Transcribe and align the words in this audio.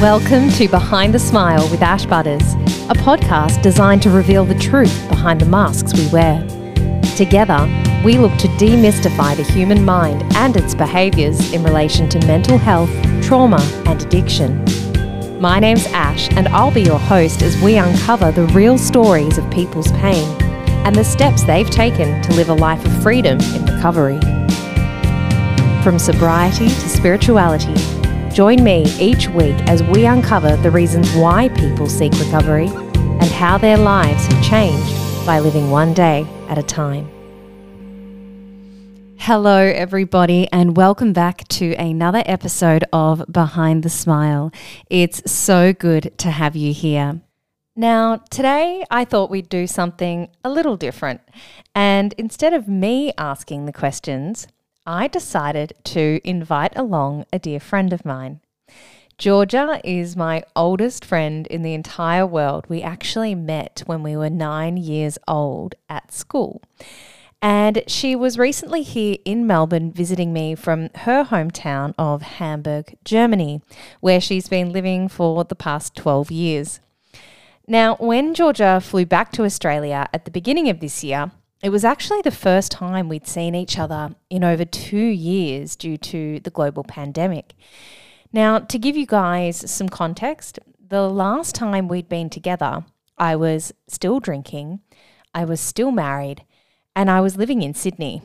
Welcome 0.00 0.48
to 0.52 0.66
Behind 0.66 1.12
the 1.12 1.18
Smile 1.18 1.68
with 1.70 1.82
Ash 1.82 2.06
Butterss, 2.06 2.54
a 2.88 2.94
podcast 2.94 3.60
designed 3.60 4.00
to 4.00 4.08
reveal 4.08 4.46
the 4.46 4.54
truth 4.54 5.06
behind 5.10 5.42
the 5.42 5.44
masks 5.44 5.92
we 5.92 6.08
wear. 6.08 6.40
Together, 7.18 7.68
we 8.02 8.16
look 8.16 8.34
to 8.38 8.48
demystify 8.56 9.36
the 9.36 9.42
human 9.42 9.84
mind 9.84 10.22
and 10.36 10.56
its 10.56 10.74
behaviours 10.74 11.52
in 11.52 11.62
relation 11.62 12.08
to 12.08 12.26
mental 12.26 12.56
health, 12.56 12.88
trauma, 13.22 13.60
and 13.84 14.00
addiction. 14.00 14.64
My 15.38 15.60
name's 15.60 15.86
Ash, 15.88 16.30
and 16.30 16.48
I'll 16.48 16.72
be 16.72 16.80
your 16.80 16.98
host 16.98 17.42
as 17.42 17.60
we 17.60 17.76
uncover 17.76 18.32
the 18.32 18.46
real 18.54 18.78
stories 18.78 19.36
of 19.36 19.50
people's 19.50 19.92
pain 19.92 20.26
and 20.86 20.96
the 20.96 21.04
steps 21.04 21.42
they've 21.42 21.68
taken 21.68 22.22
to 22.22 22.32
live 22.32 22.48
a 22.48 22.54
life 22.54 22.82
of 22.86 23.02
freedom 23.02 23.38
in 23.38 23.66
recovery. 23.66 24.18
From 25.82 25.98
sobriety 25.98 26.68
to 26.68 26.88
spirituality, 26.88 27.99
join 28.40 28.64
me 28.64 28.84
each 28.98 29.28
week 29.28 29.54
as 29.68 29.82
we 29.82 30.06
uncover 30.06 30.56
the 30.62 30.70
reasons 30.70 31.12
why 31.12 31.46
people 31.50 31.86
seek 31.86 32.10
recovery 32.12 32.68
and 32.68 33.24
how 33.24 33.58
their 33.58 33.76
lives 33.76 34.24
have 34.28 34.42
changed 34.42 35.26
by 35.26 35.38
living 35.38 35.70
one 35.70 35.92
day 35.92 36.26
at 36.48 36.56
a 36.56 36.62
time. 36.62 37.06
Hello, 39.18 39.58
everybody, 39.58 40.48
and 40.50 40.74
welcome 40.74 41.12
back 41.12 41.46
to 41.48 41.74
another 41.74 42.22
episode 42.24 42.82
of 42.94 43.22
Behind 43.30 43.82
the 43.82 43.90
Smile. 43.90 44.50
It's 44.88 45.30
so 45.30 45.74
good 45.74 46.10
to 46.16 46.30
have 46.30 46.56
you 46.56 46.72
here. 46.72 47.20
Now, 47.76 48.22
today 48.30 48.86
I 48.90 49.04
thought 49.04 49.30
we'd 49.30 49.50
do 49.50 49.66
something 49.66 50.30
a 50.42 50.48
little 50.48 50.78
different. 50.78 51.20
And 51.74 52.14
instead 52.16 52.54
of 52.54 52.66
me 52.66 53.12
asking 53.18 53.66
the 53.66 53.72
questions, 53.74 54.46
I 54.86 55.08
decided 55.08 55.74
to 55.84 56.20
invite 56.24 56.72
along 56.76 57.26
a 57.32 57.38
dear 57.38 57.60
friend 57.60 57.92
of 57.92 58.04
mine. 58.04 58.40
Georgia 59.18 59.80
is 59.84 60.16
my 60.16 60.42
oldest 60.56 61.04
friend 61.04 61.46
in 61.48 61.62
the 61.62 61.74
entire 61.74 62.26
world. 62.26 62.64
We 62.68 62.80
actually 62.80 63.34
met 63.34 63.82
when 63.84 64.02
we 64.02 64.16
were 64.16 64.30
nine 64.30 64.78
years 64.78 65.18
old 65.28 65.74
at 65.90 66.10
school. 66.10 66.62
And 67.42 67.82
she 67.86 68.16
was 68.16 68.38
recently 68.38 68.82
here 68.82 69.16
in 69.26 69.46
Melbourne 69.46 69.92
visiting 69.92 70.32
me 70.32 70.54
from 70.54 70.88
her 70.94 71.24
hometown 71.24 71.94
of 71.98 72.22
Hamburg, 72.22 72.96
Germany, 73.04 73.60
where 74.00 74.20
she's 74.20 74.48
been 74.48 74.72
living 74.72 75.08
for 75.08 75.44
the 75.44 75.54
past 75.54 75.94
12 75.96 76.30
years. 76.30 76.80
Now, 77.66 77.96
when 77.96 78.34
Georgia 78.34 78.80
flew 78.82 79.06
back 79.06 79.32
to 79.32 79.44
Australia 79.44 80.08
at 80.12 80.24
the 80.24 80.30
beginning 80.30 80.68
of 80.68 80.80
this 80.80 81.04
year, 81.04 81.30
it 81.62 81.70
was 81.70 81.84
actually 81.84 82.22
the 82.22 82.30
first 82.30 82.72
time 82.72 83.08
we'd 83.08 83.26
seen 83.26 83.54
each 83.54 83.78
other 83.78 84.14
in 84.30 84.42
over 84.42 84.64
two 84.64 84.96
years 84.96 85.76
due 85.76 85.96
to 85.98 86.40
the 86.40 86.50
global 86.50 86.84
pandemic. 86.84 87.54
Now, 88.32 88.58
to 88.60 88.78
give 88.78 88.96
you 88.96 89.06
guys 89.06 89.70
some 89.70 89.88
context, 89.88 90.58
the 90.88 91.08
last 91.08 91.54
time 91.54 91.88
we'd 91.88 92.08
been 92.08 92.30
together, 92.30 92.84
I 93.18 93.36
was 93.36 93.72
still 93.88 94.20
drinking, 94.20 94.80
I 95.34 95.44
was 95.44 95.60
still 95.60 95.90
married, 95.90 96.44
and 96.96 97.10
I 97.10 97.20
was 97.20 97.36
living 97.36 97.62
in 97.62 97.74
Sydney. 97.74 98.22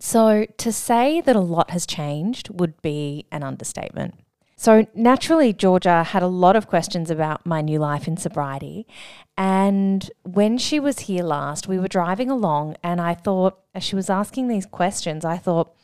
So, 0.00 0.46
to 0.58 0.72
say 0.72 1.20
that 1.20 1.34
a 1.34 1.40
lot 1.40 1.70
has 1.70 1.86
changed 1.86 2.50
would 2.50 2.80
be 2.82 3.26
an 3.32 3.42
understatement. 3.42 4.14
So, 4.60 4.88
naturally, 4.92 5.52
Georgia 5.52 6.02
had 6.02 6.20
a 6.20 6.26
lot 6.26 6.56
of 6.56 6.66
questions 6.66 7.12
about 7.12 7.46
my 7.46 7.60
new 7.60 7.78
life 7.78 8.08
in 8.08 8.16
sobriety. 8.16 8.88
And 9.36 10.10
when 10.24 10.58
she 10.58 10.80
was 10.80 10.98
here 11.06 11.22
last, 11.22 11.68
we 11.68 11.78
were 11.78 11.86
driving 11.86 12.28
along, 12.28 12.74
and 12.82 13.00
I 13.00 13.14
thought, 13.14 13.60
as 13.72 13.84
she 13.84 13.94
was 13.94 14.10
asking 14.10 14.48
these 14.48 14.66
questions, 14.66 15.24
I 15.24 15.36
thought 15.36 15.76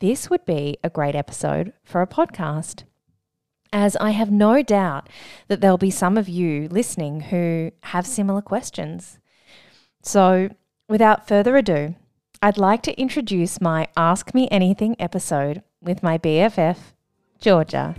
this 0.00 0.28
would 0.28 0.44
be 0.44 0.78
a 0.82 0.90
great 0.90 1.14
episode 1.14 1.72
for 1.84 2.02
a 2.02 2.08
podcast. 2.08 2.82
As 3.72 3.94
I 3.98 4.10
have 4.10 4.32
no 4.32 4.64
doubt 4.64 5.08
that 5.46 5.60
there'll 5.60 5.78
be 5.78 5.92
some 5.92 6.18
of 6.18 6.28
you 6.28 6.66
listening 6.72 7.20
who 7.20 7.70
have 7.84 8.04
similar 8.04 8.42
questions. 8.42 9.20
So, 10.02 10.48
without 10.88 11.28
further 11.28 11.56
ado, 11.56 11.94
I'd 12.42 12.58
like 12.58 12.82
to 12.82 13.00
introduce 13.00 13.60
my 13.60 13.86
Ask 13.96 14.34
Me 14.34 14.48
Anything 14.50 14.96
episode 14.98 15.62
with 15.80 16.02
my 16.02 16.18
BFF, 16.18 16.78
Georgia. 17.38 17.94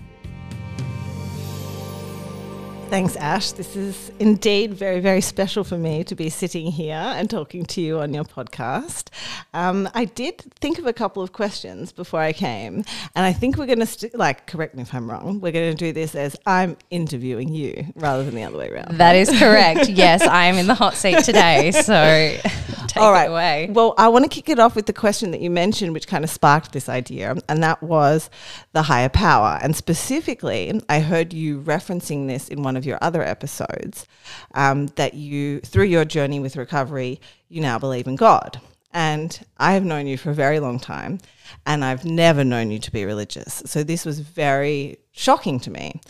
Thanks, 2.90 3.16
Ash. 3.18 3.52
This 3.52 3.76
is 3.76 4.12
indeed 4.18 4.74
very, 4.74 5.00
very 5.00 5.22
special 5.22 5.64
for 5.64 5.78
me 5.78 6.04
to 6.06 6.16
be 6.16 6.30
sitting 6.30 6.72
here 6.72 6.96
and 6.96 7.30
talking 7.30 7.64
to 7.68 7.82
you 7.82 8.00
on 8.00 8.16
your 8.16 8.24
podcast. 8.24 9.10
Um, 9.54 9.88
I 9.94 10.06
did 10.06 10.40
think 10.60 10.80
of 10.80 10.88
a 10.88 10.92
couple 10.94 11.22
of 11.22 11.32
questions 11.32 11.92
before 11.92 12.20
I 12.20 12.34
came, 12.34 12.84
and 13.16 13.26
I 13.26 13.32
think 13.32 13.58
we're 13.58 13.68
going 13.68 13.80
to, 13.80 13.86
st- 13.86 14.16
like, 14.16 14.48
correct 14.48 14.74
me 14.74 14.82
if 14.82 14.94
I'm 14.96 15.08
wrong, 15.08 15.40
we're 15.40 15.52
going 15.52 15.70
to 15.72 15.78
do 15.78 15.94
this 15.94 16.16
as 16.16 16.36
I'm 16.48 16.78
interviewing 16.90 17.54
you 17.54 17.94
rather 17.96 18.24
than 18.24 18.34
the 18.34 18.44
other 18.44 18.58
way 18.58 18.70
around. 18.70 18.98
That 18.98 19.16
is 19.16 19.30
correct. 19.38 19.88
yes, 19.90 20.24
I 20.24 20.46
am 20.46 20.56
in 20.56 20.66
the 20.66 20.74
hot 20.76 20.96
seat 20.96 21.20
today, 21.24 21.70
so 21.70 22.38
take 22.88 22.98
All 22.98 23.12
right. 23.12 23.26
it 23.26 23.32
away. 23.32 23.70
Well, 23.72 23.94
I 24.00 24.08
want 24.08 24.26
to 24.26 24.30
kick 24.30 24.50
it 24.50 24.58
off 24.58 24.76
with 24.76 24.88
the 24.88 24.94
question 24.94 25.30
that 25.32 25.42
you 25.42 25.52
mentioned, 25.52 25.94
which 25.94 26.08
kind 26.08 26.24
of 26.24 26.30
sparked 26.32 26.72
this 26.72 26.90
idea, 26.90 27.36
and 27.48 27.62
that 27.62 27.84
was 27.84 28.32
the 28.74 28.82
higher 28.82 29.10
power. 29.10 29.60
And 29.62 29.76
specifically, 29.76 30.82
I 30.90 31.02
heard 31.02 31.34
you 31.34 31.62
referencing 31.62 32.28
this 32.28 32.48
in 32.50 32.64
one 32.64 32.76
of 32.76 32.79
your 32.86 32.98
other 33.02 33.24
episodes 33.24 34.08
um, 34.54 34.88
that 34.96 35.14
you, 35.14 35.60
through 35.62 35.86
your 35.86 36.06
journey 36.06 36.40
with 36.40 36.56
recovery, 36.56 37.20
you 37.48 37.62
now 37.62 37.80
believe 37.80 38.08
in 38.08 38.16
God. 38.16 38.60
And 38.92 39.40
I 39.58 39.74
have 39.74 39.84
known 39.84 40.08
you 40.08 40.18
for 40.18 40.32
a 40.32 40.36
very 40.36 40.60
long 40.60 40.80
time, 40.80 41.20
and 41.66 41.86
I've 41.86 42.06
never 42.06 42.44
known 42.44 42.72
you 42.72 42.80
to 42.80 42.92
be 42.92 43.06
religious. 43.06 43.62
So 43.66 43.84
this 43.84 44.04
was 44.04 44.20
very 44.20 44.98
shocking 45.12 45.60
to 45.62 45.70
me. 45.70 46.02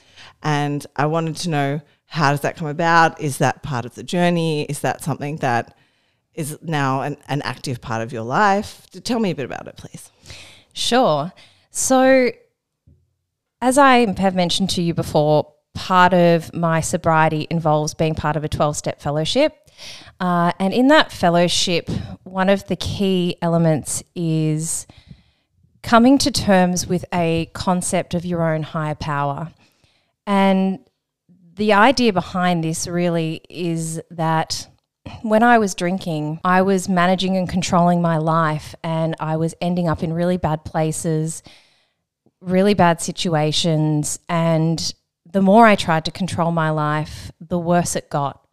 And 0.41 0.85
I 0.95 1.05
wanted 1.07 1.35
to 1.37 1.49
know 1.49 1.81
how 2.05 2.31
does 2.31 2.41
that 2.41 2.55
come 2.55 2.67
about? 2.67 3.19
Is 3.19 3.37
that 3.39 3.63
part 3.63 3.85
of 3.85 3.95
the 3.95 4.03
journey? 4.03 4.63
Is 4.63 4.79
that 4.79 5.03
something 5.03 5.37
that 5.37 5.77
is 6.33 6.57
now 6.61 7.01
an, 7.01 7.17
an 7.27 7.41
active 7.41 7.81
part 7.81 8.01
of 8.01 8.13
your 8.13 8.23
life? 8.23 8.87
Tell 9.03 9.19
me 9.19 9.31
a 9.31 9.35
bit 9.35 9.45
about 9.45 9.67
it, 9.67 9.75
please. 9.75 10.09
Sure. 10.73 11.33
So, 11.69 12.31
as 13.61 13.77
I 13.77 14.11
have 14.19 14.35
mentioned 14.35 14.69
to 14.71 14.81
you 14.81 14.93
before, 14.93 15.53
part 15.79 16.13
of 16.13 16.53
my 16.53 16.81
sobriety 16.81 17.47
involves 17.49 17.93
being 17.93 18.13
part 18.13 18.35
of 18.35 18.43
a 18.43 18.49
12 18.49 18.75
step 18.75 19.01
fellowship. 19.01 19.55
Uh, 20.19 20.51
and 20.59 20.73
in 20.73 20.89
that 20.89 21.09
fellowship, 21.09 21.89
one 22.23 22.49
of 22.49 22.67
the 22.67 22.75
key 22.75 23.37
elements 23.41 24.03
is 24.13 24.85
coming 25.81 26.17
to 26.17 26.31
terms 26.31 26.85
with 26.85 27.05
a 27.13 27.49
concept 27.53 28.13
of 28.13 28.25
your 28.25 28.53
own 28.53 28.61
higher 28.61 28.93
power. 28.93 29.53
And 30.27 30.79
the 31.55 31.71
idea 31.71 32.11
behind 32.11 32.61
this 32.61 32.85
really 32.85 33.41
is 33.49 34.01
that 34.11 34.67
when 35.21 35.43
I 35.43 35.59
was 35.59 35.75
drinking, 35.75 36.41
I 36.43 36.61
was 36.61 36.89
managing 36.89 37.37
and 37.37 37.47
controlling 37.47 38.01
my 38.01 38.17
life, 38.17 38.75
and 38.83 39.15
I 39.21 39.37
was 39.37 39.55
ending 39.61 39.87
up 39.87 40.03
in 40.03 40.11
really 40.11 40.35
bad 40.35 40.65
places, 40.65 41.41
really 42.41 42.73
bad 42.73 42.99
situations. 42.99 44.19
And 44.27 44.93
the 45.31 45.41
more 45.41 45.65
I 45.65 45.75
tried 45.75 46.05
to 46.05 46.11
control 46.11 46.51
my 46.51 46.69
life, 46.69 47.31
the 47.39 47.59
worse 47.59 47.95
it 47.95 48.09
got. 48.09 48.45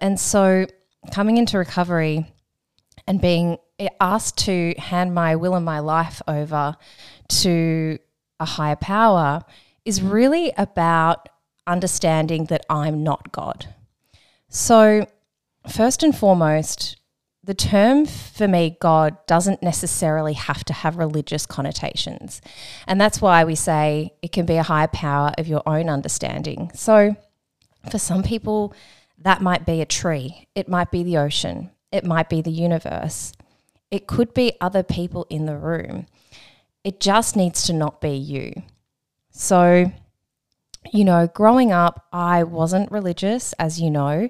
And 0.00 0.18
so, 0.18 0.66
coming 1.10 1.36
into 1.36 1.58
recovery 1.58 2.32
and 3.06 3.20
being 3.20 3.58
asked 4.00 4.38
to 4.38 4.74
hand 4.78 5.14
my 5.14 5.34
will 5.36 5.54
and 5.54 5.64
my 5.64 5.80
life 5.80 6.22
over 6.28 6.76
to 7.28 7.98
a 8.38 8.44
higher 8.44 8.76
power 8.76 9.42
is 9.84 10.02
really 10.02 10.52
about 10.56 11.28
understanding 11.66 12.46
that 12.46 12.64
I'm 12.70 13.02
not 13.02 13.32
God. 13.32 13.74
So, 14.48 15.06
first 15.68 16.02
and 16.02 16.16
foremost, 16.16 16.96
the 17.44 17.54
term 17.54 18.06
for 18.06 18.46
me, 18.46 18.76
God, 18.80 19.16
doesn't 19.26 19.62
necessarily 19.62 20.34
have 20.34 20.64
to 20.64 20.72
have 20.72 20.96
religious 20.96 21.44
connotations. 21.44 22.40
And 22.86 23.00
that's 23.00 23.20
why 23.20 23.44
we 23.44 23.56
say 23.56 24.12
it 24.22 24.30
can 24.30 24.46
be 24.46 24.56
a 24.56 24.62
higher 24.62 24.86
power 24.88 25.32
of 25.38 25.48
your 25.48 25.62
own 25.66 25.88
understanding. 25.88 26.70
So, 26.74 27.16
for 27.90 27.98
some 27.98 28.22
people, 28.22 28.74
that 29.18 29.42
might 29.42 29.66
be 29.66 29.80
a 29.80 29.86
tree, 29.86 30.46
it 30.54 30.68
might 30.68 30.92
be 30.92 31.02
the 31.02 31.16
ocean, 31.16 31.70
it 31.90 32.04
might 32.04 32.28
be 32.28 32.42
the 32.42 32.52
universe, 32.52 33.32
it 33.90 34.06
could 34.06 34.32
be 34.34 34.56
other 34.60 34.84
people 34.84 35.26
in 35.28 35.46
the 35.46 35.56
room. 35.56 36.06
It 36.84 37.00
just 37.00 37.36
needs 37.36 37.64
to 37.64 37.72
not 37.72 38.00
be 38.00 38.10
you. 38.10 38.62
So, 39.30 39.92
you 40.92 41.04
know, 41.04 41.28
growing 41.28 41.72
up, 41.72 42.06
I 42.12 42.42
wasn't 42.44 42.90
religious, 42.90 43.52
as 43.54 43.80
you 43.80 43.90
know, 43.90 44.28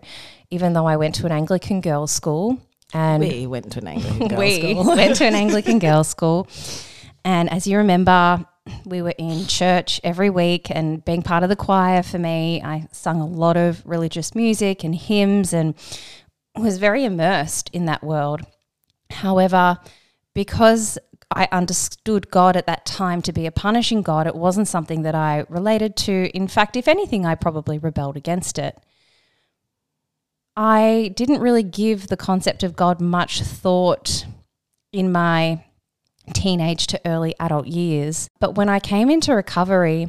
even 0.51 0.73
though 0.73 0.87
I 0.87 0.97
went 0.97 1.15
to 1.17 1.27
an 1.27 1.33
Anglican 1.33 1.81
girls' 1.81 2.13
school. 2.13 2.59
And 2.93 3.23
we 3.23 3.47
went 3.47 3.73
to 3.73 3.81
an 3.81 3.89
Anglican 3.89 4.29
girls' 4.29 4.39
we 4.39 4.59
school. 4.59 4.85
went 4.97 5.17
to 5.17 5.25
an 5.25 5.35
Anglican 5.35 5.79
girls' 5.81 6.09
school. 6.09 6.49
And 7.25 7.51
as 7.51 7.67
you 7.67 7.79
remember, 7.79 8.45
we 8.85 9.03
were 9.03 9.15
in 9.19 9.47
church 9.47 10.01
every 10.05 10.31
week 10.31 10.71
and 10.71 11.05
being 11.05 11.23
part 11.23 11.43
of 11.43 11.49
the 11.49 11.57
choir 11.57 12.03
for 12.03 12.19
me, 12.19 12.63
I 12.63 12.89
sung 12.93 13.21
a 13.21 13.27
lot 13.27 13.57
of 13.57 13.83
religious 13.87 14.35
music 14.35 14.85
and 14.85 14.95
hymns 14.95 15.53
and 15.53 15.75
was 16.57 16.79
very 16.79 17.05
immersed 17.05 17.71
in 17.73 17.87
that 17.87 18.03
world. 18.03 18.43
However, 19.11 19.79
because 20.35 20.99
I 21.35 21.49
understood 21.51 22.31
God 22.31 22.57
at 22.57 22.67
that 22.67 22.85
time 22.85 23.23
to 23.23 23.33
be 23.33 23.47
a 23.47 23.53
punishing 23.53 24.03
God. 24.03 24.27
It 24.27 24.35
wasn't 24.35 24.69
something 24.69 25.03
that 25.03 25.15
I 25.15 25.45
related 25.49 25.97
to. 25.99 26.31
In 26.35 26.49
fact, 26.49 26.77
if 26.77 26.89
anything, 26.89 27.25
I 27.25 27.35
probably 27.35 27.79
rebelled 27.79 28.17
against 28.17 28.59
it. 28.59 28.79
I 30.57 31.13
didn't 31.17 31.41
really 31.41 31.63
give 31.63 32.09
the 32.09 32.17
concept 32.17 32.63
of 32.63 32.77
God 32.77 33.01
much 33.01 33.43
thought 33.43 34.27
in 34.93 35.11
my 35.11 35.65
teenage 36.35 36.87
to 36.89 37.01
early 37.07 37.35
adult 37.41 37.67
years. 37.67 38.29
But 38.39 38.55
when 38.55 38.69
I 38.69 38.79
came 38.79 39.11
into 39.11 39.35
recovery 39.35 40.09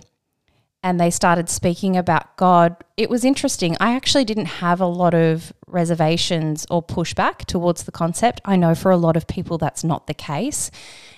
and 0.83 0.99
they 0.99 1.09
started 1.09 1.49
speaking 1.49 1.95
about 1.95 2.35
God, 2.35 2.75
it 2.97 3.09
was 3.09 3.23
interesting. 3.23 3.77
I 3.79 3.95
actually 3.95 4.25
didn't 4.25 4.45
have 4.47 4.81
a 4.81 4.85
lot 4.85 5.13
of 5.13 5.53
reservations 5.65 6.67
or 6.69 6.83
pushback 6.83 7.45
towards 7.45 7.83
the 7.83 7.91
concept. 7.91 8.41
I 8.43 8.57
know 8.57 8.75
for 8.75 8.91
a 8.91 8.97
lot 8.97 9.15
of 9.15 9.27
people 9.27 9.57
that's 9.57 9.83
not 9.83 10.07
the 10.07 10.13
case. 10.13 10.69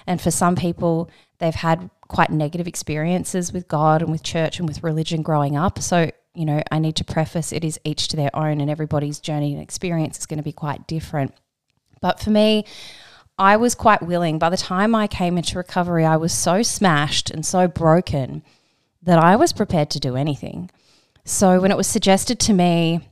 And 0.06 0.22
for 0.22 0.30
some 0.30 0.56
people, 0.56 1.10
they've 1.39 1.56
had 1.56 1.89
quite 2.07 2.30
negative 2.30 2.68
experiences 2.68 3.51
with 3.51 3.68
God 3.68 4.04
and 4.04 4.12
with 4.12 4.22
church 4.22 4.60
and 4.60 4.68
with 4.68 4.83
religion 4.83 5.24
growing 5.24 5.57
up. 5.57 5.80
So, 5.80 6.12
you 6.36 6.46
know, 6.46 6.62
I 6.72 6.80
need 6.80 6.96
to 6.98 7.04
preface 7.04 7.52
it 7.52 7.64
is 7.64 7.80
each 7.84 8.08
to 8.10 8.16
their 8.16 8.36
own, 8.36 8.62
and 8.62 8.70
everybody's 8.70 9.20
journey 9.20 9.54
and 9.54 9.62
experience 9.62 10.20
is 10.20 10.26
going 10.26 10.38
to 10.38 10.44
be 10.44 10.52
quite 10.52 10.88
different. 10.88 11.34
But 12.02 12.20
for 12.20 12.30
me, 12.30 12.66
I 13.38 13.58
was 13.58 13.76
quite 13.76 14.02
willing. 14.02 14.40
By 14.40 14.50
the 14.50 14.58
time 14.58 14.96
I 14.96 15.08
came 15.08 15.38
into 15.38 15.58
recovery, 15.58 16.06
I 16.06 16.18
was 16.18 16.34
so 16.34 16.62
smashed 16.62 17.30
and 17.30 17.46
so 17.46 17.68
broken 17.68 18.44
that 19.04 19.20
I 19.20 19.36
was 19.36 19.54
prepared 19.54 19.90
to 19.92 20.00
do 20.00 20.16
anything. 20.16 20.70
So 21.26 21.60
when 21.60 21.72
it 21.72 21.78
was 21.78 21.88
suggested 21.88 22.40
to 22.42 22.54
me 22.54 23.10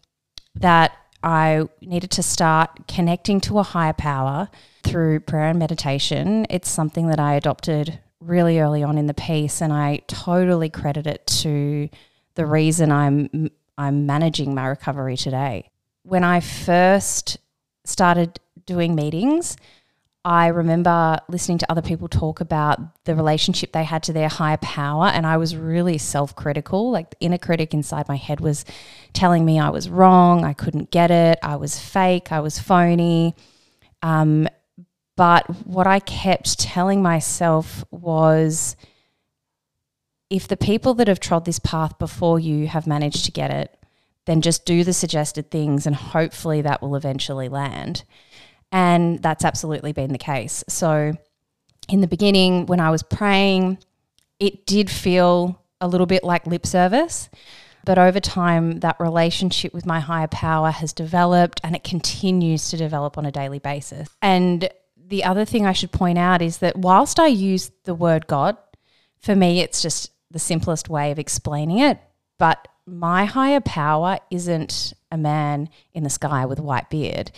that 0.56 0.92
I 1.24 1.68
needed 1.81 2.12
to 2.12 2.24
start 2.24 2.88
connecting 2.88 3.42
to 3.42 3.60
a 3.60 3.64
higher 3.64 3.94
power 3.94 4.50
through 4.84 5.22
prayer 5.22 5.50
and 5.50 5.60
meditation, 5.60 6.46
it's 6.50 6.70
something 6.70 7.08
that 7.08 7.20
I 7.20 7.36
adopted 7.36 8.00
really 8.20 8.60
early 8.60 8.84
on 8.84 8.98
in 8.98 9.08
the 9.08 9.14
piece, 9.14 9.62
and 9.62 9.74
I 9.74 10.02
totally 10.08 10.70
credit 10.70 11.08
it 11.08 11.25
to 11.28 11.90
the 12.35 12.45
reason 12.45 12.91
I'm 12.91 13.51
I'm 13.77 14.06
managing 14.06 14.53
my 14.53 14.68
recovery 14.68 15.18
today. 15.18 15.69
When 16.03 16.24
I 16.24 16.39
first 16.39 17.38
started 17.85 18.39
doing 18.65 18.95
meetings, 18.95 19.57
I 20.25 20.47
remember 20.47 21.19
listening 21.27 21.57
to 21.59 21.71
other 21.71 21.81
people 21.81 22.07
talk 22.07 22.39
about 22.39 22.80
the 23.03 23.13
relationship 23.13 23.74
they 23.74 23.83
had 23.83 24.03
to 24.03 24.13
their 24.13 24.30
higher 24.30 24.57
power, 24.57 25.07
and 25.07 25.25
I 25.27 25.38
was 25.38 25.56
really 25.56 25.97
self 25.97 26.35
critical. 26.35 26.91
Like 26.91 27.09
the 27.09 27.18
inner 27.19 27.38
critic 27.38 27.74
inside 27.74 28.07
my 28.07 28.15
head 28.15 28.39
was 28.39 28.63
telling 29.12 29.44
me 29.44 29.59
I 29.59 29.69
was 29.69 29.89
wrong, 29.89 30.45
I 30.45 30.53
couldn't 30.53 30.91
get 30.91 31.12
it, 31.12 31.39
I 31.44 31.57
was 31.57 31.77
fake, 31.79 32.31
I 32.31 32.39
was 32.39 32.57
phony. 32.57 33.36
Um, 34.01 34.47
but 35.15 35.45
what 35.65 35.88
I 35.88 36.00
kept 36.00 36.59
telling 36.59 37.01
myself 37.01 37.83
was 37.91 38.75
if 40.33 40.47
the 40.47 40.57
people 40.57 40.95
that 40.95 41.07
have 41.07 41.19
trod 41.19 41.45
this 41.45 41.59
path 41.59 42.00
before 42.00 42.39
you 42.39 42.65
have 42.65 42.88
managed 42.88 43.24
to 43.24 43.31
get 43.31 43.51
it, 43.51 43.77
then 44.25 44.41
just 44.41 44.65
do 44.65 44.83
the 44.83 44.91
suggested 44.91 45.51
things 45.51 45.85
and 45.85 45.95
hopefully 45.95 46.59
that 46.63 46.81
will 46.81 46.95
eventually 46.95 47.50
land. 47.50 48.03
And 48.71 49.21
that's 49.21 49.45
absolutely 49.45 49.94
been 49.94 50.12
the 50.12 50.18
case. 50.18 50.63
So, 50.68 51.13
in 51.88 52.01
the 52.01 52.07
beginning, 52.07 52.65
when 52.65 52.80
I 52.80 52.89
was 52.89 53.03
praying, 53.03 53.77
it 54.39 54.65
did 54.65 54.89
feel 54.89 55.62
a 55.80 55.88
little 55.88 56.07
bit 56.07 56.24
like 56.24 56.47
lip 56.47 56.65
service. 56.65 57.29
But 57.86 58.00
over 58.00 58.19
time, 58.19 58.79
that 58.79 59.00
relationship 59.00 59.71
with 59.71 59.86
my 59.86 60.00
higher 60.00 60.29
power 60.29 60.71
has 60.71 60.94
developed 60.94 61.62
and 61.63 61.75
it 61.75 61.83
continues 61.83 62.71
to 62.71 62.77
develop 62.77 63.19
on 63.19 63.27
a 63.27 63.31
daily 63.31 63.59
basis. 63.59 64.09
And 64.19 64.68
the 64.97 65.25
other 65.25 65.45
thing 65.45 65.68
I 65.68 65.74
should 65.74 65.91
point 65.91 66.18
out 66.18 66.41
is 66.41 66.57
that 66.57 66.75
whilst 66.75 67.19
I 67.19 67.27
use 67.27 67.69
the 67.83 67.94
word 67.94 68.25
God, 68.25 68.57
for 69.19 69.36
me, 69.36 69.59
it's 69.59 69.83
just 69.83 70.09
the 70.33 70.39
simplest 70.39 70.89
way 70.89 71.12
of 71.12 71.19
explaining 71.19 71.80
it. 71.80 72.00
But 72.38 72.68
my 72.85 73.24
higher 73.24 73.62
power 73.62 74.18
isn't 74.30 74.94
a 75.09 75.18
man 75.18 75.69
in 75.94 76.03
the 76.03 76.09
sky 76.09 76.45
with 76.45 76.59
a 76.59 76.63
white 76.63 76.89
beard 76.89 77.31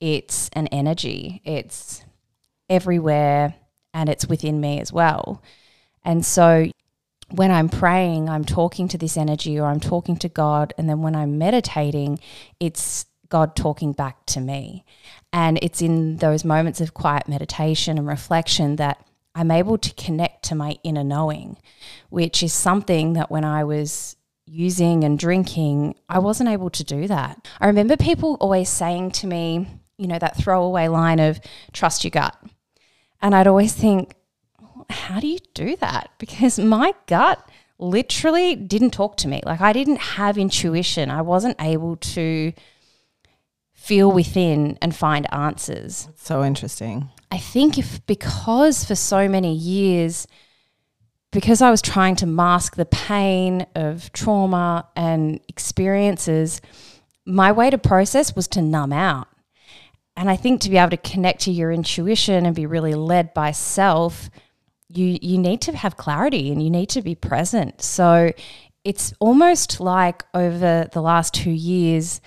it's 0.00 0.48
an 0.54 0.66
energy. 0.68 1.42
It's 1.44 2.02
everywhere 2.68 3.54
and 3.92 4.08
it's 4.08 4.26
within 4.26 4.60
me 4.60 4.80
as 4.80 4.92
well. 4.92 5.42
And 6.04 6.24
so 6.24 6.70
when 7.30 7.50
I'm 7.50 7.68
praying, 7.68 8.28
I'm 8.28 8.44
talking 8.44 8.88
to 8.88 8.98
this 8.98 9.16
energy 9.16 9.60
or 9.60 9.66
I'm 9.66 9.80
talking 9.80 10.16
to 10.16 10.28
God. 10.28 10.72
And 10.78 10.88
then 10.88 11.02
when 11.02 11.14
I'm 11.14 11.38
meditating, 11.38 12.18
it's 12.58 13.06
God 13.28 13.54
talking 13.54 13.92
back 13.92 14.24
to 14.26 14.40
me. 14.40 14.84
And 15.32 15.58
it's 15.62 15.82
in 15.82 16.16
those 16.16 16.44
moments 16.44 16.80
of 16.80 16.94
quiet 16.94 17.28
meditation 17.28 17.98
and 17.98 18.06
reflection 18.06 18.76
that 18.76 19.06
I'm 19.34 19.50
able 19.50 19.78
to 19.78 19.94
connect 19.94 20.44
to 20.46 20.54
my 20.54 20.76
inner 20.82 21.04
knowing, 21.04 21.56
which 22.08 22.42
is 22.42 22.52
something 22.52 23.12
that 23.14 23.30
when 23.30 23.44
I 23.44 23.64
was 23.64 24.16
using 24.46 25.04
and 25.04 25.18
drinking, 25.18 25.94
I 26.08 26.18
wasn't 26.18 26.50
able 26.50 26.70
to 26.70 26.84
do 26.84 27.06
that. 27.06 27.46
I 27.60 27.66
remember 27.66 27.96
people 27.96 28.36
always 28.40 28.68
saying 28.68 29.12
to 29.12 29.26
me, 29.26 29.68
you 29.96 30.08
know, 30.08 30.18
that 30.18 30.36
throwaway 30.36 30.88
line 30.88 31.20
of 31.20 31.40
trust 31.72 32.02
your 32.02 32.10
gut. 32.10 32.36
And 33.22 33.34
I'd 33.34 33.46
always 33.46 33.72
think, 33.72 34.14
how 34.88 35.20
do 35.20 35.28
you 35.28 35.38
do 35.54 35.76
that? 35.76 36.10
Because 36.18 36.58
my 36.58 36.92
gut 37.06 37.48
literally 37.78 38.56
didn't 38.56 38.90
talk 38.90 39.16
to 39.18 39.28
me. 39.28 39.40
Like 39.44 39.60
I 39.60 39.72
didn't 39.72 40.00
have 40.00 40.36
intuition. 40.36 41.10
I 41.10 41.22
wasn't 41.22 41.56
able 41.60 41.96
to 41.96 42.52
feel 43.72 44.12
within 44.12 44.78
and 44.82 44.94
find 44.94 45.32
answers. 45.32 46.08
so 46.16 46.44
interesting. 46.44 47.10
I 47.30 47.38
think 47.38 47.78
if 47.78 48.04
because 48.06 48.84
for 48.84 48.94
so 48.94 49.28
many 49.28 49.54
years, 49.54 50.26
because 51.32 51.62
I 51.62 51.70
was 51.70 51.80
trying 51.80 52.16
to 52.16 52.26
mask 52.26 52.76
the 52.76 52.86
pain 52.86 53.66
of 53.74 54.12
trauma 54.12 54.88
and 54.96 55.40
experiences, 55.48 56.60
my 57.24 57.52
way 57.52 57.70
to 57.70 57.78
process 57.78 58.34
was 58.34 58.48
to 58.48 58.62
numb 58.62 58.92
out. 58.92 59.28
And 60.16 60.28
I 60.28 60.36
think 60.36 60.60
to 60.62 60.70
be 60.70 60.76
able 60.76 60.90
to 60.90 60.96
connect 60.96 61.42
to 61.42 61.52
your 61.52 61.70
intuition 61.70 62.46
and 62.46 62.54
be 62.54 62.66
really 62.66 62.94
led 62.94 63.32
by 63.32 63.52
self, 63.52 64.28
you 64.88 65.18
you 65.22 65.38
need 65.38 65.60
to 65.62 65.76
have 65.76 65.96
clarity 65.96 66.50
and 66.50 66.60
you 66.60 66.68
need 66.68 66.88
to 66.90 67.02
be 67.02 67.14
present. 67.14 67.80
So 67.80 68.32
it's 68.82 69.14
almost 69.20 69.78
like 69.78 70.24
over 70.34 70.88
the 70.90 71.00
last 71.00 71.34
2 71.34 71.50
years 71.50 72.20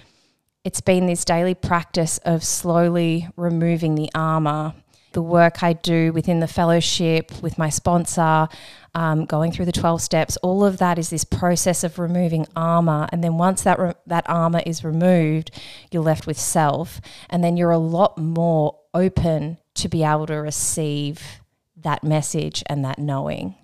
it's 0.63 0.79
been 0.79 1.07
this 1.07 1.25
daily 1.25 1.55
practice 1.55 2.19
of 2.19 2.41
slowly 2.41 3.27
removing 3.35 3.95
the 3.95 4.09
armor 4.15 4.73
the 5.13 5.21
work 5.21 5.63
I 5.63 5.73
do 5.73 6.11
within 6.11 6.39
the 6.39 6.47
fellowship 6.47 7.31
with 7.41 7.57
my 7.57 7.69
sponsor, 7.69 8.47
um, 8.95 9.25
going 9.25 9.51
through 9.51 9.65
the 9.65 9.71
12 9.71 10.01
steps, 10.01 10.37
all 10.37 10.63
of 10.63 10.77
that 10.77 10.99
is 10.99 11.09
this 11.09 11.23
process 11.23 11.83
of 11.83 11.97
removing 11.97 12.45
armor. 12.55 13.07
And 13.11 13.23
then 13.23 13.37
once 13.37 13.63
that, 13.63 13.79
re- 13.79 13.93
that 14.07 14.29
armor 14.29 14.61
is 14.65 14.83
removed, 14.83 15.51
you're 15.91 16.03
left 16.03 16.27
with 16.27 16.39
self. 16.39 17.01
And 17.29 17.43
then 17.43 17.57
you're 17.57 17.71
a 17.71 17.77
lot 17.77 18.17
more 18.17 18.79
open 18.93 19.57
to 19.75 19.89
be 19.89 20.03
able 20.03 20.27
to 20.27 20.35
receive 20.35 21.41
that 21.77 22.03
message 22.03 22.63
and 22.67 22.85
that 22.85 22.99
knowing. 22.99 23.55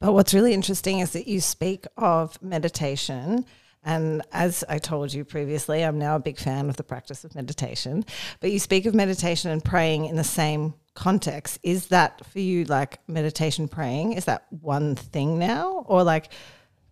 But 0.00 0.12
what's 0.12 0.34
really 0.34 0.52
interesting 0.52 1.00
is 1.00 1.12
that 1.12 1.26
you 1.26 1.40
speak 1.40 1.86
of 1.96 2.40
meditation. 2.42 3.46
And 3.86 4.22
as 4.32 4.64
I 4.68 4.78
told 4.78 5.14
you 5.14 5.24
previously, 5.24 5.84
I'm 5.84 5.98
now 5.98 6.16
a 6.16 6.18
big 6.20 6.38
fan 6.38 6.68
of 6.68 6.76
the 6.76 6.82
practice 6.82 7.22
of 7.24 7.36
meditation. 7.36 8.04
But 8.40 8.50
you 8.50 8.58
speak 8.58 8.84
of 8.84 8.94
meditation 8.96 9.52
and 9.52 9.64
praying 9.64 10.06
in 10.06 10.16
the 10.16 10.24
same 10.24 10.74
context, 10.94 11.60
is 11.62 11.86
that 11.88 12.26
for 12.26 12.40
you 12.40 12.64
like 12.64 12.98
meditation 13.06 13.68
praying? 13.68 14.14
Is 14.14 14.24
that 14.24 14.46
one 14.50 14.96
thing 14.96 15.38
now? 15.38 15.84
Or 15.86 16.02
like, 16.02 16.32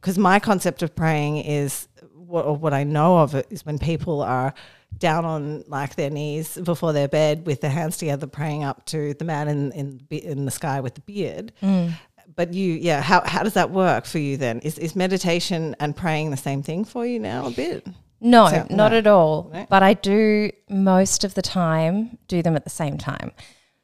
because 0.00 0.18
my 0.18 0.38
concept 0.38 0.84
of 0.84 0.94
praying 0.94 1.38
is 1.38 1.88
what, 2.14 2.44
or 2.44 2.56
what 2.56 2.72
I 2.72 2.84
know 2.84 3.18
of 3.18 3.34
it 3.34 3.48
is 3.50 3.66
when 3.66 3.78
people 3.78 4.22
are 4.22 4.54
down 4.96 5.24
on 5.24 5.64
like 5.66 5.96
their 5.96 6.10
knees 6.10 6.56
before 6.58 6.92
their 6.92 7.08
bed 7.08 7.44
with 7.44 7.60
their 7.60 7.70
hands 7.70 7.96
together 7.96 8.28
praying 8.28 8.62
up 8.62 8.86
to 8.86 9.14
the 9.14 9.24
man 9.24 9.48
in 9.48 9.72
in, 9.72 10.06
in 10.10 10.44
the 10.44 10.52
sky 10.52 10.78
with 10.78 10.94
the 10.94 11.00
beard. 11.00 11.50
Mm. 11.60 11.94
But 12.34 12.54
you, 12.54 12.74
yeah, 12.74 13.00
how, 13.00 13.22
how 13.24 13.42
does 13.42 13.54
that 13.54 13.70
work 13.70 14.04
for 14.04 14.18
you 14.18 14.36
then? 14.36 14.60
Is, 14.60 14.78
is 14.78 14.96
meditation 14.96 15.76
and 15.80 15.96
praying 15.96 16.30
the 16.30 16.36
same 16.36 16.62
thing 16.62 16.84
for 16.84 17.06
you 17.06 17.18
now 17.18 17.46
a 17.46 17.50
bit? 17.50 17.86
No, 18.20 18.48
so, 18.48 18.66
not 18.70 18.92
no. 18.92 18.98
at 18.98 19.06
all. 19.06 19.50
No. 19.52 19.66
But 19.68 19.82
I 19.82 19.94
do 19.94 20.50
most 20.68 21.24
of 21.24 21.34
the 21.34 21.42
time 21.42 22.18
do 22.26 22.42
them 22.42 22.56
at 22.56 22.64
the 22.64 22.70
same 22.70 22.98
time. 22.98 23.32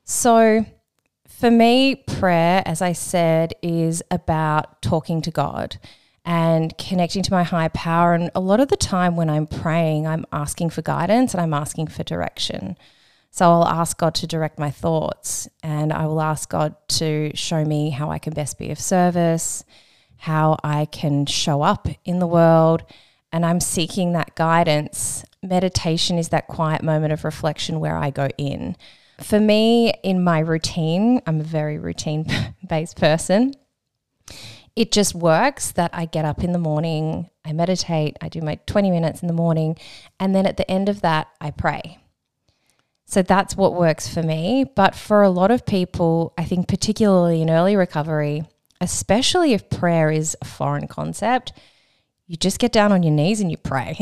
So, 0.04 0.64
for 1.28 1.50
me, 1.50 1.94
prayer, 1.94 2.62
as 2.66 2.82
I 2.82 2.92
said, 2.92 3.54
is 3.62 4.02
about 4.10 4.82
talking 4.82 5.22
to 5.22 5.30
God 5.30 5.78
and 6.24 6.76
connecting 6.76 7.22
to 7.22 7.32
my 7.32 7.42
higher 7.42 7.70
power. 7.70 8.14
And 8.14 8.30
a 8.34 8.40
lot 8.40 8.60
of 8.60 8.68
the 8.68 8.76
time 8.76 9.16
when 9.16 9.30
I'm 9.30 9.46
praying, 9.46 10.06
I'm 10.06 10.26
asking 10.32 10.70
for 10.70 10.82
guidance 10.82 11.32
and 11.32 11.40
I'm 11.40 11.54
asking 11.54 11.88
for 11.88 12.02
direction. 12.02 12.76
So 13.30 13.48
I'll 13.48 13.66
ask 13.66 13.96
God 13.96 14.14
to 14.16 14.26
direct 14.26 14.58
my 14.58 14.70
thoughts 14.70 15.48
and 15.62 15.92
I 15.92 16.06
will 16.06 16.20
ask 16.20 16.48
God 16.48 16.74
to 16.88 17.30
show 17.34 17.64
me 17.64 17.90
how 17.90 18.10
I 18.10 18.18
can 18.18 18.32
best 18.32 18.58
be 18.58 18.70
of 18.70 18.80
service, 18.80 19.64
how 20.16 20.58
I 20.64 20.86
can 20.86 21.26
show 21.26 21.62
up 21.62 21.86
in 22.04 22.18
the 22.18 22.26
world. 22.26 22.84
And 23.32 23.46
I'm 23.46 23.60
seeking 23.60 24.12
that 24.12 24.34
guidance. 24.34 25.24
Meditation 25.42 26.18
is 26.18 26.30
that 26.30 26.48
quiet 26.48 26.82
moment 26.82 27.12
of 27.12 27.24
reflection 27.24 27.78
where 27.78 27.96
I 27.96 28.10
go 28.10 28.28
in. 28.36 28.76
for 29.20 29.38
me, 29.38 29.92
in 30.02 30.24
my 30.24 30.40
routine, 30.40 31.20
I'm 31.26 31.40
a 31.40 31.44
very 31.44 31.78
routine 31.78 32.26
based 32.68 32.96
person. 32.96 33.54
It 34.74 34.92
just 34.92 35.14
works 35.14 35.72
that 35.72 35.90
I 35.92 36.06
get 36.06 36.24
up 36.24 36.42
in 36.42 36.52
the 36.52 36.58
morning, 36.58 37.28
I 37.44 37.52
meditate, 37.52 38.16
I 38.20 38.28
do 38.28 38.40
my 38.40 38.56
20 38.66 38.90
minutes 38.90 39.20
in 39.20 39.28
the 39.28 39.34
morning, 39.34 39.76
and 40.18 40.34
then 40.34 40.46
at 40.46 40.56
the 40.56 40.68
end 40.70 40.88
of 40.88 41.02
that, 41.02 41.28
I 41.40 41.50
pray. 41.50 41.98
So 43.10 43.22
that's 43.22 43.56
what 43.56 43.74
works 43.74 44.06
for 44.06 44.22
me. 44.22 44.64
But 44.76 44.94
for 44.94 45.24
a 45.24 45.30
lot 45.30 45.50
of 45.50 45.66
people, 45.66 46.32
I 46.38 46.44
think, 46.44 46.68
particularly 46.68 47.42
in 47.42 47.50
early 47.50 47.74
recovery, 47.74 48.44
especially 48.80 49.52
if 49.52 49.68
prayer 49.68 50.12
is 50.12 50.36
a 50.40 50.44
foreign 50.44 50.86
concept, 50.86 51.52
you 52.28 52.36
just 52.36 52.60
get 52.60 52.70
down 52.70 52.92
on 52.92 53.02
your 53.02 53.12
knees 53.12 53.40
and 53.40 53.50
you 53.50 53.56
pray. 53.56 53.98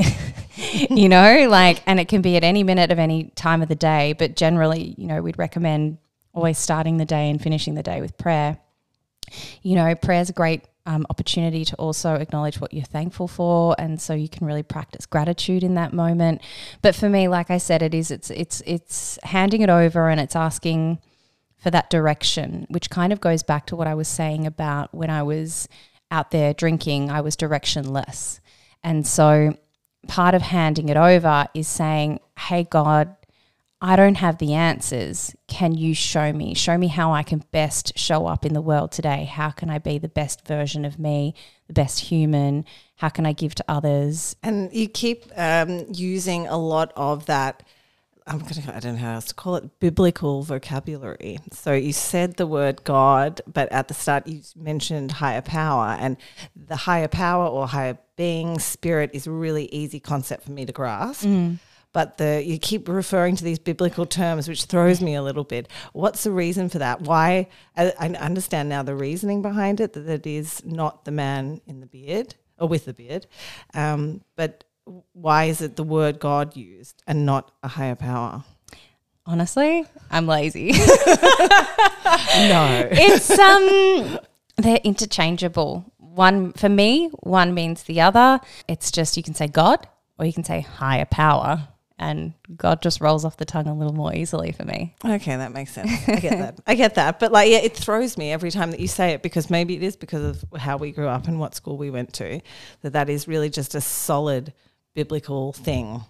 you 0.90 1.08
know, 1.08 1.48
like, 1.48 1.82
and 1.86 1.98
it 1.98 2.08
can 2.08 2.20
be 2.20 2.36
at 2.36 2.44
any 2.44 2.62
minute 2.62 2.92
of 2.92 2.98
any 2.98 3.32
time 3.34 3.62
of 3.62 3.70
the 3.70 3.74
day. 3.74 4.12
But 4.12 4.36
generally, 4.36 4.94
you 4.98 5.06
know, 5.06 5.22
we'd 5.22 5.38
recommend 5.38 5.96
always 6.34 6.58
starting 6.58 6.98
the 6.98 7.06
day 7.06 7.30
and 7.30 7.40
finishing 7.40 7.76
the 7.76 7.82
day 7.82 8.02
with 8.02 8.18
prayer. 8.18 8.58
You 9.62 9.76
know, 9.76 9.94
prayer 9.94 10.20
is 10.20 10.28
a 10.28 10.34
great 10.34 10.64
um, 10.88 11.06
opportunity 11.10 11.66
to 11.66 11.76
also 11.76 12.14
acknowledge 12.14 12.62
what 12.62 12.72
you're 12.72 12.82
thankful 12.82 13.28
for, 13.28 13.76
and 13.78 14.00
so 14.00 14.14
you 14.14 14.28
can 14.28 14.46
really 14.46 14.62
practice 14.62 15.04
gratitude 15.04 15.62
in 15.62 15.74
that 15.74 15.92
moment. 15.92 16.40
But 16.80 16.94
for 16.94 17.10
me, 17.10 17.28
like 17.28 17.50
I 17.50 17.58
said, 17.58 17.82
it 17.82 17.94
is 17.94 18.10
it's 18.10 18.30
it's 18.30 18.62
it's 18.64 19.18
handing 19.22 19.60
it 19.60 19.68
over 19.68 20.08
and 20.08 20.18
it's 20.18 20.34
asking 20.34 20.98
for 21.58 21.70
that 21.70 21.90
direction, 21.90 22.66
which 22.70 22.88
kind 22.88 23.12
of 23.12 23.20
goes 23.20 23.42
back 23.42 23.66
to 23.66 23.76
what 23.76 23.86
I 23.86 23.94
was 23.94 24.08
saying 24.08 24.46
about 24.46 24.94
when 24.94 25.10
I 25.10 25.22
was 25.22 25.68
out 26.10 26.30
there 26.30 26.54
drinking, 26.54 27.10
I 27.10 27.20
was 27.20 27.36
directionless. 27.36 28.40
And 28.82 29.06
so 29.06 29.58
part 30.06 30.34
of 30.34 30.40
handing 30.40 30.88
it 30.88 30.96
over 30.96 31.48
is 31.52 31.68
saying, 31.68 32.20
Hey, 32.38 32.64
God, 32.64 33.14
I 33.80 33.94
don't 33.94 34.16
have 34.16 34.38
the 34.38 34.54
answers. 34.54 35.36
Can 35.46 35.72
you 35.74 35.94
show 35.94 36.32
me? 36.32 36.54
Show 36.54 36.76
me 36.76 36.88
how 36.88 37.12
I 37.12 37.22
can 37.22 37.44
best 37.52 37.96
show 37.96 38.26
up 38.26 38.44
in 38.44 38.52
the 38.52 38.60
world 38.60 38.90
today. 38.90 39.24
How 39.24 39.50
can 39.50 39.70
I 39.70 39.78
be 39.78 39.98
the 39.98 40.08
best 40.08 40.44
version 40.46 40.84
of 40.84 40.98
me, 40.98 41.34
the 41.68 41.74
best 41.74 42.00
human? 42.00 42.64
How 42.96 43.08
can 43.08 43.24
I 43.24 43.32
give 43.32 43.54
to 43.56 43.64
others? 43.68 44.34
And 44.42 44.72
you 44.72 44.88
keep 44.88 45.26
um, 45.36 45.86
using 45.92 46.48
a 46.48 46.58
lot 46.58 46.92
of 46.96 47.26
that. 47.26 47.62
I'm 48.26 48.40
gonna, 48.40 48.74
I 48.74 48.80
don't 48.80 48.96
know 48.96 49.00
how 49.00 49.14
else 49.14 49.26
to 49.26 49.34
call 49.34 49.54
it, 49.54 49.78
biblical 49.78 50.42
vocabulary. 50.42 51.38
So 51.52 51.72
you 51.72 51.92
said 51.92 52.36
the 52.36 52.48
word 52.48 52.82
God, 52.82 53.40
but 53.46 53.70
at 53.70 53.86
the 53.88 53.94
start 53.94 54.26
you 54.26 54.42
mentioned 54.56 55.12
higher 55.12 55.40
power. 55.40 55.96
And 55.98 56.16
the 56.56 56.76
higher 56.76 57.08
power 57.08 57.46
or 57.46 57.68
higher 57.68 57.96
being, 58.16 58.58
spirit 58.58 59.10
is 59.14 59.28
a 59.28 59.30
really 59.30 59.66
easy 59.66 60.00
concept 60.00 60.42
for 60.42 60.50
me 60.50 60.66
to 60.66 60.72
grasp. 60.72 61.24
Mm 61.24 61.58
but 61.92 62.18
the 62.18 62.42
you 62.44 62.58
keep 62.58 62.88
referring 62.88 63.36
to 63.36 63.44
these 63.44 63.58
biblical 63.58 64.06
terms, 64.06 64.48
which 64.48 64.64
throws 64.64 65.00
me 65.00 65.14
a 65.14 65.22
little 65.22 65.44
bit. 65.44 65.68
What's 65.92 66.24
the 66.24 66.30
reason 66.30 66.68
for 66.68 66.78
that? 66.78 67.02
Why? 67.02 67.48
I, 67.76 67.92
I 67.98 68.08
understand 68.08 68.68
now 68.68 68.82
the 68.82 68.94
reasoning 68.94 69.42
behind 69.42 69.80
it 69.80 69.92
that 69.94 70.08
it 70.08 70.26
is 70.26 70.64
not 70.64 71.04
the 71.04 71.10
man 71.10 71.60
in 71.66 71.80
the 71.80 71.86
beard 71.86 72.34
or 72.58 72.68
with 72.68 72.84
the 72.84 72.92
beard, 72.92 73.26
um, 73.74 74.22
but 74.36 74.64
why 75.12 75.44
is 75.44 75.60
it 75.60 75.76
the 75.76 75.82
word 75.82 76.18
God 76.18 76.56
used 76.56 77.02
and 77.06 77.26
not 77.26 77.52
a 77.62 77.68
higher 77.68 77.94
power? 77.94 78.44
Honestly, 79.26 79.84
I'm 80.10 80.26
lazy. 80.26 80.72
no, 80.72 80.78
it's 82.90 83.38
um, 83.38 84.18
they're 84.56 84.80
interchangeable. 84.82 85.92
One 85.98 86.52
for 86.52 86.68
me, 86.68 87.08
one 87.20 87.54
means 87.54 87.82
the 87.82 88.00
other. 88.00 88.40
It's 88.66 88.90
just 88.90 89.16
you 89.16 89.22
can 89.22 89.34
say 89.34 89.46
God 89.46 89.86
or 90.18 90.24
you 90.24 90.32
can 90.32 90.44
say 90.44 90.62
higher 90.62 91.04
power 91.04 91.68
and 91.98 92.32
God 92.56 92.80
just 92.82 93.00
rolls 93.00 93.24
off 93.24 93.36
the 93.36 93.44
tongue 93.44 93.66
a 93.66 93.74
little 93.74 93.94
more 93.94 94.14
easily 94.14 94.52
for 94.52 94.64
me. 94.64 94.94
Okay, 95.04 95.36
that 95.36 95.52
makes 95.52 95.72
sense. 95.72 95.90
I 96.08 96.16
get 96.16 96.38
that. 96.38 96.60
I 96.66 96.74
get 96.74 96.94
that. 96.94 97.18
But 97.18 97.32
like, 97.32 97.50
yeah, 97.50 97.58
it 97.58 97.76
throws 97.76 98.16
me 98.16 98.32
every 98.32 98.50
time 98.50 98.70
that 98.70 98.80
you 98.80 98.88
say 98.88 99.12
it 99.12 99.22
because 99.22 99.50
maybe 99.50 99.76
it 99.76 99.82
is 99.82 99.96
because 99.96 100.22
of 100.52 100.60
how 100.60 100.76
we 100.76 100.92
grew 100.92 101.08
up 101.08 101.26
and 101.26 101.40
what 101.40 101.54
school 101.54 101.76
we 101.76 101.90
went 101.90 102.12
to 102.14 102.40
that 102.82 102.92
that 102.92 103.08
is 103.08 103.26
really 103.26 103.50
just 103.50 103.74
a 103.74 103.80
solid 103.80 104.52
biblical 104.94 105.52
thing. 105.52 106.02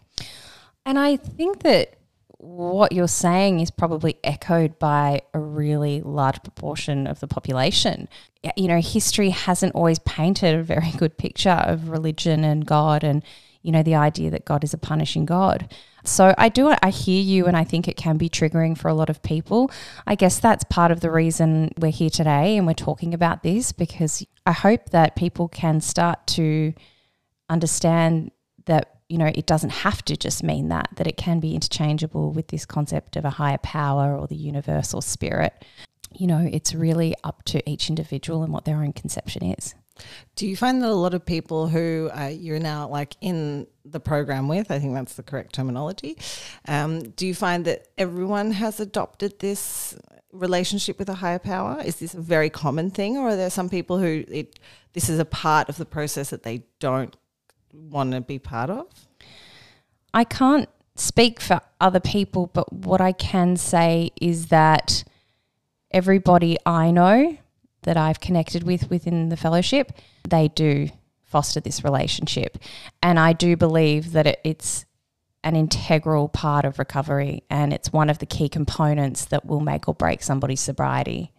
And 0.85 0.99
I 0.99 1.17
think 1.17 1.63
that 1.63 1.95
what 2.39 2.93
you're 2.93 3.09
saying 3.09 3.61
is 3.61 3.71
probably 3.71 4.17
echoed 4.23 4.79
by 4.79 5.23
a 5.35 5.41
really 5.41 6.01
large 6.03 6.41
proportion 6.43 7.07
of 7.07 7.19
the 7.21 7.27
population. 7.27 8.09
You 8.57 8.69
know, 8.69 8.81
history 8.81 9.31
hasn't 9.31 9.75
always 9.75 9.99
painted 10.01 10.55
a 10.55 10.63
very 10.63 10.93
good 10.93 11.19
picture 11.19 11.51
of 11.51 11.89
religion 11.89 12.45
and 12.45 12.65
God 12.65 13.03
and 13.03 13.25
you 13.69 13.73
know, 13.73 13.83
the 13.83 13.97
idea 13.97 14.31
that 14.31 14.47
God 14.47 14.65
is 14.65 14.73
a 14.73 14.79
punishing 14.79 15.27
God. 15.27 15.71
So 16.03 16.35
I 16.39 16.49
do, 16.49 16.75
I 16.83 16.89
hear 16.89 17.21
you, 17.21 17.45
and 17.45 17.55
I 17.55 17.65
think 17.65 17.87
it 17.87 17.99
can 17.99 18.17
be 18.17 18.31
triggering 18.31 18.79
for 18.79 18.89
a 18.89 18.95
lot 18.95 19.11
of 19.11 19.23
people. 19.23 19.71
I 20.07 20.15
guess 20.15 20.41
that's 20.41 20.65
part 20.65 20.91
of 20.91 21.01
the 21.01 21.11
reason 21.11 21.73
we're 21.77 21.91
here 21.91 22.09
today 22.09 22.57
and 22.57 22.67
we're 22.67 22.73
talking 22.73 23.13
about 23.13 23.43
this 23.43 23.73
because 23.73 24.25
I 24.47 24.53
hope 24.53 24.89
that 24.89 25.17
people 25.17 25.49
can 25.49 25.83
start 25.83 26.27
to 26.29 26.73
understand 27.51 28.31
that 28.65 29.01
you 29.11 29.19
know 29.19 29.31
it 29.35 29.45
doesn't 29.45 29.71
have 29.71 30.03
to 30.07 30.17
just 30.17 30.43
mean 30.43 30.69
that 30.69 30.89
that 30.97 31.07
it 31.07 31.19
can 31.19 31.39
be 31.39 31.55
interchangeable 31.55 32.33
with 32.33 32.49
this 32.49 32.65
concept 32.65 33.17
of 33.17 33.27
a 33.27 33.31
higher 33.31 33.59
power 33.59 34.15
or 34.15 34.27
the 34.27 34.37
universal 34.37 35.01
spirit 35.01 35.65
you 36.13 36.27
know 36.27 36.47
it's 36.53 36.75
really 36.75 37.15
up 37.25 37.43
to 37.45 37.67
each 37.69 37.89
individual 37.89 38.43
and 38.43 38.53
what 38.53 38.67
their 38.67 38.77
own 38.77 38.93
conception 38.93 39.43
is 39.43 39.75
do 40.37 40.47
you 40.47 40.57
find 40.57 40.83
that 40.83 40.91
a 40.91 40.95
lot 40.95 41.15
of 41.15 41.25
people 41.25 41.69
who 41.69 42.11
uh, 42.13 42.27
you're 42.27 42.59
now 42.59 42.89
like 42.89 43.17
in 43.21 43.67
the 43.85 44.01
program 44.01 44.49
with, 44.49 44.71
I 44.71 44.79
think 44.79 44.95
that's 44.95 45.15
the 45.15 45.23
correct 45.23 45.55
terminology, 45.55 46.17
um, 46.67 47.11
do 47.11 47.27
you 47.27 47.35
find 47.35 47.65
that 47.65 47.89
everyone 47.97 48.53
has 48.53 48.81
adopted 48.81 49.39
this 49.39 49.97
relationship 50.33 50.99
with 50.99 51.09
a 51.09 51.15
higher 51.15 51.39
power? 51.39 51.81
Is 51.85 51.97
this 51.97 52.15
a 52.15 52.21
very 52.21 52.51
common 52.51 52.91
thing, 52.91 53.17
or 53.17 53.29
are 53.29 53.37
there 53.37 53.51
some 53.51 53.69
people 53.69 53.99
who 53.99 54.25
it, 54.29 54.59
this 54.93 55.09
is 55.09 55.19
a 55.19 55.25
part 55.25 55.69
of 55.69 55.77
the 55.77 55.87
process 55.87 56.31
that 56.31 56.43
they 56.43 56.65
don't 56.81 57.17
want 57.73 58.13
to 58.13 58.21
be 58.21 58.39
part 58.39 58.71
of? 58.71 58.87
I 60.13 60.25
can't 60.25 60.69
speak 60.97 61.41
for 61.41 61.61
other 61.81 62.01
people, 62.01 62.49
but 62.53 62.73
what 62.73 63.01
I 63.01 63.13
can 63.13 63.57
say 63.57 64.11
is 64.21 64.47
that 64.47 65.05
everybody 65.91 66.57
I 66.67 66.91
know 66.91 67.39
that 67.89 67.97
I've 67.97 68.21
connected 68.21 68.65
with 68.65 68.91
within 68.91 69.31
the 69.31 69.37
fellowship, 69.37 69.93
they 70.29 70.49
do 70.49 70.91
foster 71.23 71.59
this 71.59 71.83
relationship. 71.83 72.59
And 73.03 73.19
I 73.19 73.33
do 73.33 73.57
believe 73.57 74.13
that 74.13 74.27
it, 74.27 74.41
it's 74.45 74.85
an 75.43 75.57
integral 75.57 76.29
part 76.29 76.67
of 76.67 76.79
recovery 76.79 77.45
and 77.49 77.73
it's 77.73 77.91
one 77.91 78.11
of 78.11 78.19
the 78.19 78.27
key 78.27 78.47
components 78.51 79.25
that 79.25 79.47
will 79.47 79.61
make 79.61 79.89
or 79.89 79.95
break 79.95 80.23
somebody's 80.23 80.61
sobriety 80.61 81.33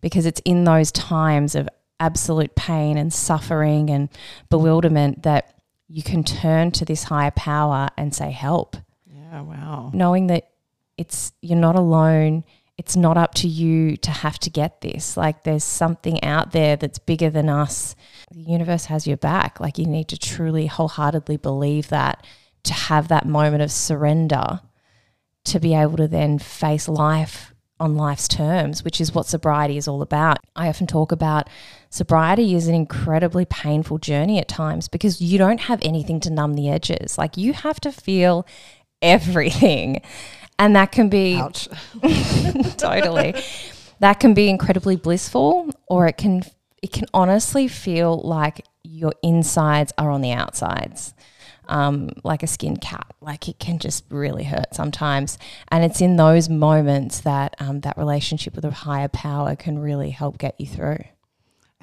because 0.00 0.24
it's 0.24 0.40
in 0.44 0.62
those 0.62 0.92
times 0.92 1.56
of 1.56 1.68
absolute 1.98 2.54
pain 2.54 2.96
and 2.96 3.12
suffering 3.12 3.90
and 3.90 4.08
bewilderment 4.50 5.24
that 5.24 5.52
you 5.88 6.04
can 6.04 6.22
turn 6.22 6.70
to 6.70 6.84
this 6.84 7.02
higher 7.02 7.32
power 7.32 7.88
and 7.96 8.14
say 8.14 8.30
help. 8.30 8.76
Yeah, 9.04 9.40
wow. 9.40 9.90
Knowing 9.92 10.28
that 10.28 10.48
it's 10.96 11.32
you're 11.40 11.58
not 11.58 11.74
alone, 11.74 12.44
it's 12.78 12.94
not 12.96 13.18
up 13.18 13.34
to 13.34 13.48
you 13.48 13.96
to 13.98 14.10
have 14.10 14.38
to 14.38 14.50
get 14.50 14.80
this. 14.80 15.16
Like 15.16 15.42
there's 15.42 15.64
something 15.64 16.22
out 16.22 16.52
there 16.52 16.76
that's 16.76 17.00
bigger 17.00 17.28
than 17.28 17.48
us. 17.48 17.96
The 18.30 18.40
universe 18.40 18.84
has 18.86 19.06
your 19.06 19.16
back. 19.16 19.58
Like 19.58 19.78
you 19.78 19.86
need 19.86 20.08
to 20.08 20.16
truly 20.18 20.66
wholeheartedly 20.66 21.38
believe 21.38 21.88
that 21.88 22.24
to 22.62 22.72
have 22.72 23.08
that 23.08 23.26
moment 23.26 23.62
of 23.62 23.72
surrender 23.72 24.60
to 25.44 25.58
be 25.58 25.74
able 25.74 25.96
to 25.96 26.06
then 26.06 26.38
face 26.38 26.88
life 26.88 27.52
on 27.80 27.96
life's 27.96 28.28
terms, 28.28 28.84
which 28.84 29.00
is 29.00 29.14
what 29.14 29.26
sobriety 29.26 29.76
is 29.76 29.88
all 29.88 30.02
about. 30.02 30.38
I 30.54 30.68
often 30.68 30.86
talk 30.86 31.10
about 31.10 31.48
sobriety 31.90 32.54
is 32.54 32.68
an 32.68 32.74
incredibly 32.74 33.44
painful 33.44 33.98
journey 33.98 34.38
at 34.38 34.48
times 34.48 34.88
because 34.88 35.20
you 35.20 35.38
don't 35.38 35.60
have 35.62 35.80
anything 35.82 36.20
to 36.20 36.30
numb 36.30 36.54
the 36.54 36.68
edges. 36.68 37.18
Like 37.18 37.36
you 37.36 37.52
have 37.52 37.80
to 37.80 37.92
feel 37.92 38.46
everything. 39.02 40.00
And 40.58 40.74
that 40.76 40.92
can 40.92 41.08
be 41.08 41.36
totally. 42.76 43.34
That 44.00 44.20
can 44.20 44.34
be 44.34 44.48
incredibly 44.48 44.96
blissful 44.96 45.70
or 45.86 46.06
it 46.06 46.16
can 46.16 46.42
it 46.82 46.92
can 46.92 47.06
honestly 47.12 47.68
feel 47.68 48.20
like 48.20 48.64
your 48.84 49.12
insides 49.22 49.92
are 49.98 50.10
on 50.10 50.20
the 50.20 50.32
outsides. 50.32 51.14
Um, 51.66 52.08
like 52.24 52.42
a 52.42 52.46
skin 52.46 52.78
cat. 52.78 53.12
Like 53.20 53.46
it 53.46 53.58
can 53.58 53.78
just 53.78 54.04
really 54.08 54.44
hurt 54.44 54.74
sometimes, 54.74 55.36
and 55.70 55.84
it's 55.84 56.00
in 56.00 56.16
those 56.16 56.48
moments 56.48 57.20
that 57.20 57.56
um, 57.60 57.80
that 57.80 57.98
relationship 57.98 58.54
with 58.56 58.64
a 58.64 58.70
higher 58.70 59.08
power 59.08 59.54
can 59.54 59.78
really 59.78 60.08
help 60.08 60.38
get 60.38 60.58
you 60.58 60.66
through. 60.66 61.04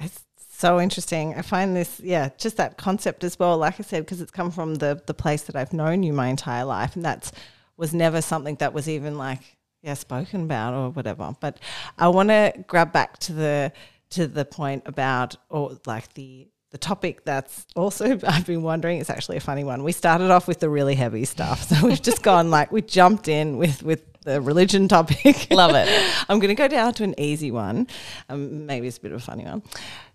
It's 0.00 0.24
so 0.48 0.80
interesting. 0.80 1.34
I 1.34 1.42
find 1.42 1.76
this, 1.76 2.00
yeah, 2.02 2.30
just 2.36 2.56
that 2.56 2.78
concept 2.78 3.22
as 3.22 3.38
well. 3.38 3.58
Like 3.58 3.78
I 3.78 3.84
said, 3.84 4.04
because 4.04 4.20
it's 4.20 4.32
come 4.32 4.50
from 4.50 4.74
the 4.74 5.00
the 5.06 5.14
place 5.14 5.42
that 5.44 5.54
I've 5.54 5.72
known 5.72 6.02
you 6.02 6.12
my 6.12 6.26
entire 6.26 6.64
life, 6.64 6.96
and 6.96 7.04
that's 7.04 7.30
was 7.76 7.92
never 7.94 8.20
something 8.22 8.56
that 8.56 8.72
was 8.72 8.88
even 8.88 9.18
like 9.18 9.40
yeah 9.82 9.94
spoken 9.94 10.42
about 10.42 10.74
or 10.74 10.90
whatever. 10.90 11.34
But 11.40 11.58
I 11.98 12.08
want 12.08 12.30
to 12.30 12.52
grab 12.66 12.92
back 12.92 13.18
to 13.20 13.32
the 13.32 13.72
to 14.10 14.26
the 14.26 14.44
point 14.44 14.82
about 14.86 15.36
or 15.50 15.78
like 15.86 16.12
the 16.14 16.48
the 16.70 16.78
topic 16.78 17.24
that's 17.24 17.66
also 17.74 18.18
I've 18.26 18.46
been 18.46 18.62
wondering. 18.62 19.00
It's 19.00 19.10
actually 19.10 19.36
a 19.36 19.40
funny 19.40 19.64
one. 19.64 19.82
We 19.84 19.92
started 19.92 20.30
off 20.30 20.48
with 20.48 20.60
the 20.60 20.68
really 20.68 20.94
heavy 20.94 21.24
stuff, 21.24 21.68
so 21.68 21.86
we've 21.86 22.02
just 22.02 22.22
gone 22.22 22.50
like 22.50 22.72
we 22.72 22.82
jumped 22.82 23.28
in 23.28 23.56
with 23.56 23.82
with 23.82 24.02
the 24.22 24.40
religion 24.40 24.88
topic. 24.88 25.48
Love 25.50 25.74
it. 25.74 25.88
I'm 26.28 26.40
going 26.40 26.48
to 26.48 26.54
go 26.54 26.68
down 26.68 26.92
to 26.94 27.04
an 27.04 27.14
easy 27.18 27.52
one. 27.52 27.86
Um, 28.28 28.66
maybe 28.66 28.88
it's 28.88 28.98
a 28.98 29.00
bit 29.00 29.12
of 29.12 29.18
a 29.18 29.24
funny 29.24 29.44
one. 29.44 29.62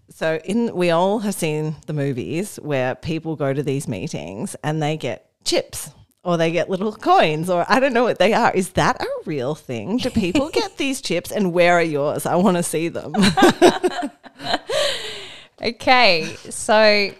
So 0.10 0.40
in 0.44 0.76
we 0.76 0.92
all 0.92 1.20
have 1.20 1.34
seen 1.34 1.78
the 1.88 1.94
movies 1.94 2.58
where 2.58 2.96
people 2.96 3.36
go 3.38 3.54
to 3.54 3.64
these 3.64 3.88
meetings 3.88 4.56
and 4.64 4.84
they 4.84 4.98
get 4.98 5.32
chips 5.46 5.92
or 6.24 6.38
they 6.38 6.52
get 6.52 6.70
little 6.70 6.94
coins 6.94 7.50
or 7.50 7.66
I 7.68 7.80
don't 7.80 7.94
know 7.94 8.04
what 8.04 8.20
they 8.20 8.34
are. 8.34 8.52
Is 8.54 8.70
that 8.72 9.02
a 9.02 9.08
real 9.26 9.56
thing? 9.56 9.98
Do 9.98 10.10
people 10.10 10.50
get 10.54 10.78
these 10.78 11.02
chips 11.02 11.32
and 11.32 11.54
where 11.54 11.78
are 11.78 11.84
yours? 11.84 12.26
I 12.26 12.36
want 12.36 12.58
to 12.58 12.64
see 12.64 12.90
them. 12.90 13.14
okay, 15.62 16.36
so 16.50 17.12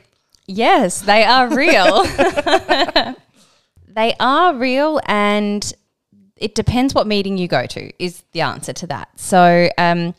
yes, 0.46 1.02
they 1.02 1.24
are 1.24 1.56
real. 1.56 2.04
they 3.88 4.14
are 4.20 4.56
real 4.56 5.02
and 5.06 5.74
it 6.36 6.56
depends 6.56 6.94
what 6.94 7.08
meeting 7.08 7.38
you 7.38 7.48
go 7.48 7.66
to 7.68 8.04
is 8.04 8.24
the 8.32 8.42
answer 8.42 8.74
to 8.74 8.88
that. 8.88 9.20
So 9.20 9.70
um, 9.78 10.16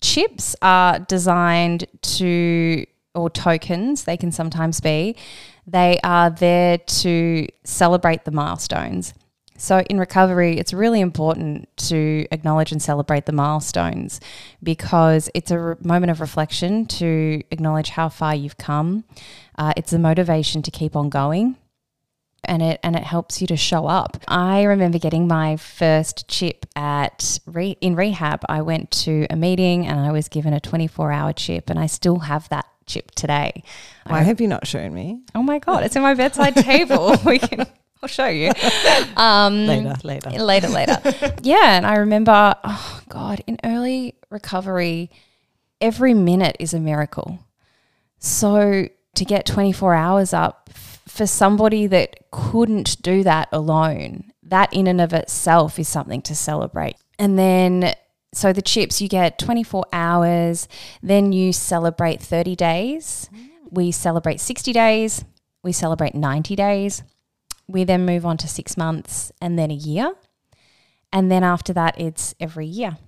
chips 0.00 0.54
are 0.62 0.98
designed 1.00 1.86
to 2.02 2.86
or 3.14 3.28
tokens 3.28 4.04
they 4.04 4.16
can 4.16 4.32
sometimes 4.32 4.80
be 4.80 5.14
they 5.66 5.98
are 6.02 6.30
there 6.30 6.78
to 6.78 7.46
celebrate 7.64 8.24
the 8.24 8.30
milestones 8.30 9.14
so 9.56 9.80
in 9.88 9.98
recovery 9.98 10.58
it's 10.58 10.72
really 10.72 11.00
important 11.00 11.68
to 11.76 12.26
acknowledge 12.30 12.72
and 12.72 12.82
celebrate 12.82 13.26
the 13.26 13.32
milestones 13.32 14.20
because 14.62 15.30
it's 15.34 15.50
a 15.50 15.58
re- 15.58 15.74
moment 15.82 16.10
of 16.10 16.20
reflection 16.20 16.86
to 16.86 17.42
acknowledge 17.50 17.90
how 17.90 18.08
far 18.08 18.34
you've 18.34 18.56
come 18.56 19.04
uh, 19.58 19.72
it's 19.76 19.92
a 19.92 19.98
motivation 19.98 20.62
to 20.62 20.70
keep 20.70 20.96
on 20.96 21.08
going 21.08 21.56
and 22.44 22.62
it 22.62 22.80
and 22.82 22.96
it 22.96 23.04
helps 23.04 23.40
you 23.40 23.46
to 23.46 23.56
show 23.56 23.86
up. 23.86 24.18
I 24.26 24.62
remember 24.64 24.98
getting 24.98 25.28
my 25.28 25.56
first 25.56 26.28
chip 26.28 26.66
at 26.74 27.38
re, 27.46 27.76
in 27.80 27.94
rehab. 27.94 28.44
I 28.48 28.62
went 28.62 28.90
to 29.02 29.26
a 29.30 29.36
meeting 29.36 29.86
and 29.86 30.00
I 30.00 30.12
was 30.12 30.28
given 30.28 30.52
a 30.52 30.60
24-hour 30.60 31.32
chip 31.34 31.70
and 31.70 31.78
I 31.78 31.86
still 31.86 32.20
have 32.20 32.48
that 32.48 32.66
chip 32.86 33.10
today. 33.12 33.62
Why 34.06 34.20
I, 34.20 34.22
have 34.22 34.40
you 34.40 34.48
not 34.48 34.66
shown 34.66 34.94
me? 34.94 35.20
Oh 35.34 35.42
my 35.42 35.58
god, 35.58 35.84
it's 35.84 35.96
in 35.96 36.02
my 36.02 36.14
bedside 36.14 36.54
table. 36.56 37.16
we 37.26 37.38
can 37.38 37.66
I'll 38.02 38.08
show 38.08 38.26
you. 38.26 38.50
Um, 39.16 39.66
later, 39.66 39.94
later. 40.02 40.30
Later, 40.30 40.68
later. 40.68 41.00
yeah, 41.42 41.76
and 41.76 41.86
I 41.86 41.96
remember 41.96 42.54
oh 42.64 43.00
god, 43.08 43.42
in 43.46 43.58
early 43.64 44.16
recovery 44.30 45.10
every 45.80 46.14
minute 46.14 46.56
is 46.58 46.72
a 46.72 46.80
miracle. 46.80 47.40
So 48.18 48.88
to 49.14 49.24
get 49.24 49.44
24 49.44 49.94
hours 49.94 50.32
up 50.32 50.70
for 51.06 51.26
somebody 51.26 51.86
that 51.88 52.16
couldn't 52.30 53.02
do 53.02 53.22
that 53.24 53.48
alone, 53.52 54.32
that 54.44 54.72
in 54.72 54.86
and 54.86 55.00
of 55.00 55.12
itself 55.12 55.78
is 55.78 55.88
something 55.88 56.22
to 56.22 56.34
celebrate. 56.34 56.96
And 57.18 57.38
then, 57.38 57.92
so 58.34 58.52
the 58.52 58.62
chips, 58.62 59.00
you 59.00 59.08
get 59.08 59.38
24 59.38 59.84
hours, 59.92 60.68
then 61.02 61.32
you 61.32 61.52
celebrate 61.52 62.20
30 62.20 62.56
days. 62.56 63.28
Mm. 63.34 63.48
We 63.70 63.92
celebrate 63.92 64.40
60 64.40 64.72
days, 64.72 65.24
we 65.62 65.72
celebrate 65.72 66.14
90 66.14 66.56
days. 66.56 67.02
We 67.68 67.84
then 67.84 68.04
move 68.04 68.26
on 68.26 68.36
to 68.38 68.48
six 68.48 68.76
months 68.76 69.32
and 69.40 69.58
then 69.58 69.70
a 69.70 69.74
year. 69.74 70.14
And 71.12 71.30
then 71.30 71.44
after 71.44 71.72
that, 71.74 72.00
it's 72.00 72.34
every 72.40 72.66
year. 72.66 72.98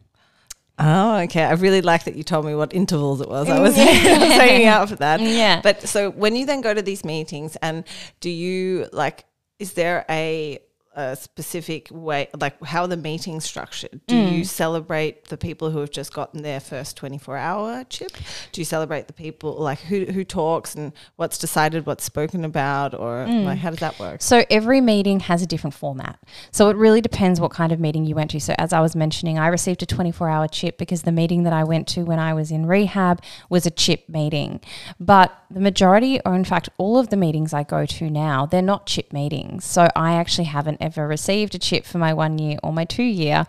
Oh, 0.78 1.18
okay. 1.18 1.42
I 1.44 1.52
really 1.52 1.82
like 1.82 2.04
that 2.04 2.16
you 2.16 2.22
told 2.22 2.44
me 2.44 2.54
what 2.54 2.74
intervals 2.74 3.20
it 3.20 3.28
was. 3.28 3.48
I 3.48 3.60
was, 3.60 3.76
I 3.78 3.82
was 3.82 4.32
hanging 4.32 4.66
out 4.66 4.88
for 4.88 4.96
that. 4.96 5.20
Yeah. 5.20 5.60
But 5.62 5.82
so 5.88 6.10
when 6.10 6.36
you 6.36 6.46
then 6.46 6.60
go 6.60 6.74
to 6.74 6.82
these 6.82 7.04
meetings, 7.04 7.56
and 7.56 7.84
do 8.20 8.30
you 8.30 8.88
like, 8.92 9.24
is 9.58 9.74
there 9.74 10.04
a 10.10 10.58
a 10.94 11.16
specific 11.16 11.88
way, 11.90 12.28
like 12.38 12.62
how 12.64 12.86
the 12.86 12.96
meeting's 12.96 13.44
structured? 13.44 14.00
Do 14.06 14.14
mm. 14.14 14.32
you 14.32 14.44
celebrate 14.44 15.26
the 15.26 15.36
people 15.36 15.70
who 15.70 15.78
have 15.78 15.90
just 15.90 16.12
gotten 16.12 16.42
their 16.42 16.60
first 16.60 16.96
24 16.96 17.36
hour 17.36 17.84
chip? 17.84 18.12
Do 18.52 18.60
you 18.60 18.64
celebrate 18.64 19.06
the 19.06 19.12
people, 19.12 19.54
like 19.54 19.80
who, 19.80 20.04
who 20.06 20.24
talks 20.24 20.74
and 20.74 20.92
what's 21.16 21.38
decided, 21.38 21.86
what's 21.86 22.04
spoken 22.04 22.44
about, 22.44 22.94
or 22.94 23.26
mm. 23.26 23.44
like 23.44 23.58
how 23.58 23.70
does 23.70 23.80
that 23.80 23.98
work? 23.98 24.22
So 24.22 24.44
every 24.50 24.80
meeting 24.80 25.20
has 25.20 25.42
a 25.42 25.46
different 25.46 25.74
format. 25.74 26.18
So 26.50 26.68
it 26.70 26.76
really 26.76 27.00
depends 27.00 27.40
what 27.40 27.50
kind 27.50 27.72
of 27.72 27.80
meeting 27.80 28.04
you 28.04 28.14
went 28.14 28.30
to. 28.32 28.40
So 28.40 28.54
as 28.58 28.72
I 28.72 28.80
was 28.80 28.94
mentioning, 28.94 29.38
I 29.38 29.48
received 29.48 29.82
a 29.82 29.86
24 29.86 30.28
hour 30.28 30.48
chip 30.48 30.78
because 30.78 31.02
the 31.02 31.12
meeting 31.12 31.44
that 31.44 31.52
I 31.52 31.64
went 31.64 31.88
to 31.88 32.02
when 32.02 32.18
I 32.18 32.34
was 32.34 32.50
in 32.50 32.66
rehab 32.66 33.20
was 33.48 33.66
a 33.66 33.70
chip 33.70 34.08
meeting. 34.08 34.60
But 35.00 35.36
the 35.50 35.60
majority, 35.60 36.20
or 36.24 36.34
in 36.34 36.44
fact, 36.44 36.68
all 36.78 36.98
of 36.98 37.10
the 37.10 37.16
meetings 37.16 37.52
I 37.52 37.62
go 37.62 37.86
to 37.86 38.10
now, 38.10 38.46
they're 38.46 38.62
not 38.62 38.86
chip 38.86 39.12
meetings. 39.12 39.64
So 39.64 39.88
I 39.96 40.14
actually 40.14 40.44
haven't 40.44 40.78
ever 40.84 41.08
received 41.08 41.54
a 41.54 41.58
chip 41.58 41.84
for 41.84 41.98
my 41.98 42.12
one 42.12 42.38
year 42.38 42.58
or 42.62 42.72
my 42.72 42.84
two 42.84 43.02
year. 43.02 43.46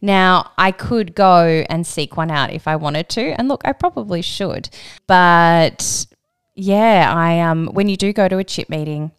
Now, 0.00 0.52
I 0.58 0.70
could 0.70 1.14
go 1.14 1.64
and 1.68 1.86
seek 1.86 2.16
one 2.16 2.30
out 2.30 2.52
if 2.52 2.68
I 2.68 2.76
wanted 2.76 3.08
to. 3.10 3.22
And 3.38 3.48
look, 3.48 3.62
I 3.64 3.72
probably 3.72 4.22
should. 4.22 4.68
But 5.06 6.06
yeah, 6.54 7.12
I 7.14 7.40
um 7.40 7.68
when 7.68 7.88
you 7.88 7.96
do 7.96 8.12
go 8.12 8.28
to 8.28 8.38
a 8.38 8.44
chip 8.44 8.68
meeting, 8.68 9.10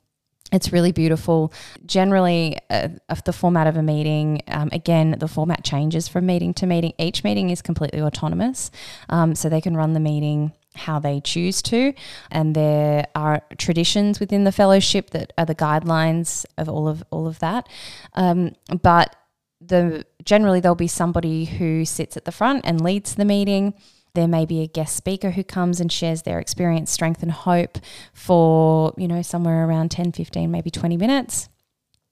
it's 0.51 0.71
really 0.71 0.91
beautiful. 0.91 1.51
Generally, 1.85 2.57
uh, 2.69 2.89
the 3.25 3.33
format 3.33 3.67
of 3.67 3.77
a 3.77 3.83
meeting, 3.83 4.41
um, 4.47 4.69
again, 4.71 5.15
the 5.19 5.27
format 5.27 5.63
changes 5.63 6.07
from 6.07 6.25
meeting 6.27 6.53
to 6.55 6.67
meeting. 6.67 6.93
Each 6.99 7.23
meeting 7.23 7.49
is 7.49 7.61
completely 7.61 8.01
autonomous, 8.01 8.71
um, 9.09 9.35
so 9.35 9.49
they 9.49 9.61
can 9.61 9.75
run 9.75 9.93
the 9.93 9.99
meeting 9.99 10.53
how 10.75 10.99
they 10.99 11.19
choose 11.21 11.61
to. 11.63 11.93
And 12.31 12.55
there 12.55 13.07
are 13.15 13.41
traditions 13.57 14.19
within 14.19 14.43
the 14.43 14.51
fellowship 14.51 15.11
that 15.11 15.33
are 15.37 15.45
the 15.45 15.55
guidelines 15.55 16.45
of 16.57 16.69
all 16.69 16.87
of 16.87 17.03
all 17.11 17.27
of 17.27 17.39
that. 17.39 17.67
Um, 18.13 18.55
but 18.81 19.15
the 19.61 20.05
generally 20.23 20.59
there'll 20.59 20.75
be 20.75 20.87
somebody 20.87 21.45
who 21.45 21.85
sits 21.85 22.17
at 22.17 22.25
the 22.25 22.31
front 22.31 22.65
and 22.65 22.81
leads 22.81 23.15
the 23.15 23.25
meeting. 23.25 23.73
There 24.13 24.27
may 24.27 24.45
be 24.45 24.61
a 24.61 24.67
guest 24.67 24.95
speaker 24.95 25.31
who 25.31 25.43
comes 25.43 25.81
and 25.81 25.91
shares 25.91 26.21
their 26.21 26.39
experience, 26.39 26.89
strength, 26.89 27.21
and 27.21 27.31
hope 27.31 27.77
for, 28.13 28.93
you 28.97 29.09
know, 29.09 29.21
somewhere 29.21 29.67
around 29.67 29.91
10, 29.91 30.13
15, 30.13 30.49
maybe 30.49 30.71
20 30.71 30.95
minutes. 30.95 31.49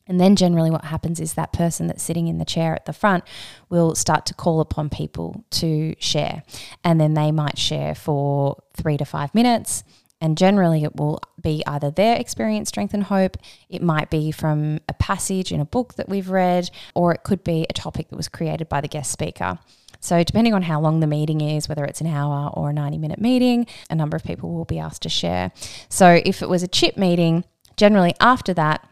And 0.08 0.20
then 0.20 0.36
generally 0.36 0.70
what 0.70 0.86
happens 0.86 1.20
is 1.20 1.34
that 1.34 1.54
person 1.54 1.88
that's 1.88 2.04
sitting 2.04 2.28
in 2.28 2.38
the 2.38 2.46
chair 2.46 2.76
at 2.76 2.86
the 2.86 2.94
front 2.94 3.24
will 3.70 3.96
start 3.96 4.26
to 4.28 4.34
call 4.34 4.60
upon 4.60 4.90
people 4.90 5.46
to 5.52 5.96
share. 6.00 6.44
And 6.84 7.00
then 7.00 7.14
they 7.14 7.32
might 7.32 7.58
share 7.58 7.96
for 7.96 8.62
three 8.76 8.98
to 8.98 9.06
five 9.06 9.34
minutes. 9.34 9.84
And 10.20 10.38
generally, 10.38 10.86
it 10.86 10.96
will 10.96 11.20
be 11.42 11.64
either 11.68 11.92
their 11.92 12.16
experience, 12.16 12.70
strength, 12.70 12.94
and 12.94 13.04
hope. 13.04 13.36
It 13.68 13.82
might 13.82 14.10
be 14.10 14.32
from 14.32 14.80
a 14.88 14.94
passage 14.94 15.52
in 15.52 15.60
a 15.60 15.66
book 15.66 15.96
that 15.96 16.08
we've 16.08 16.30
read, 16.30 16.70
or 16.96 17.14
it 17.14 17.24
could 17.24 17.44
be 17.44 17.66
a 17.70 17.74
topic 17.74 18.08
that 18.08 18.16
was 18.16 18.30
created 18.30 18.70
by 18.70 18.80
the 18.80 18.88
guest 18.88 19.12
speaker. 19.12 19.60
So, 20.00 20.24
depending 20.24 20.54
on 20.54 20.62
how 20.62 20.80
long 20.80 21.02
the 21.02 21.08
meeting 21.08 21.42
is, 21.42 21.68
whether 21.68 21.84
it's 21.84 22.00
an 22.00 22.08
hour 22.08 22.50
or 22.54 22.70
a 22.70 22.74
90 22.74 23.00
minute 23.00 23.20
meeting, 23.20 23.68
a 23.90 23.96
number 23.96 24.16
of 24.16 24.24
people 24.24 24.54
will 24.54 24.64
be 24.64 24.80
asked 24.80 25.02
to 25.02 25.10
share. 25.10 25.52
So, 25.90 26.22
if 26.26 26.42
it 26.42 26.48
was 26.48 26.64
a 26.64 26.70
chip 26.70 26.96
meeting, 26.96 27.44
generally 27.76 28.14
after 28.22 28.54
that, 28.54 28.88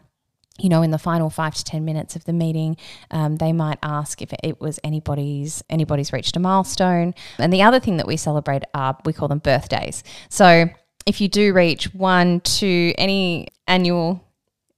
you 0.58 0.68
know, 0.68 0.82
in 0.82 0.90
the 0.90 0.98
final 0.98 1.30
five 1.30 1.54
to 1.54 1.64
ten 1.64 1.84
minutes 1.84 2.14
of 2.16 2.24
the 2.24 2.32
meeting, 2.32 2.76
um, 3.10 3.36
they 3.36 3.52
might 3.52 3.78
ask 3.82 4.20
if 4.20 4.32
it 4.42 4.60
was 4.60 4.78
anybody's 4.84 5.62
anybody's 5.70 6.12
reached 6.12 6.36
a 6.36 6.40
milestone. 6.40 7.14
And 7.38 7.52
the 7.52 7.62
other 7.62 7.80
thing 7.80 7.96
that 7.96 8.06
we 8.06 8.16
celebrate 8.16 8.62
are 8.74 8.96
we 9.04 9.12
call 9.12 9.28
them 9.28 9.38
birthdays. 9.38 10.04
So 10.28 10.68
if 11.06 11.20
you 11.20 11.28
do 11.28 11.52
reach 11.52 11.94
one 11.94 12.40
to 12.40 12.94
any 12.98 13.48
annual 13.66 14.24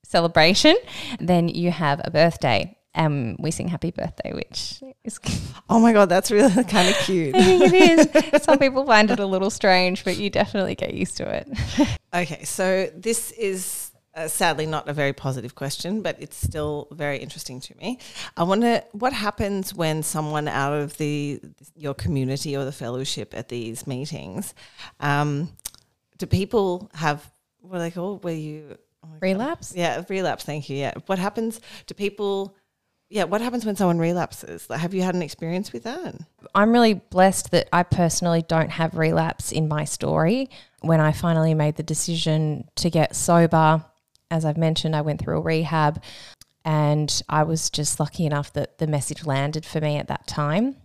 celebration, 0.04 0.76
then 1.20 1.48
you 1.48 1.70
have 1.70 2.00
a 2.04 2.10
birthday. 2.10 2.76
Um, 2.96 3.34
we 3.40 3.50
sing 3.50 3.66
happy 3.66 3.90
birthday, 3.90 4.32
which 4.32 4.80
is 5.02 5.18
oh 5.68 5.80
my 5.80 5.92
god, 5.92 6.08
that's 6.08 6.30
really 6.30 6.62
kind 6.64 6.88
of 6.88 6.94
cute. 6.98 7.34
I 7.34 7.42
think 7.42 7.74
it 7.74 8.24
is. 8.34 8.42
Some 8.44 8.60
people 8.60 8.86
find 8.86 9.10
it 9.10 9.18
a 9.18 9.26
little 9.26 9.50
strange, 9.50 10.04
but 10.04 10.16
you 10.16 10.30
definitely 10.30 10.76
get 10.76 10.94
used 10.94 11.16
to 11.16 11.28
it. 11.28 11.48
okay, 12.14 12.44
so 12.44 12.88
this 12.94 13.32
is 13.32 13.83
uh, 14.14 14.28
sadly 14.28 14.66
not 14.66 14.88
a 14.88 14.92
very 14.92 15.12
positive 15.12 15.54
question, 15.54 16.02
but 16.02 16.16
it's 16.20 16.36
still 16.36 16.88
very 16.92 17.18
interesting 17.18 17.60
to 17.60 17.76
me. 17.76 17.98
I 18.36 18.44
wonder 18.44 18.82
what 18.92 19.12
happens 19.12 19.74
when 19.74 20.02
someone 20.02 20.48
out 20.48 20.72
of 20.72 20.96
the 20.98 21.40
your 21.76 21.94
community 21.94 22.56
or 22.56 22.64
the 22.64 22.72
fellowship 22.72 23.34
at 23.34 23.48
these 23.48 23.86
meetings, 23.86 24.54
um, 25.00 25.50
do 26.18 26.26
people 26.26 26.90
have 26.94 27.30
what 27.60 27.78
are 27.78 27.80
they 27.80 27.90
called? 27.90 28.22
Where 28.24 28.34
you 28.34 28.76
oh 29.04 29.08
relapse? 29.20 29.72
God. 29.72 29.78
Yeah, 29.78 30.04
relapse. 30.08 30.44
Thank 30.44 30.68
you. 30.68 30.76
Yeah, 30.76 30.94
what 31.06 31.18
happens? 31.18 31.60
Do 31.86 31.94
people? 31.94 32.56
Yeah, 33.10 33.24
what 33.24 33.40
happens 33.40 33.64
when 33.64 33.76
someone 33.76 33.98
relapses? 33.98 34.66
Have 34.68 34.94
you 34.94 35.02
had 35.02 35.14
an 35.14 35.22
experience 35.22 35.72
with 35.72 35.84
that? 35.84 36.16
I'm 36.54 36.72
really 36.72 36.94
blessed 36.94 37.50
that 37.50 37.68
I 37.72 37.82
personally 37.82 38.42
don't 38.42 38.70
have 38.70 38.96
relapse 38.96 39.52
in 39.52 39.68
my 39.68 39.84
story. 39.84 40.50
When 40.80 41.00
I 41.00 41.12
finally 41.12 41.54
made 41.54 41.76
the 41.76 41.82
decision 41.82 42.68
to 42.76 42.90
get 42.90 43.14
sober, 43.14 43.84
as 44.30 44.44
I've 44.44 44.56
mentioned, 44.56 44.96
I 44.96 45.02
went 45.02 45.20
through 45.20 45.38
a 45.38 45.40
rehab 45.40 46.02
and 46.64 47.22
I 47.28 47.42
was 47.42 47.70
just 47.70 48.00
lucky 48.00 48.24
enough 48.24 48.52
that 48.54 48.78
the 48.78 48.86
message 48.86 49.26
landed 49.26 49.66
for 49.66 49.80
me 49.80 49.96
at 49.96 50.08
that 50.08 50.26
time. 50.26 50.76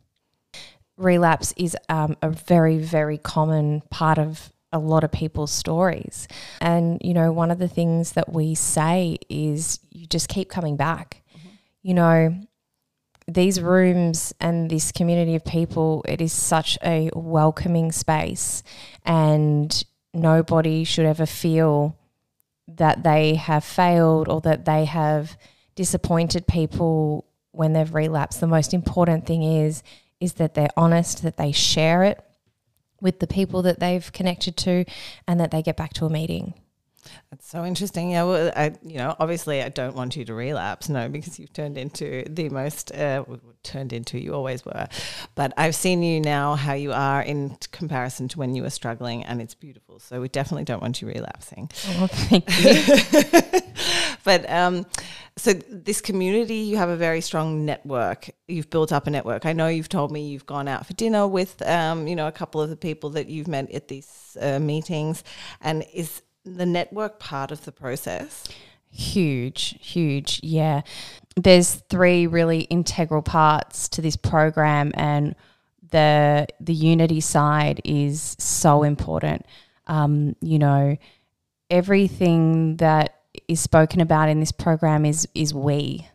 Relapse 0.97 1.53
is 1.55 1.77
um, 1.87 2.17
a 2.21 2.29
very, 2.29 2.77
very 2.77 3.17
common 3.17 3.81
part 3.89 4.17
of 4.17 4.51
a 4.71 4.79
lot 4.79 5.03
of 5.03 5.11
people's 5.11 5.51
stories. 5.51 6.27
And, 6.61 6.99
you 7.01 7.13
know, 7.13 7.31
one 7.31 7.51
of 7.51 7.59
the 7.59 7.67
things 7.67 8.11
that 8.13 8.31
we 8.31 8.55
say 8.55 9.17
is 9.29 9.79
you 9.89 10.05
just 10.05 10.27
keep 10.27 10.49
coming 10.49 10.75
back. 10.75 11.23
Mm-hmm. 11.37 11.47
You 11.81 11.93
know, 11.93 12.41
these 13.27 13.61
rooms 13.61 14.33
and 14.39 14.69
this 14.69 14.91
community 14.91 15.35
of 15.35 15.45
people, 15.45 16.03
it 16.07 16.21
is 16.21 16.33
such 16.33 16.77
a 16.83 17.09
welcoming 17.13 17.91
space. 17.91 18.63
And 19.05 19.83
nobody 20.13 20.83
should 20.83 21.05
ever 21.05 21.25
feel 21.25 21.95
that 22.77 23.03
they 23.03 23.35
have 23.35 23.63
failed 23.63 24.27
or 24.27 24.41
that 24.41 24.65
they 24.65 24.85
have 24.85 25.37
disappointed 25.75 26.47
people 26.47 27.25
when 27.51 27.73
they've 27.73 27.93
relapsed. 27.93 28.39
The 28.39 28.47
most 28.47 28.73
important 28.73 29.25
thing 29.25 29.43
is 29.43 29.83
is 30.19 30.33
that 30.33 30.53
they're 30.53 30.69
honest, 30.75 31.23
that 31.23 31.37
they 31.37 31.51
share 31.51 32.03
it 32.03 32.21
with 33.01 33.19
the 33.19 33.27
people 33.27 33.61
that 33.61 33.79
they've 33.79 34.11
connected 34.11 34.57
to, 34.57 34.83
and 35.27 35.39
that 35.39 35.51
they 35.51 35.61
get 35.61 35.77
back 35.77 35.93
to 35.93 36.05
a 36.05 36.09
meeting. 36.09 36.53
That's 37.29 37.47
so 37.47 37.63
interesting. 37.63 38.11
Yeah, 38.11 38.23
well, 38.23 38.51
I, 38.55 38.73
you 38.83 38.97
know, 38.97 39.15
obviously, 39.19 39.61
I 39.61 39.69
don't 39.69 39.95
want 39.95 40.15
you 40.15 40.25
to 40.25 40.33
relapse, 40.33 40.89
no, 40.89 41.09
because 41.09 41.39
you've 41.39 41.53
turned 41.53 41.77
into 41.77 42.23
the 42.29 42.49
most 42.49 42.91
uh, 42.91 43.23
turned 43.63 43.93
into. 43.93 44.19
You 44.19 44.33
always 44.33 44.65
were, 44.65 44.87
but 45.35 45.53
I've 45.57 45.75
seen 45.75 46.01
you 46.01 46.19
now 46.19 46.55
how 46.55 46.73
you 46.73 46.91
are 46.91 47.21
in 47.21 47.57
comparison 47.71 48.27
to 48.29 48.39
when 48.39 48.55
you 48.55 48.63
were 48.63 48.69
struggling, 48.69 49.23
and 49.25 49.41
it's 49.41 49.55
beautiful. 49.55 49.99
So 49.99 50.21
we 50.21 50.29
definitely 50.29 50.65
don't 50.65 50.81
want 50.81 51.01
you 51.01 51.07
relapsing. 51.07 51.69
Oh, 51.99 52.07
thank 52.07 52.49
you. 52.63 53.61
but 54.23 54.49
um, 54.49 54.85
so 55.39 55.53
this 55.53 56.01
community, 56.01 56.55
you 56.55 56.77
have 56.77 56.89
a 56.89 56.97
very 56.97 57.21
strong 57.21 57.65
network. 57.65 58.29
You've 58.47 58.69
built 58.69 58.91
up 58.91 59.07
a 59.07 59.09
network. 59.09 59.45
I 59.45 59.53
know 59.53 59.67
you've 59.67 59.89
told 59.89 60.11
me 60.11 60.27
you've 60.27 60.45
gone 60.45 60.67
out 60.67 60.85
for 60.85 60.93
dinner 60.93 61.27
with, 61.27 61.61
um, 61.61 62.07
you 62.07 62.15
know, 62.15 62.27
a 62.27 62.31
couple 62.31 62.61
of 62.61 62.69
the 62.69 62.75
people 62.75 63.11
that 63.11 63.29
you've 63.29 63.47
met 63.47 63.71
at 63.71 63.87
these 63.87 64.35
uh, 64.41 64.59
meetings, 64.59 65.23
and 65.61 65.85
is 65.93 66.21
the 66.45 66.65
network 66.65 67.19
part 67.19 67.51
of 67.51 67.65
the 67.65 67.71
process? 67.71 68.45
Huge, 68.91 69.77
huge. 69.81 70.39
Yeah. 70.43 70.81
There's 71.35 71.75
three 71.89 72.27
really 72.27 72.61
integral 72.61 73.21
parts 73.21 73.87
to 73.89 74.01
this 74.01 74.15
program 74.15 74.91
and 74.95 75.35
the 75.91 76.47
the 76.59 76.73
unity 76.73 77.21
side 77.21 77.81
is 77.83 78.35
so 78.39 78.83
important. 78.83 79.45
Um, 79.87 80.35
you 80.41 80.59
know, 80.59 80.97
everything 81.69 82.77
that 82.77 83.21
is 83.47 83.59
spoken 83.59 84.01
about 84.01 84.29
in 84.29 84.39
this 84.39 84.51
program 84.51 85.05
is 85.05 85.27
is 85.33 85.53
we. 85.53 86.07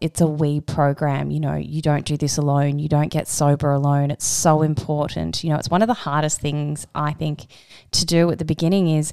It's 0.00 0.20
a 0.20 0.26
we 0.28 0.60
program. 0.60 1.30
You 1.32 1.40
know, 1.40 1.56
you 1.56 1.82
don't 1.82 2.04
do 2.04 2.16
this 2.16 2.38
alone. 2.38 2.78
You 2.78 2.88
don't 2.88 3.08
get 3.08 3.26
sober 3.26 3.72
alone. 3.72 4.12
It's 4.12 4.26
so 4.26 4.62
important. 4.62 5.42
You 5.42 5.50
know, 5.50 5.56
it's 5.56 5.70
one 5.70 5.82
of 5.82 5.88
the 5.88 5.94
hardest 5.94 6.40
things 6.40 6.86
I 6.94 7.12
think 7.12 7.46
to 7.92 8.06
do 8.06 8.30
at 8.30 8.38
the 8.38 8.44
beginning 8.44 8.88
is 8.88 9.12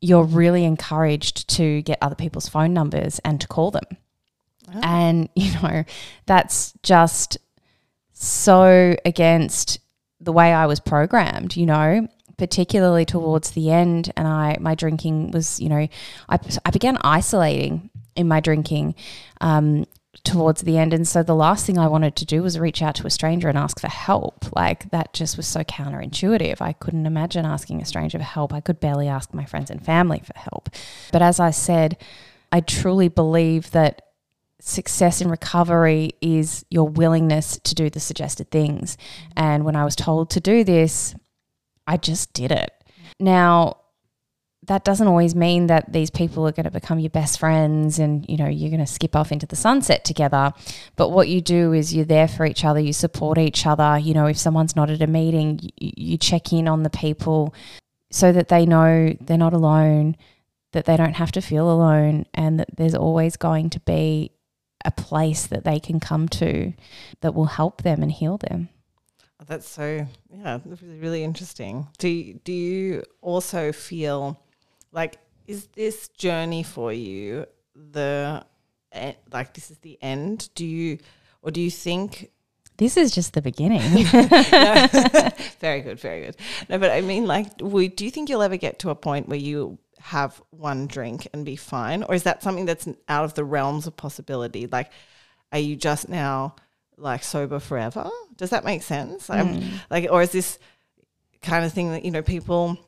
you're 0.00 0.24
really 0.24 0.64
encouraged 0.64 1.48
to 1.48 1.82
get 1.82 1.98
other 2.00 2.14
people's 2.14 2.48
phone 2.48 2.72
numbers 2.72 3.18
and 3.20 3.40
to 3.40 3.48
call 3.48 3.70
them. 3.70 3.84
Oh. 4.74 4.80
And, 4.82 5.28
you 5.36 5.52
know, 5.60 5.84
that's 6.26 6.72
just 6.82 7.38
so 8.12 8.96
against 9.04 9.80
the 10.20 10.32
way 10.32 10.52
I 10.52 10.66
was 10.66 10.80
programmed, 10.80 11.56
you 11.56 11.66
know, 11.66 12.08
particularly 12.36 13.04
towards 13.04 13.52
the 13.52 13.70
end. 13.70 14.12
And 14.16 14.26
I, 14.26 14.56
my 14.60 14.74
drinking 14.74 15.30
was, 15.30 15.60
you 15.60 15.68
know, 15.68 15.88
I, 16.28 16.38
I 16.64 16.70
began 16.70 16.98
isolating 17.02 17.90
in 18.16 18.26
my 18.26 18.40
drinking 18.40 18.96
um, 19.40 19.86
towards 20.24 20.62
the 20.62 20.78
end. 20.78 20.92
And 20.92 21.06
so 21.06 21.22
the 21.22 21.34
last 21.34 21.66
thing 21.66 21.78
I 21.78 21.88
wanted 21.88 22.16
to 22.16 22.24
do 22.24 22.42
was 22.42 22.58
reach 22.58 22.82
out 22.82 22.94
to 22.96 23.06
a 23.06 23.10
stranger 23.10 23.48
and 23.48 23.58
ask 23.58 23.80
for 23.80 23.88
help. 23.88 24.54
Like 24.54 24.90
that 24.90 25.12
just 25.12 25.36
was 25.36 25.46
so 25.46 25.62
counterintuitive. 25.64 26.60
I 26.60 26.72
couldn't 26.72 27.06
imagine 27.06 27.44
asking 27.44 27.80
a 27.80 27.86
stranger 27.86 28.18
for 28.18 28.24
help. 28.24 28.52
I 28.52 28.60
could 28.60 28.80
barely 28.80 29.08
ask 29.08 29.32
my 29.32 29.44
friends 29.44 29.70
and 29.70 29.84
family 29.84 30.22
for 30.24 30.38
help. 30.38 30.70
But 31.12 31.22
as 31.22 31.40
I 31.40 31.50
said, 31.50 31.96
I 32.52 32.60
truly 32.60 33.08
believe 33.08 33.70
that 33.72 34.02
success 34.60 35.20
in 35.20 35.30
recovery 35.30 36.12
is 36.20 36.64
your 36.70 36.88
willingness 36.88 37.58
to 37.64 37.74
do 37.74 37.88
the 37.90 38.00
suggested 38.00 38.50
things. 38.50 38.96
And 39.36 39.64
when 39.64 39.76
I 39.76 39.84
was 39.84 39.94
told 39.94 40.30
to 40.30 40.40
do 40.40 40.64
this, 40.64 41.14
I 41.86 41.96
just 41.96 42.32
did 42.32 42.50
it. 42.50 42.72
Now, 43.20 43.78
that 44.68 44.84
doesn't 44.84 45.06
always 45.06 45.34
mean 45.34 45.66
that 45.66 45.92
these 45.92 46.10
people 46.10 46.46
are 46.46 46.52
going 46.52 46.64
to 46.64 46.70
become 46.70 46.98
your 46.98 47.10
best 47.10 47.40
friends 47.40 47.98
and 47.98 48.24
you 48.28 48.36
know 48.36 48.46
you're 48.46 48.70
going 48.70 48.84
to 48.84 48.86
skip 48.86 49.16
off 49.16 49.32
into 49.32 49.46
the 49.46 49.56
sunset 49.56 50.04
together. 50.04 50.52
But 50.96 51.08
what 51.08 51.28
you 51.28 51.40
do 51.40 51.72
is 51.72 51.94
you're 51.94 52.04
there 52.04 52.28
for 52.28 52.46
each 52.46 52.64
other 52.64 52.78
you 52.78 52.92
support 52.92 53.38
each 53.38 53.66
other. 53.66 53.98
You 53.98 54.14
know 54.14 54.26
if 54.26 54.38
someone's 54.38 54.76
not 54.76 54.90
at 54.90 55.02
a 55.02 55.06
meeting 55.06 55.58
you, 55.62 55.92
you 55.96 56.18
check 56.18 56.52
in 56.52 56.68
on 56.68 56.82
the 56.82 56.90
people 56.90 57.54
so 58.10 58.30
that 58.30 58.48
they 58.48 58.66
know 58.66 59.16
they're 59.20 59.38
not 59.38 59.54
alone 59.54 60.16
that 60.72 60.84
they 60.84 60.96
don't 60.96 61.16
have 61.16 61.32
to 61.32 61.40
feel 61.40 61.70
alone 61.70 62.26
and 62.34 62.60
that 62.60 62.76
there's 62.76 62.94
always 62.94 63.36
going 63.36 63.70
to 63.70 63.80
be 63.80 64.30
a 64.84 64.90
place 64.90 65.46
that 65.46 65.64
they 65.64 65.80
can 65.80 65.98
come 65.98 66.28
to 66.28 66.74
that 67.22 67.34
will 67.34 67.46
help 67.46 67.82
them 67.82 68.02
and 68.02 68.12
heal 68.12 68.36
them. 68.36 68.68
That's 69.46 69.68
so 69.68 70.06
yeah 70.30 70.58
really, 70.66 70.98
really 70.98 71.24
interesting. 71.24 71.86
Do, 71.96 72.34
do 72.44 72.52
you 72.52 73.02
also 73.22 73.72
feel 73.72 74.38
like, 74.92 75.18
is 75.46 75.66
this 75.68 76.08
journey 76.08 76.62
for 76.62 76.92
you 76.92 77.46
the 77.74 78.44
like 79.32 79.54
this 79.54 79.70
is 79.70 79.78
the 79.78 79.98
end? 80.02 80.48
Do 80.54 80.66
you 80.66 80.98
or 81.42 81.50
do 81.50 81.60
you 81.60 81.70
think 81.70 82.30
this 82.78 82.96
is 82.96 83.10
just 83.10 83.32
the 83.32 83.42
beginning. 83.42 83.80
very 85.60 85.80
good, 85.80 85.98
very 85.98 86.26
good. 86.26 86.36
No, 86.68 86.78
but 86.78 86.92
I 86.92 87.00
mean, 87.00 87.26
like, 87.26 87.48
we, 87.60 87.88
do 87.88 88.04
you 88.04 88.10
think 88.12 88.28
you'll 88.28 88.42
ever 88.42 88.56
get 88.56 88.78
to 88.80 88.90
a 88.90 88.94
point 88.94 89.28
where 89.28 89.38
you 89.38 89.78
have 89.98 90.40
one 90.50 90.86
drink 90.86 91.26
and 91.32 91.44
be 91.44 91.56
fine, 91.56 92.04
or 92.04 92.14
is 92.14 92.22
that 92.22 92.40
something 92.40 92.66
that's 92.66 92.88
out 93.08 93.24
of 93.24 93.34
the 93.34 93.44
realms 93.44 93.88
of 93.88 93.96
possibility? 93.96 94.68
Like, 94.68 94.92
are 95.50 95.58
you 95.58 95.74
just 95.74 96.08
now 96.08 96.54
like 96.96 97.24
sober 97.24 97.58
forever? 97.58 98.08
Does 98.36 98.50
that 98.50 98.64
make 98.64 98.82
sense? 98.82 99.26
Mm. 99.26 99.68
like, 99.90 100.06
or 100.08 100.22
is 100.22 100.30
this 100.30 100.60
kind 101.42 101.64
of 101.64 101.72
thing 101.72 101.90
that 101.90 102.04
you 102.04 102.12
know 102.12 102.22
people 102.22 102.78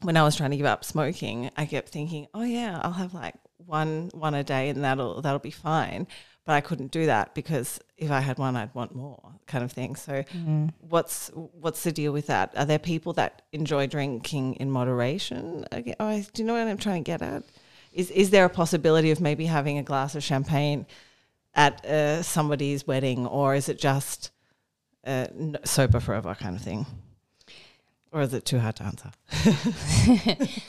when 0.00 0.16
I 0.16 0.22
was 0.22 0.36
trying 0.36 0.50
to 0.50 0.56
give 0.56 0.66
up 0.66 0.84
smoking, 0.84 1.50
I 1.56 1.66
kept 1.66 1.88
thinking, 1.88 2.28
oh 2.34 2.44
yeah, 2.44 2.80
I'll 2.82 2.92
have 2.92 3.14
like 3.14 3.34
one 3.56 4.10
one 4.14 4.34
a 4.34 4.44
day 4.44 4.68
and 4.68 4.82
that'll 4.84 5.20
that'll 5.22 5.38
be 5.38 5.50
fine. 5.50 6.06
But 6.44 6.54
I 6.54 6.60
couldn't 6.62 6.92
do 6.92 7.04
that 7.06 7.34
because 7.34 7.78
if 7.98 8.10
I 8.10 8.20
had 8.20 8.38
one, 8.38 8.56
I'd 8.56 8.74
want 8.74 8.94
more, 8.94 9.34
kind 9.46 9.62
of 9.62 9.70
thing. 9.70 9.96
So, 9.96 10.22
mm. 10.22 10.70
what's 10.80 11.30
what's 11.34 11.82
the 11.82 11.92
deal 11.92 12.10
with 12.10 12.28
that? 12.28 12.54
Are 12.56 12.64
there 12.64 12.78
people 12.78 13.12
that 13.14 13.42
enjoy 13.52 13.86
drinking 13.86 14.54
in 14.54 14.70
moderation? 14.70 15.66
Okay, 15.70 15.94
oh, 16.00 16.24
do 16.32 16.42
you 16.42 16.46
know 16.46 16.54
what 16.54 16.66
I'm 16.66 16.78
trying 16.78 17.04
to 17.04 17.10
get 17.10 17.20
at? 17.20 17.42
Is 17.92 18.10
is 18.10 18.30
there 18.30 18.46
a 18.46 18.50
possibility 18.50 19.10
of 19.10 19.20
maybe 19.20 19.44
having 19.44 19.76
a 19.76 19.82
glass 19.82 20.14
of 20.14 20.22
champagne 20.22 20.86
at 21.54 21.84
uh, 21.84 22.22
somebody's 22.22 22.86
wedding, 22.86 23.26
or 23.26 23.54
is 23.54 23.68
it 23.68 23.78
just 23.78 24.30
uh, 25.06 25.26
sober 25.64 26.00
forever 26.00 26.34
kind 26.34 26.56
of 26.56 26.62
thing? 26.62 26.86
Or 28.12 28.22
is 28.22 28.32
it 28.32 28.44
too 28.44 28.58
hard 28.58 28.76
to 28.76 28.84
answer? 28.84 29.10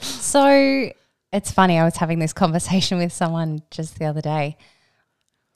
so 0.00 0.90
it's 1.32 1.52
funny. 1.52 1.78
I 1.78 1.84
was 1.84 1.96
having 1.96 2.18
this 2.18 2.32
conversation 2.32 2.98
with 2.98 3.12
someone 3.12 3.62
just 3.70 3.98
the 3.98 4.04
other 4.06 4.20
day. 4.20 4.56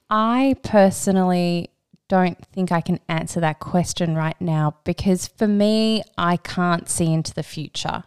I 0.09 0.57
personally 0.62 1.70
don't 2.09 2.44
think 2.47 2.70
I 2.70 2.81
can 2.81 3.01
answer 3.09 3.40
that 3.40 3.61
question 3.61 4.14
right 4.14 4.38
now 4.40 4.77
because 4.85 5.27
for 5.27 5.49
me, 5.49 6.03
I 6.16 6.37
can't 6.37 6.88
see 6.88 7.12
into 7.12 7.35
the 7.35 7.42
future. 7.42 8.05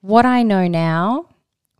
What 0.00 0.24
I 0.24 0.42
know 0.42 0.66
now, 0.66 1.26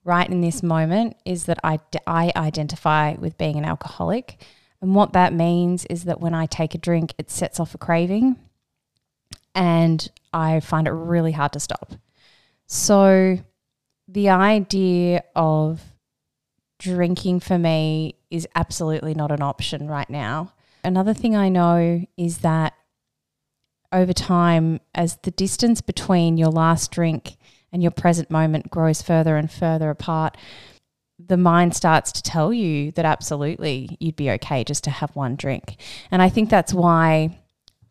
right 0.04 0.28
in 0.28 0.42
this 0.42 0.62
moment, 0.62 1.16
is 1.24 1.46
that 1.46 1.58
I, 1.64 1.80
I 2.06 2.32
identify 2.36 3.14
with 3.14 3.38
being 3.38 3.56
an 3.56 3.64
alcoholic. 3.64 4.44
And 4.82 4.94
what 4.94 5.12
that 5.14 5.32
means 5.32 5.86
is 5.86 6.04
that 6.04 6.20
when 6.20 6.34
I 6.34 6.46
take 6.46 6.74
a 6.74 6.78
drink, 6.78 7.14
it 7.18 7.30
sets 7.30 7.58
off 7.58 7.74
a 7.74 7.78
craving. 7.78 8.36
And 9.54 10.08
I 10.32 10.60
find 10.60 10.86
it 10.86 10.92
really 10.92 11.32
hard 11.32 11.52
to 11.52 11.60
stop. 11.60 11.92
So 12.66 13.38
the 14.08 14.28
idea 14.28 15.24
of 15.34 15.80
drinking 16.78 17.40
for 17.40 17.58
me 17.58 18.16
is 18.30 18.46
absolutely 18.54 19.14
not 19.14 19.30
an 19.30 19.42
option 19.42 19.88
right 19.88 20.08
now. 20.08 20.52
Another 20.82 21.12
thing 21.14 21.36
I 21.36 21.48
know 21.48 22.06
is 22.16 22.38
that 22.38 22.74
over 23.92 24.12
time, 24.12 24.80
as 24.94 25.18
the 25.22 25.32
distance 25.32 25.80
between 25.80 26.36
your 26.36 26.48
last 26.48 26.90
drink 26.90 27.36
and 27.72 27.82
your 27.82 27.90
present 27.90 28.30
moment 28.30 28.70
grows 28.70 29.02
further 29.02 29.36
and 29.36 29.50
further 29.50 29.90
apart, 29.90 30.36
the 31.18 31.36
mind 31.36 31.74
starts 31.74 32.12
to 32.12 32.22
tell 32.22 32.52
you 32.52 32.92
that 32.92 33.04
absolutely 33.04 33.96
you'd 34.00 34.16
be 34.16 34.30
okay 34.30 34.64
just 34.64 34.84
to 34.84 34.90
have 34.90 35.14
one 35.14 35.36
drink. 35.36 35.76
And 36.10 36.22
I 36.22 36.28
think 36.28 36.48
that's 36.48 36.72
why 36.72 37.39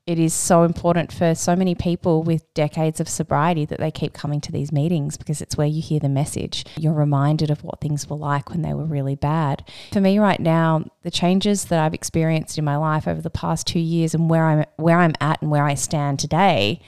it 0.10 0.18
is 0.18 0.34
so 0.34 0.64
important 0.64 1.14
for 1.14 1.36
so 1.36 1.56
many 1.56 1.76
people 1.76 2.24
with 2.24 2.52
decades 2.56 3.00
of 3.00 3.08
sobriety 3.08 3.64
that 3.66 3.78
they 3.80 3.92
keep 3.92 4.12
coming 4.12 4.42
to 4.42 4.52
these 4.52 4.72
meetings 4.72 5.18
because 5.18 5.40
it's 5.40 5.56
where 5.56 5.68
you 5.68 5.84
hear 5.84 6.00
the 6.00 6.10
message. 6.10 6.66
You're 6.78 6.94
reminded 6.94 7.52
of 7.52 7.64
what 7.64 7.80
things 7.80 8.10
were 8.10 8.16
like 8.16 8.50
when 8.50 8.64
they 8.64 8.74
were 8.74 8.86
really 8.86 9.14
bad. 9.14 9.64
For 9.94 10.02
me 10.02 10.18
right 10.18 10.40
now, 10.40 10.86
the 11.04 11.12
changes 11.12 11.66
that 11.66 11.80
I've 11.80 11.94
experienced 11.94 12.58
in 12.58 12.66
my 12.66 12.76
life 12.76 13.08
over 13.08 13.22
the 13.22 13.30
past 13.30 13.68
2 13.68 13.78
years 13.78 14.16
and 14.16 14.32
where 14.32 14.46
I'm 14.46 14.66
where 14.78 14.98
I'm 14.98 15.14
at 15.22 15.44
and 15.44 15.52
where 15.52 15.66
I 15.66 15.76
stand 15.76 16.18
today, 16.18 16.82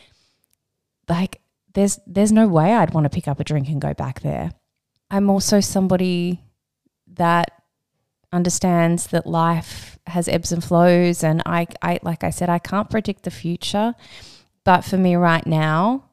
like 1.07 1.41
there's 1.75 1.99
there's 2.07 2.31
no 2.31 2.47
way 2.47 2.73
I'd 2.73 2.95
want 2.95 3.05
to 3.05 3.11
pick 3.11 3.27
up 3.27 3.39
a 3.39 3.43
drink 3.43 3.69
and 3.69 3.79
go 3.79 3.93
back 3.93 4.21
there. 4.21 4.51
I'm 5.11 5.29
also 5.29 5.59
somebody 5.59 6.41
that 7.05 7.51
understands 8.33 9.05
that 9.07 9.27
life 9.27 9.90
has 10.07 10.27
ebbs 10.27 10.51
and 10.51 10.63
flows 10.63 11.23
and 11.23 11.41
I, 11.45 11.67
I 11.81 11.99
like 12.01 12.23
I 12.23 12.29
said 12.29 12.49
I 12.49 12.59
can't 12.59 12.89
predict 12.89 13.23
the 13.23 13.31
future 13.31 13.93
but 14.63 14.83
for 14.83 14.97
me 14.97 15.15
right 15.15 15.45
now 15.45 16.09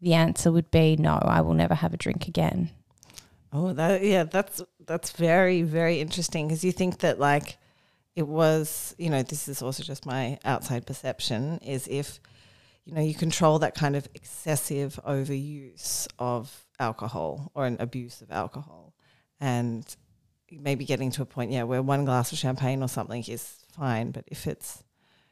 the 0.00 0.14
answer 0.14 0.52
would 0.52 0.70
be 0.70 0.96
no 0.96 1.18
I 1.22 1.40
will 1.40 1.54
never 1.54 1.74
have 1.74 1.92
a 1.94 1.96
drink 1.96 2.28
again. 2.28 2.70
Oh, 3.52 3.72
that 3.72 4.04
yeah, 4.04 4.24
that's 4.24 4.62
that's 4.84 5.10
very 5.12 5.62
very 5.62 6.00
interesting 6.00 6.48
because 6.48 6.64
you 6.64 6.72
think 6.72 6.98
that 6.98 7.18
like 7.18 7.56
it 8.14 8.26
was, 8.26 8.94
you 8.98 9.10
know, 9.10 9.22
this 9.22 9.48
is 9.48 9.62
also 9.62 9.82
just 9.82 10.04
my 10.04 10.38
outside 10.44 10.86
perception 10.86 11.58
is 11.58 11.86
if 11.88 12.20
you 12.84 12.94
know 12.94 13.00
you 13.00 13.14
control 13.14 13.58
that 13.60 13.74
kind 13.74 13.96
of 13.96 14.08
excessive 14.14 14.98
overuse 15.06 16.06
of 16.18 16.66
alcohol 16.78 17.50
or 17.54 17.66
an 17.66 17.76
abuse 17.80 18.20
of 18.20 18.30
alcohol 18.30 18.94
and 19.40 19.96
maybe 20.50 20.84
getting 20.84 21.10
to 21.10 21.22
a 21.22 21.26
point 21.26 21.50
yeah 21.50 21.62
where 21.62 21.82
one 21.82 22.04
glass 22.04 22.32
of 22.32 22.38
champagne 22.38 22.82
or 22.82 22.88
something 22.88 23.22
is 23.28 23.64
fine 23.72 24.10
but 24.10 24.24
if 24.26 24.46
it's 24.46 24.82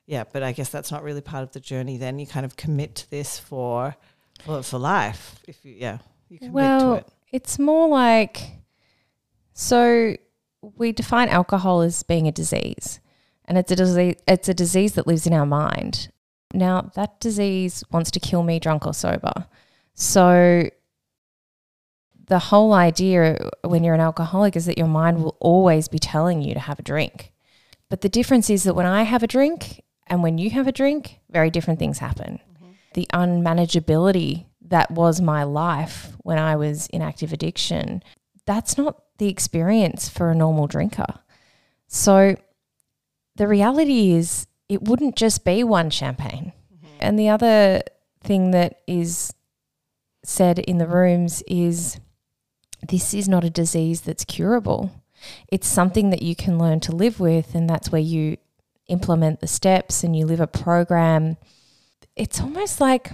yeah 0.07 0.25
but 0.33 0.43
i 0.43 0.53
guess 0.53 0.69
that's 0.69 0.91
not 0.91 1.03
really 1.03 1.21
part 1.21 1.43
of 1.43 1.53
the 1.53 1.61
journey 1.61 1.97
then 1.97 2.19
you 2.19 2.27
kind 2.27 2.45
of 2.47 2.57
commit 2.57 2.95
to 2.95 3.11
this 3.11 3.39
for 3.39 3.97
well 4.47 4.63
for 4.63 4.79
life 4.79 5.41
if 5.49 5.65
you 5.65 5.75
yeah 5.77 5.99
you 6.29 6.39
commit 6.39 6.53
well, 6.53 6.81
to 6.81 7.01
it 7.01 7.09
It's 7.33 7.59
more 7.59 7.89
like 7.89 8.41
so 9.53 10.17
we 10.77 10.93
define 10.93 11.29
alcohol 11.29 11.81
as 11.81 12.03
being 12.03 12.27
a 12.29 12.33
disease, 12.33 13.01
and 13.47 13.57
it's 13.57 13.71
a 13.71 13.77
disease. 13.77 14.17
It's 14.27 14.49
a 14.49 14.55
disease 14.55 14.95
that 14.95 15.07
lives 15.07 15.27
in 15.27 15.33
our 15.33 15.47
mind. 15.47 16.11
Now 16.53 16.91
that 16.95 17.21
disease 17.21 17.85
wants 17.91 18.11
to 18.13 18.21
kill 18.21 18.43
me, 18.43 18.59
drunk 18.59 18.87
or 18.87 18.95
sober. 18.95 19.47
So 19.95 20.69
the 22.29 22.39
whole 22.39 22.73
idea 22.73 23.51
when 23.62 23.85
you're 23.85 23.95
an 23.95 24.01
alcoholic 24.01 24.57
is 24.57 24.67
that 24.67 24.79
your 24.79 24.89
mind 24.89 25.23
will 25.23 25.37
always 25.41 25.89
be 25.89 25.99
telling 25.99 26.43
you 26.43 26.55
to 26.55 26.61
have 26.61 26.79
a 26.79 26.83
drink. 26.83 27.33
But 27.89 28.01
the 28.01 28.09
difference 28.09 28.51
is 28.51 28.65
that 28.65 28.75
when 28.75 28.87
I 28.87 29.05
have 29.05 29.23
a 29.23 29.29
drink 29.29 29.85
and 30.07 30.23
when 30.23 30.39
you 30.39 30.51
have 30.51 30.67
a 30.67 30.73
drink, 30.73 31.21
very 31.31 31.51
different 31.51 31.79
things 31.79 31.99
happen. 31.99 32.41
Mm-hmm. 32.55 32.73
The 32.95 33.07
unmanageability 33.12 34.47
that 34.69 34.91
was 34.91 35.21
my 35.21 35.45
life 35.45 36.17
when 36.19 36.39
I 36.39 36.57
was 36.57 36.89
in 36.89 37.03
active 37.03 37.33
addiction, 37.33 38.03
that's 38.45 38.77
not 38.77 39.03
the 39.19 39.29
experience 39.29 40.09
for 40.09 40.31
a 40.31 40.35
normal 40.35 40.67
drinker. 40.67 41.07
So 41.87 42.37
the 43.37 43.47
reality 43.47 44.12
is, 44.12 44.47
it 44.69 44.83
wouldn't 44.83 45.15
just 45.15 45.45
be 45.45 45.62
one 45.62 45.91
champagne. 45.91 46.53
Mm-hmm. 46.75 46.97
And 46.99 47.19
the 47.19 47.29
other 47.29 47.83
thing 48.25 48.51
that 48.51 48.81
is 48.89 49.33
said 50.25 50.59
in 50.59 50.79
the 50.79 50.89
rooms 50.89 51.43
is 51.47 52.01
this 52.88 53.14
is 53.14 53.29
not 53.29 53.44
a 53.44 53.51
disease 53.51 54.03
that's 54.03 54.25
curable. 54.25 54.90
It's 55.49 55.66
something 55.66 56.11
that 56.11 56.22
you 56.22 56.37
can 56.37 56.59
learn 56.59 56.81
to 56.81 56.92
live 56.92 57.20
with, 57.20 57.55
and 57.55 57.68
that's 57.68 57.90
where 57.90 58.01
you 58.01 58.37
implement 58.88 59.40
the 59.40 59.46
steps 59.46 60.05
and 60.05 60.16
you 60.16 60.27
live 60.27 60.40
a 60.40 60.46
program. 60.46 61.37
It's 62.14 62.40
almost 62.40 62.81
like 62.81 63.11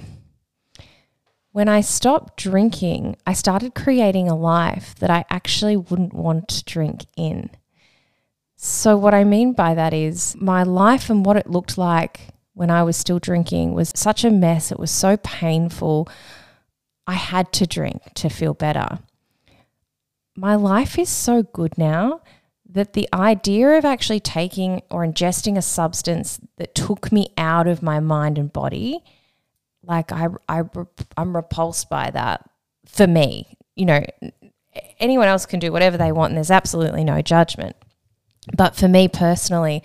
when 1.53 1.69
I 1.69 1.81
stopped 1.83 2.37
drinking, 2.37 3.17
I 3.27 3.35
started 3.35 3.75
creating 3.75 4.29
a 4.29 4.37
life 4.37 4.95
that 4.97 5.11
I 5.11 5.25
actually 5.29 5.77
wouldn't 5.77 6.15
want 6.15 6.49
to 6.49 6.65
drink 6.65 7.05
in. 7.17 7.51
So, 8.57 8.97
what 8.97 9.13
I 9.13 9.25
mean 9.25 9.53
by 9.53 9.75
that 9.75 9.93
is 9.93 10.37
my 10.41 10.63
life 10.63 11.11
and 11.11 11.27
what 11.27 11.37
it 11.37 11.51
looked 11.51 11.77
like 11.77 12.29
when 12.55 12.71
I 12.71 12.83
was 12.85 12.97
still 12.97 13.19
drinking 13.19 13.75
was 13.75 13.93
such 13.95 14.25
a 14.25 14.31
mess. 14.31 14.71
It 14.71 14.79
was 14.79 14.91
so 14.91 15.17
painful. 15.17 16.09
I 17.07 17.15
had 17.15 17.53
to 17.55 17.67
drink 17.67 18.03
to 18.15 18.29
feel 18.29 18.55
better. 18.55 19.01
My 20.37 20.55
life 20.55 20.99
is 20.99 21.09
so 21.09 21.43
good 21.43 21.77
now 21.77 22.21
that 22.69 22.95
the 22.95 23.09
idea 23.13 23.77
of 23.77 23.85
actually 23.85 24.21
taking 24.21 24.81
or 24.91 25.05
ingesting 25.07 25.59
a 25.59 25.63
substance 25.63 26.41
that 26.57 26.75
took 26.75 27.13
me 27.13 27.29
out 27.37 27.67
of 27.67 27.83
my 27.83 28.01
mind 28.01 28.39
and 28.39 28.53
body 28.53 29.01
like 29.85 30.13
I, 30.13 30.29
I 30.49 30.63
I'm 31.17 31.35
repulsed 31.37 31.91
by 31.91 32.11
that 32.11 32.49
for 32.87 33.07
me. 33.07 33.59
You 33.75 33.87
know, 33.87 34.05
anyone 35.01 35.29
else 35.29 35.45
can 35.45 35.61
do 35.61 35.73
whatever 35.73 35.97
they 35.99 36.13
want 36.13 36.31
and 36.31 36.37
there's 36.37 36.51
absolutely 36.51 37.05
no 37.05 37.21
judgment. 37.21 37.77
But 38.57 38.75
for 38.77 38.89
me 38.89 39.09
personally, 39.09 39.83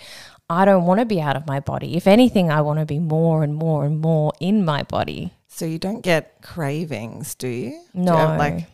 I 0.49 0.65
don't 0.65 0.85
want 0.85 0.99
to 1.01 1.05
be 1.05 1.19
out 1.19 1.35
of 1.35 1.45
my 1.45 1.59
body. 1.59 1.97
If 1.97 2.07
anything, 2.07 2.49
I 2.49 2.61
want 2.61 2.79
to 2.79 2.85
be 2.85 2.99
more 2.99 3.43
and 3.43 3.53
more 3.55 3.85
and 3.85 3.99
more 3.99 4.31
in 4.39 4.63
my 4.63 4.83
body. 4.83 5.33
so 5.47 5.65
you 5.65 5.79
don't 5.79 6.01
get 6.03 6.41
cravings 6.41 7.35
do 7.35 7.47
you 7.47 7.69
Do 7.71 7.99
you 7.99 8.05
No. 8.05 8.37
like 8.37 8.65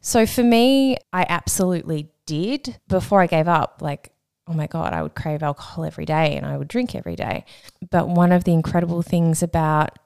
So 0.00 0.26
for 0.26 0.42
me, 0.42 0.96
I 1.12 1.26
absolutely 1.28 2.10
did 2.26 2.78
before 2.88 3.20
I 3.20 3.26
gave 3.26 3.48
up. 3.48 3.78
Like, 3.80 4.12
oh 4.46 4.52
my 4.52 4.66
God, 4.66 4.92
I 4.92 5.02
would 5.02 5.14
crave 5.14 5.42
alcohol 5.42 5.84
every 5.84 6.04
day 6.04 6.36
and 6.36 6.46
I 6.46 6.56
would 6.56 6.68
drink 6.68 6.94
every 6.94 7.16
day. 7.16 7.44
But 7.90 8.08
one 8.08 8.32
of 8.32 8.44
the 8.44 8.52
incredible 8.52 9.02
things 9.02 9.42
about 9.42 9.98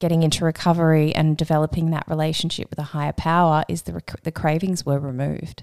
getting 0.00 0.22
into 0.22 0.44
recovery 0.44 1.14
and 1.14 1.36
developing 1.36 1.90
that 1.90 2.04
relationship 2.08 2.68
with 2.70 2.78
a 2.78 2.82
higher 2.82 3.12
power 3.12 3.64
is 3.68 3.82
the, 3.82 3.94
rec- 3.94 4.22
the 4.22 4.32
cravings 4.32 4.84
were 4.84 4.98
removed. 4.98 5.62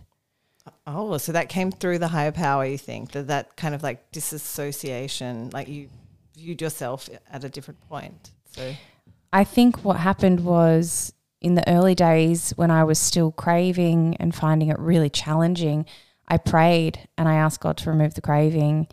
Oh, 0.87 1.17
so 1.17 1.31
that 1.31 1.49
came 1.49 1.71
through 1.71 1.99
the 1.99 2.07
higher 2.07 2.31
power, 2.31 2.65
you 2.65 2.77
think? 2.77 3.11
That 3.11 3.27
that 3.27 3.55
kind 3.55 3.75
of 3.75 3.83
like 3.83 4.11
disassociation, 4.11 5.49
like 5.51 5.67
you 5.67 5.89
viewed 6.35 6.61
yourself 6.61 7.09
at 7.29 7.43
a 7.43 7.49
different 7.49 7.79
point. 7.89 8.31
So 8.55 8.73
I 9.33 9.43
think 9.43 9.83
what 9.83 9.97
happened 9.97 10.43
was 10.43 11.13
in 11.41 11.55
the 11.55 11.67
early 11.69 11.95
days 11.95 12.51
when 12.55 12.71
I 12.71 12.83
was 12.83 12.99
still 12.99 13.31
craving 13.31 14.15
and 14.19 14.33
finding 14.33 14.69
it 14.69 14.79
really 14.79 15.09
challenging, 15.09 15.85
I 16.27 16.37
prayed 16.37 17.07
and 17.17 17.27
I 17.27 17.35
asked 17.35 17.61
God 17.61 17.77
to 17.77 17.89
remove 17.89 18.13
the 18.13 18.21
craving. 18.21 18.87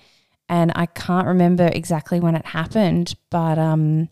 And 0.48 0.72
I 0.74 0.87
can't 0.87 1.26
remember 1.26 1.66
exactly 1.66 2.20
when 2.20 2.34
it 2.34 2.46
happened, 2.46 3.14
but 3.30 3.58
um, 3.58 4.08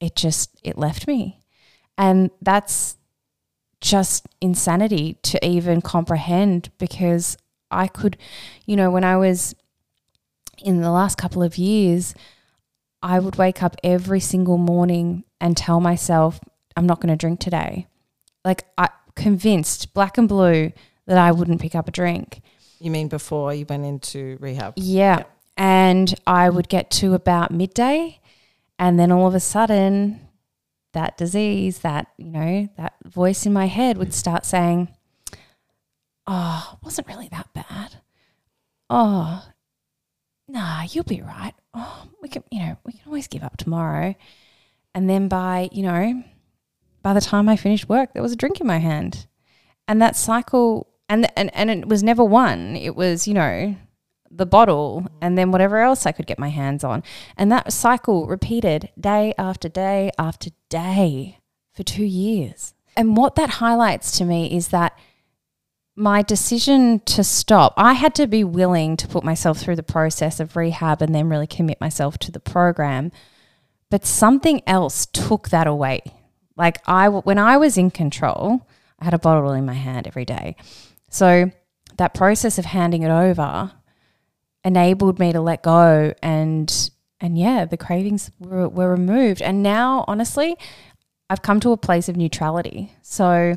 it 0.00 0.14
just 0.14 0.50
it 0.62 0.76
left 0.76 1.06
me, 1.06 1.40
and 1.96 2.30
that's 2.42 2.98
just 3.80 4.26
insanity 4.40 5.14
to 5.22 5.44
even 5.44 5.80
comprehend 5.80 6.70
because 6.78 7.38
I 7.70 7.88
could, 7.88 8.18
you 8.66 8.76
know, 8.76 8.90
when 8.90 9.02
I 9.02 9.16
was 9.16 9.54
in 10.58 10.82
the 10.82 10.90
last 10.90 11.16
couple 11.16 11.42
of 11.42 11.56
years, 11.56 12.14
I 13.02 13.18
would 13.18 13.36
wake 13.36 13.62
up 13.62 13.76
every 13.82 14.20
single 14.20 14.58
morning 14.58 15.24
and 15.40 15.56
tell 15.56 15.80
myself, 15.80 16.38
I'm 16.76 16.86
not 16.86 17.00
going 17.00 17.12
to 17.12 17.16
drink 17.16 17.40
today. 17.40 17.86
Like, 18.44 18.64
I 18.76 18.88
convinced 19.14 19.94
black 19.94 20.18
and 20.18 20.28
blue 20.28 20.72
that 21.06 21.18
I 21.18 21.32
wouldn't 21.32 21.60
pick 21.60 21.74
up 21.74 21.88
a 21.88 21.92
drink. 21.92 22.40
you 22.78 22.90
mean 22.90 23.08
before 23.08 23.52
you 23.54 23.66
went 23.68 23.84
into 23.84 24.36
rehab? 24.40 24.74
Yeah. 24.76 25.18
Yep. 25.18 25.38
And 25.56 26.14
I 26.26 26.48
would 26.48 26.68
get 26.68 26.90
to 26.92 27.14
about 27.14 27.50
midday, 27.50 28.20
and 28.78 28.98
then 28.98 29.12
all 29.12 29.26
of 29.26 29.34
a 29.34 29.40
sudden, 29.40 30.20
that 30.92 31.16
disease, 31.16 31.80
that, 31.80 32.08
you 32.16 32.30
know, 32.30 32.68
that 32.76 32.94
voice 33.04 33.44
in 33.46 33.52
my 33.52 33.66
head 33.66 33.98
would 33.98 34.14
start 34.14 34.44
saying, 34.46 34.88
Oh, 36.26 36.70
it 36.74 36.84
wasn't 36.84 37.08
really 37.08 37.28
that 37.28 37.52
bad. 37.52 37.96
Oh, 38.88 39.44
nah, 40.48 40.82
you'll 40.82 41.04
be 41.04 41.20
right. 41.20 41.54
Oh, 41.74 42.08
we 42.22 42.28
can, 42.28 42.44
you 42.50 42.60
know, 42.60 42.76
we 42.84 42.92
can 42.92 43.02
always 43.06 43.26
give 43.26 43.42
up 43.42 43.56
tomorrow. 43.56 44.14
And 44.94 45.08
then 45.08 45.28
by, 45.28 45.68
you 45.72 45.82
know, 45.82 46.22
by 47.02 47.12
the 47.12 47.20
time 47.20 47.48
I 47.48 47.56
finished 47.56 47.88
work, 47.88 48.12
there 48.12 48.22
was 48.22 48.32
a 48.32 48.36
drink 48.36 48.60
in 48.60 48.66
my 48.66 48.78
hand. 48.78 49.26
And 49.88 50.00
that 50.00 50.16
cycle, 50.16 50.88
and, 51.08 51.30
and, 51.36 51.50
and 51.54 51.70
it 51.70 51.88
was 51.88 52.02
never 52.02 52.24
one. 52.24 52.76
It 52.76 52.94
was, 52.94 53.26
you 53.26 53.34
know, 53.34 53.76
the 54.30 54.46
bottle 54.46 55.06
and 55.20 55.36
then 55.36 55.50
whatever 55.50 55.78
else 55.78 56.06
I 56.06 56.12
could 56.12 56.26
get 56.26 56.38
my 56.38 56.48
hands 56.48 56.82
on. 56.82 57.02
And 57.36 57.52
that 57.52 57.72
cycle 57.72 58.26
repeated 58.26 58.90
day 58.98 59.34
after 59.36 59.68
day 59.68 60.10
after 60.18 60.50
day 60.68 61.38
for 61.74 61.82
two 61.82 62.04
years. 62.04 62.74
And 62.96 63.16
what 63.16 63.34
that 63.36 63.50
highlights 63.50 64.16
to 64.18 64.24
me 64.24 64.54
is 64.54 64.68
that 64.68 64.98
my 65.94 66.22
decision 66.22 67.00
to 67.00 67.22
stop, 67.22 67.74
I 67.76 67.92
had 67.92 68.14
to 68.14 68.26
be 68.26 68.44
willing 68.44 68.96
to 68.96 69.08
put 69.08 69.24
myself 69.24 69.58
through 69.58 69.76
the 69.76 69.82
process 69.82 70.40
of 70.40 70.56
rehab 70.56 71.02
and 71.02 71.14
then 71.14 71.28
really 71.28 71.46
commit 71.46 71.80
myself 71.80 72.16
to 72.18 72.32
the 72.32 72.40
program. 72.40 73.12
But 73.90 74.06
something 74.06 74.62
else 74.66 75.06
took 75.06 75.50
that 75.50 75.66
away. 75.66 76.02
Like 76.56 76.80
I, 76.86 77.08
when 77.08 77.38
I 77.38 77.56
was 77.56 77.78
in 77.78 77.90
control, 77.90 78.66
I 78.98 79.04
had 79.04 79.14
a 79.14 79.18
bottle 79.18 79.52
in 79.52 79.64
my 79.64 79.74
hand 79.74 80.06
every 80.06 80.24
day. 80.24 80.56
So 81.10 81.50
that 81.96 82.14
process 82.14 82.58
of 82.58 82.64
handing 82.64 83.02
it 83.02 83.10
over 83.10 83.72
enabled 84.64 85.18
me 85.18 85.32
to 85.32 85.40
let 85.40 85.62
go 85.62 86.14
and 86.22 86.90
and 87.22 87.38
yeah, 87.38 87.64
the 87.64 87.76
cravings 87.76 88.32
were, 88.40 88.68
were 88.68 88.90
removed. 88.90 89.40
And 89.40 89.62
now, 89.62 90.04
honestly, 90.08 90.56
I've 91.30 91.40
come 91.40 91.60
to 91.60 91.70
a 91.70 91.76
place 91.76 92.08
of 92.08 92.16
neutrality. 92.16 92.92
So 93.00 93.54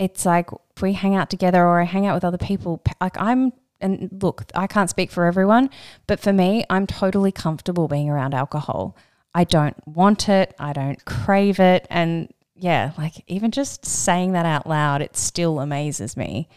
it's 0.00 0.26
like 0.26 0.50
if 0.76 0.82
we 0.82 0.94
hang 0.94 1.14
out 1.14 1.30
together 1.30 1.64
or 1.64 1.80
I 1.80 1.84
hang 1.84 2.04
out 2.06 2.14
with 2.14 2.24
other 2.24 2.36
people, 2.36 2.82
like 3.00 3.16
I'm, 3.16 3.52
and 3.80 4.10
look, 4.20 4.44
I 4.56 4.66
can't 4.66 4.90
speak 4.90 5.12
for 5.12 5.24
everyone, 5.24 5.70
but 6.08 6.18
for 6.18 6.32
me, 6.32 6.64
I'm 6.68 6.86
totally 6.86 7.30
comfortable 7.30 7.86
being 7.86 8.10
around 8.10 8.34
alcohol. 8.34 8.96
I 9.34 9.44
don't 9.44 9.76
want 9.86 10.28
it, 10.28 10.54
I 10.58 10.72
don't 10.72 11.04
crave 11.04 11.60
it. 11.60 11.86
And, 11.90 12.32
yeah, 12.54 12.92
like 12.98 13.24
even 13.26 13.50
just 13.50 13.86
saying 13.86 14.32
that 14.32 14.46
out 14.46 14.66
loud, 14.66 15.02
it 15.02 15.16
still 15.16 15.60
amazes 15.60 16.16
me 16.16 16.48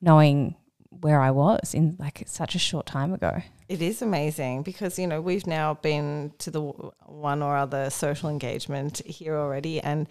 knowing 0.00 0.56
where 1.00 1.20
I 1.20 1.30
was 1.30 1.74
in 1.74 1.96
like 1.98 2.22
such 2.26 2.54
a 2.54 2.58
short 2.58 2.86
time 2.86 3.12
ago. 3.12 3.42
It 3.68 3.82
is 3.82 4.00
amazing 4.00 4.62
because 4.62 4.98
you 4.98 5.06
know 5.06 5.20
we've 5.20 5.46
now 5.46 5.74
been 5.74 6.32
to 6.38 6.50
the 6.50 6.60
one 6.60 7.42
or 7.42 7.56
other 7.56 7.90
social 7.90 8.30
engagement 8.30 8.98
here 9.04 9.36
already, 9.36 9.80
and 9.80 10.08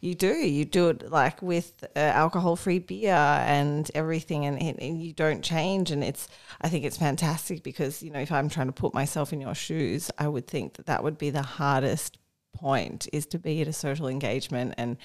you 0.00 0.14
do 0.14 0.28
you 0.28 0.64
do 0.64 0.88
it 0.88 1.10
like 1.10 1.40
with 1.42 1.84
uh, 1.96 1.98
alcohol-free 1.98 2.80
beer 2.80 3.14
and 3.14 3.90
everything, 3.94 4.46
and, 4.46 4.60
and 4.60 5.02
you 5.02 5.12
don't 5.12 5.42
change. 5.42 5.90
And 5.90 6.02
it's 6.02 6.28
I 6.60 6.68
think 6.68 6.84
it's 6.84 6.96
fantastic 6.96 7.62
because 7.62 8.02
you 8.02 8.10
know 8.10 8.20
if 8.20 8.32
I'm 8.32 8.48
trying 8.48 8.66
to 8.66 8.72
put 8.72 8.94
myself 8.94 9.32
in 9.32 9.40
your 9.40 9.54
shoes, 9.54 10.10
I 10.18 10.28
would 10.28 10.46
think 10.46 10.74
that 10.74 10.86
that 10.86 11.02
would 11.02 11.18
be 11.18 11.30
the 11.30 11.42
hardest 11.42 12.18
point 12.54 13.08
is 13.12 13.26
to 13.26 13.38
be 13.38 13.60
at 13.62 13.68
a 13.68 13.72
social 13.72 14.08
engagement 14.08 14.74
and 14.76 14.96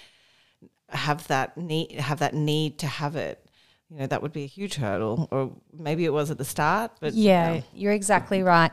have 0.90 1.28
that 1.28 1.58
need 1.58 1.92
have 2.00 2.20
that 2.20 2.34
need 2.34 2.78
to 2.80 2.88
have 2.88 3.16
it 3.16 3.43
you 3.90 4.00
know, 4.00 4.08
that 4.08 4.22
would 4.22 4.34
be 4.34 4.44
a 4.44 4.48
huge 4.48 4.76
hurdle. 4.76 5.28
Mm. 5.32 5.36
Or 5.36 5.52
maybe 5.78 6.06
it 6.06 6.14
was 6.14 6.32
at 6.32 6.38
the 6.38 6.46
start, 6.46 6.92
but 7.00 7.14
yeah, 7.14 7.62
you're 7.74 7.94
exactly 7.94 8.42
right. 8.42 8.72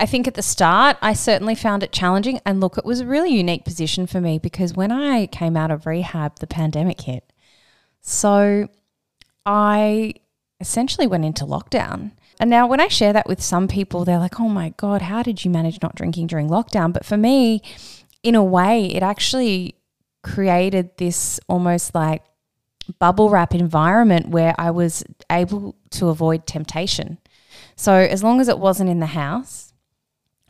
I 0.00 0.06
think 0.06 0.26
at 0.26 0.34
the 0.34 0.42
start, 0.42 0.96
I 1.02 1.12
certainly 1.12 1.54
found 1.54 1.82
it 1.82 1.92
challenging. 1.92 2.40
And 2.46 2.60
look, 2.60 2.78
it 2.78 2.84
was 2.84 3.00
a 3.00 3.06
really 3.06 3.32
unique 3.32 3.64
position 3.64 4.06
for 4.06 4.20
me 4.20 4.38
because 4.38 4.74
when 4.74 4.90
I 4.90 5.26
came 5.26 5.56
out 5.56 5.70
of 5.70 5.86
rehab, 5.86 6.38
the 6.38 6.46
pandemic 6.46 7.02
hit. 7.02 7.32
So 8.00 8.68
I 9.44 10.14
essentially 10.60 11.06
went 11.06 11.24
into 11.24 11.44
lockdown. 11.44 12.12
And 12.40 12.50
now, 12.50 12.66
when 12.66 12.80
I 12.80 12.88
share 12.88 13.12
that 13.12 13.28
with 13.28 13.40
some 13.40 13.68
people, 13.68 14.04
they're 14.04 14.18
like, 14.18 14.40
oh 14.40 14.48
my 14.48 14.74
God, 14.76 15.02
how 15.02 15.22
did 15.22 15.44
you 15.44 15.50
manage 15.50 15.80
not 15.82 15.94
drinking 15.94 16.26
during 16.26 16.48
lockdown? 16.48 16.92
But 16.92 17.04
for 17.04 17.16
me, 17.16 17.62
in 18.24 18.34
a 18.34 18.42
way, 18.42 18.86
it 18.86 19.04
actually 19.04 19.76
created 20.24 20.96
this 20.96 21.38
almost 21.48 21.94
like 21.94 22.22
bubble 22.98 23.30
wrap 23.30 23.54
environment 23.54 24.28
where 24.28 24.54
I 24.58 24.70
was 24.70 25.04
able 25.30 25.76
to 25.90 26.08
avoid 26.08 26.46
temptation. 26.46 27.18
So 27.76 27.94
as 27.94 28.22
long 28.22 28.40
as 28.40 28.48
it 28.48 28.58
wasn't 28.58 28.90
in 28.90 29.00
the 29.00 29.06
house, 29.06 29.72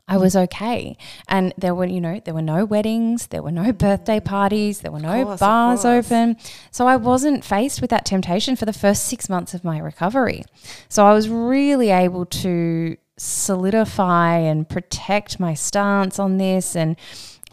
I 0.06 0.18
was 0.18 0.36
okay. 0.36 0.98
And 1.28 1.54
there 1.56 1.74
were, 1.74 1.86
you 1.86 2.00
know, 2.00 2.20
there 2.22 2.34
were 2.34 2.42
no 2.42 2.66
weddings, 2.66 3.28
there 3.28 3.42
were 3.42 3.50
no 3.50 3.72
birthday 3.72 4.20
parties, 4.20 4.80
there 4.80 4.92
were 4.92 5.00
no 5.00 5.24
course, 5.24 5.40
bars 5.40 5.84
open. 5.84 6.36
So 6.70 6.86
I 6.86 6.96
wasn't 6.96 7.44
faced 7.44 7.80
with 7.80 7.90
that 7.90 8.04
temptation 8.04 8.54
for 8.54 8.66
the 8.66 8.72
first 8.74 9.06
six 9.06 9.30
months 9.30 9.54
of 9.54 9.64
my 9.64 9.78
recovery. 9.78 10.44
So 10.90 11.06
I 11.06 11.14
was 11.14 11.30
really 11.30 11.90
able 11.90 12.26
to 12.26 12.98
solidify 13.16 14.38
and 14.38 14.68
protect 14.68 15.40
my 15.40 15.54
stance 15.54 16.18
on 16.18 16.36
this 16.36 16.76
and 16.76 16.96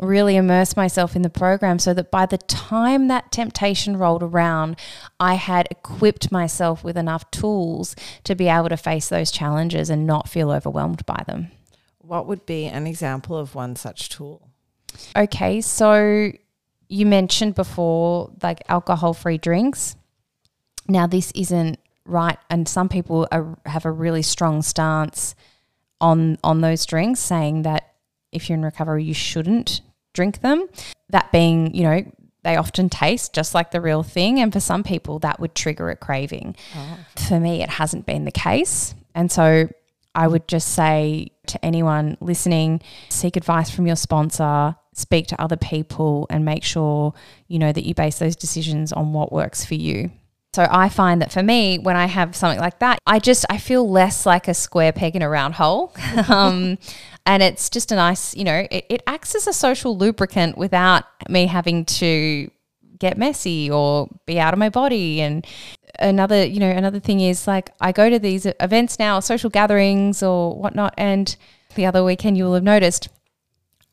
really 0.02 0.36
immerse 0.36 0.76
myself 0.76 1.16
in 1.16 1.22
the 1.22 1.30
program 1.30 1.80
so 1.80 1.94
that 1.94 2.12
by 2.12 2.26
the 2.26 2.40
time 2.40 3.08
that 3.08 3.32
temptation 3.32 3.96
rolled 3.96 4.24
around, 4.24 4.76
I 5.20 5.36
had 5.36 5.68
equipped 5.70 6.32
myself 6.32 6.84
with 6.84 6.98
enough 6.98 7.30
tools 7.32 7.96
to 8.24 8.36
be 8.36 8.48
able 8.48 8.70
to 8.70 8.78
face 8.78 9.10
those 9.10 9.32
challenges 9.32 9.90
and 9.90 10.08
not 10.08 10.28
feel 10.28 10.52
overwhelmed 10.52 11.06
by 11.06 11.24
them. 11.28 11.52
What 12.00 12.26
would 12.26 12.46
be 12.46 12.66
an 12.66 12.88
example 12.88 13.38
of 13.38 13.54
one 13.54 13.76
such 13.76 14.10
tool? 14.10 14.50
Okay, 15.16 15.62
so 15.62 16.32
you 16.90 17.06
mentioned 17.06 17.56
before 17.56 18.32
like 18.42 18.64
alcohol 18.68 19.14
free 19.14 19.38
drinks. 19.38 19.96
Now, 20.88 21.06
this 21.08 21.32
isn't 21.36 21.80
right, 22.06 22.38
and 22.50 22.68
some 22.68 22.90
people 22.90 23.28
are, 23.32 23.58
have 23.66 23.86
a 23.86 23.92
really 23.92 24.24
strong 24.24 24.62
stance 24.64 25.36
on 26.02 26.40
on 26.44 26.62
those 26.62 26.86
drinks, 26.86 27.20
saying 27.20 27.62
that 27.62 27.94
if 28.32 28.50
you're 28.50 28.58
in 28.58 28.66
recovery, 28.66 29.04
you 29.04 29.14
shouldn't 29.14 29.82
drink 30.14 30.42
them. 30.42 30.68
That 31.10 31.32
being, 31.32 31.74
you 31.74 31.84
know, 31.84 32.12
they 32.44 32.56
often 32.56 32.90
taste 32.90 33.34
just 33.34 33.54
like 33.54 33.72
the 33.72 33.82
real 33.82 34.04
thing. 34.04 34.40
And 34.40 34.52
for 34.52 34.60
some 34.60 34.84
people, 34.84 35.20
that 35.20 35.40
would 35.40 35.56
trigger 35.56 35.90
a 35.90 35.96
craving. 35.96 36.56
Oh. 36.76 36.98
For 37.28 37.40
me, 37.40 37.62
it 37.62 37.70
hasn't 37.70 38.06
been 38.06 38.26
the 38.26 38.32
case. 38.32 38.96
And 39.14 39.32
so 39.32 39.70
I 40.16 40.28
would 40.28 40.48
just 40.48 40.70
say 40.74 41.32
to 41.48 41.64
anyone 41.64 42.18
listening 42.20 42.82
seek 43.10 43.36
advice 43.36 43.70
from 43.70 43.88
your 43.88 43.96
sponsor, 43.96 44.76
speak 44.94 45.28
to 45.28 45.42
other 45.42 45.58
people, 45.58 46.28
and 46.30 46.44
make 46.44 46.64
sure 46.64 47.14
you 47.48 47.60
know 47.60 47.72
that 47.72 47.86
you 47.86 47.94
base 47.94 48.20
those 48.20 48.36
decisions 48.36 48.92
on 48.92 49.14
what 49.14 49.32
works 49.32 49.64
for 49.64 49.76
you. 49.76 50.12
So 50.54 50.68
I 50.70 50.90
find 50.90 51.22
that 51.22 51.32
for 51.32 51.42
me, 51.42 51.80
when 51.80 51.96
I 51.96 52.08
have 52.08 52.36
something 52.36 52.60
like 52.60 52.80
that, 52.80 53.00
I 53.08 53.20
just 53.20 53.46
I 53.50 53.58
feel 53.58 53.90
less 53.90 54.26
like 54.26 54.50
a 54.50 54.54
square 54.54 54.92
peg 54.92 55.16
in 55.16 55.22
a 55.22 55.30
round 55.30 55.54
hole. 55.56 55.94
um, 56.28 56.78
and 57.26 57.44
it's 57.44 57.70
just 57.70 57.92
a 57.92 57.96
nice, 57.96 58.36
you 58.36 58.44
know, 58.44 58.68
it, 58.72 58.86
it 58.90 59.04
acts 59.08 59.36
as 59.36 59.48
a 59.48 59.54
social 59.54 59.98
lubricant 59.98 60.58
without 60.58 61.06
me 61.30 61.46
having 61.48 61.86
to 61.86 62.50
get 62.98 63.18
messy 63.18 63.70
or 63.70 64.08
be 64.26 64.40
out 64.40 64.54
of 64.54 64.60
my 64.60 64.70
body. 64.70 65.22
And 65.22 65.46
another 66.00 66.46
you 66.46 66.60
know 66.60 66.70
another 66.70 67.02
thing 67.02 67.20
is 67.20 67.48
like 67.48 67.70
i 67.82 67.92
go 67.92 68.10
to 68.10 68.18
these 68.18 68.48
events 68.62 68.98
now 68.98 69.20
social 69.20 69.50
gatherings 69.50 70.24
or 70.24 70.56
whatnot 70.56 70.94
and 70.98 71.36
the 71.76 71.86
other 71.86 72.02
weekend 72.02 72.38
you 72.38 72.46
will 72.46 72.54
have 72.54 72.64
noticed 72.64 73.10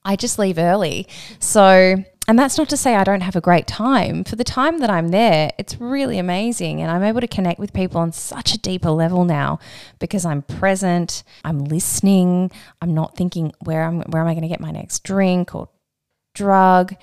i 0.04 0.16
just 0.16 0.38
leave 0.38 0.58
early. 0.58 1.06
So 1.38 2.02
and 2.28 2.38
that's 2.38 2.58
not 2.58 2.68
to 2.68 2.76
say 2.76 2.94
I 2.94 3.04
don't 3.04 3.22
have 3.22 3.36
a 3.36 3.40
great 3.40 3.66
time. 3.66 4.22
For 4.22 4.36
the 4.36 4.44
time 4.44 4.80
that 4.80 4.90
I'm 4.90 5.08
there, 5.08 5.50
it's 5.58 5.80
really 5.80 6.18
amazing. 6.18 6.82
And 6.82 6.90
I'm 6.90 7.02
able 7.02 7.22
to 7.22 7.26
connect 7.26 7.58
with 7.58 7.72
people 7.72 8.02
on 8.02 8.12
such 8.12 8.52
a 8.52 8.58
deeper 8.58 8.90
level 8.90 9.24
now 9.24 9.58
because 9.98 10.26
I'm 10.26 10.42
present, 10.42 11.24
I'm 11.42 11.60
listening, 11.60 12.50
I'm 12.82 12.92
not 12.92 13.16
thinking 13.16 13.54
where 13.60 13.82
I'm 13.82 14.02
where 14.02 14.20
am 14.20 14.28
I 14.28 14.34
going 14.34 14.42
to 14.42 14.48
get 14.48 14.60
my 14.60 14.70
next 14.70 15.04
drink 15.04 15.54
or 15.54 15.70
drug. 16.34 16.94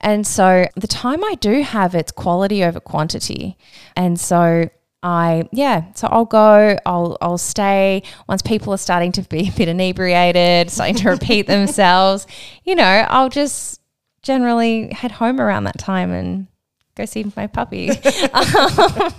And 0.00 0.26
so 0.26 0.66
the 0.76 0.86
time 0.86 1.24
I 1.24 1.36
do 1.36 1.62
have 1.62 1.94
it's 1.94 2.12
quality 2.12 2.62
over 2.62 2.78
quantity. 2.78 3.56
And 3.96 4.20
so 4.20 4.68
I 5.02 5.48
yeah, 5.50 5.92
so 5.94 6.08
I'll 6.10 6.26
go, 6.26 6.76
I'll 6.84 7.16
I'll 7.22 7.38
stay. 7.38 8.02
Once 8.28 8.42
people 8.42 8.74
are 8.74 8.78
starting 8.78 9.12
to 9.12 9.22
be 9.22 9.48
a 9.48 9.52
bit 9.52 9.68
inebriated, 9.68 10.70
starting 10.70 10.96
to 10.96 11.08
repeat 11.08 11.46
themselves, 11.46 12.26
you 12.64 12.74
know, 12.74 13.06
I'll 13.08 13.30
just 13.30 13.80
generally 14.24 14.92
head 14.92 15.12
home 15.12 15.40
around 15.40 15.64
that 15.64 15.78
time 15.78 16.10
and 16.10 16.48
go 16.96 17.04
see 17.04 17.30
my 17.36 17.46
puppy. 17.46 17.90
um, 17.90 19.12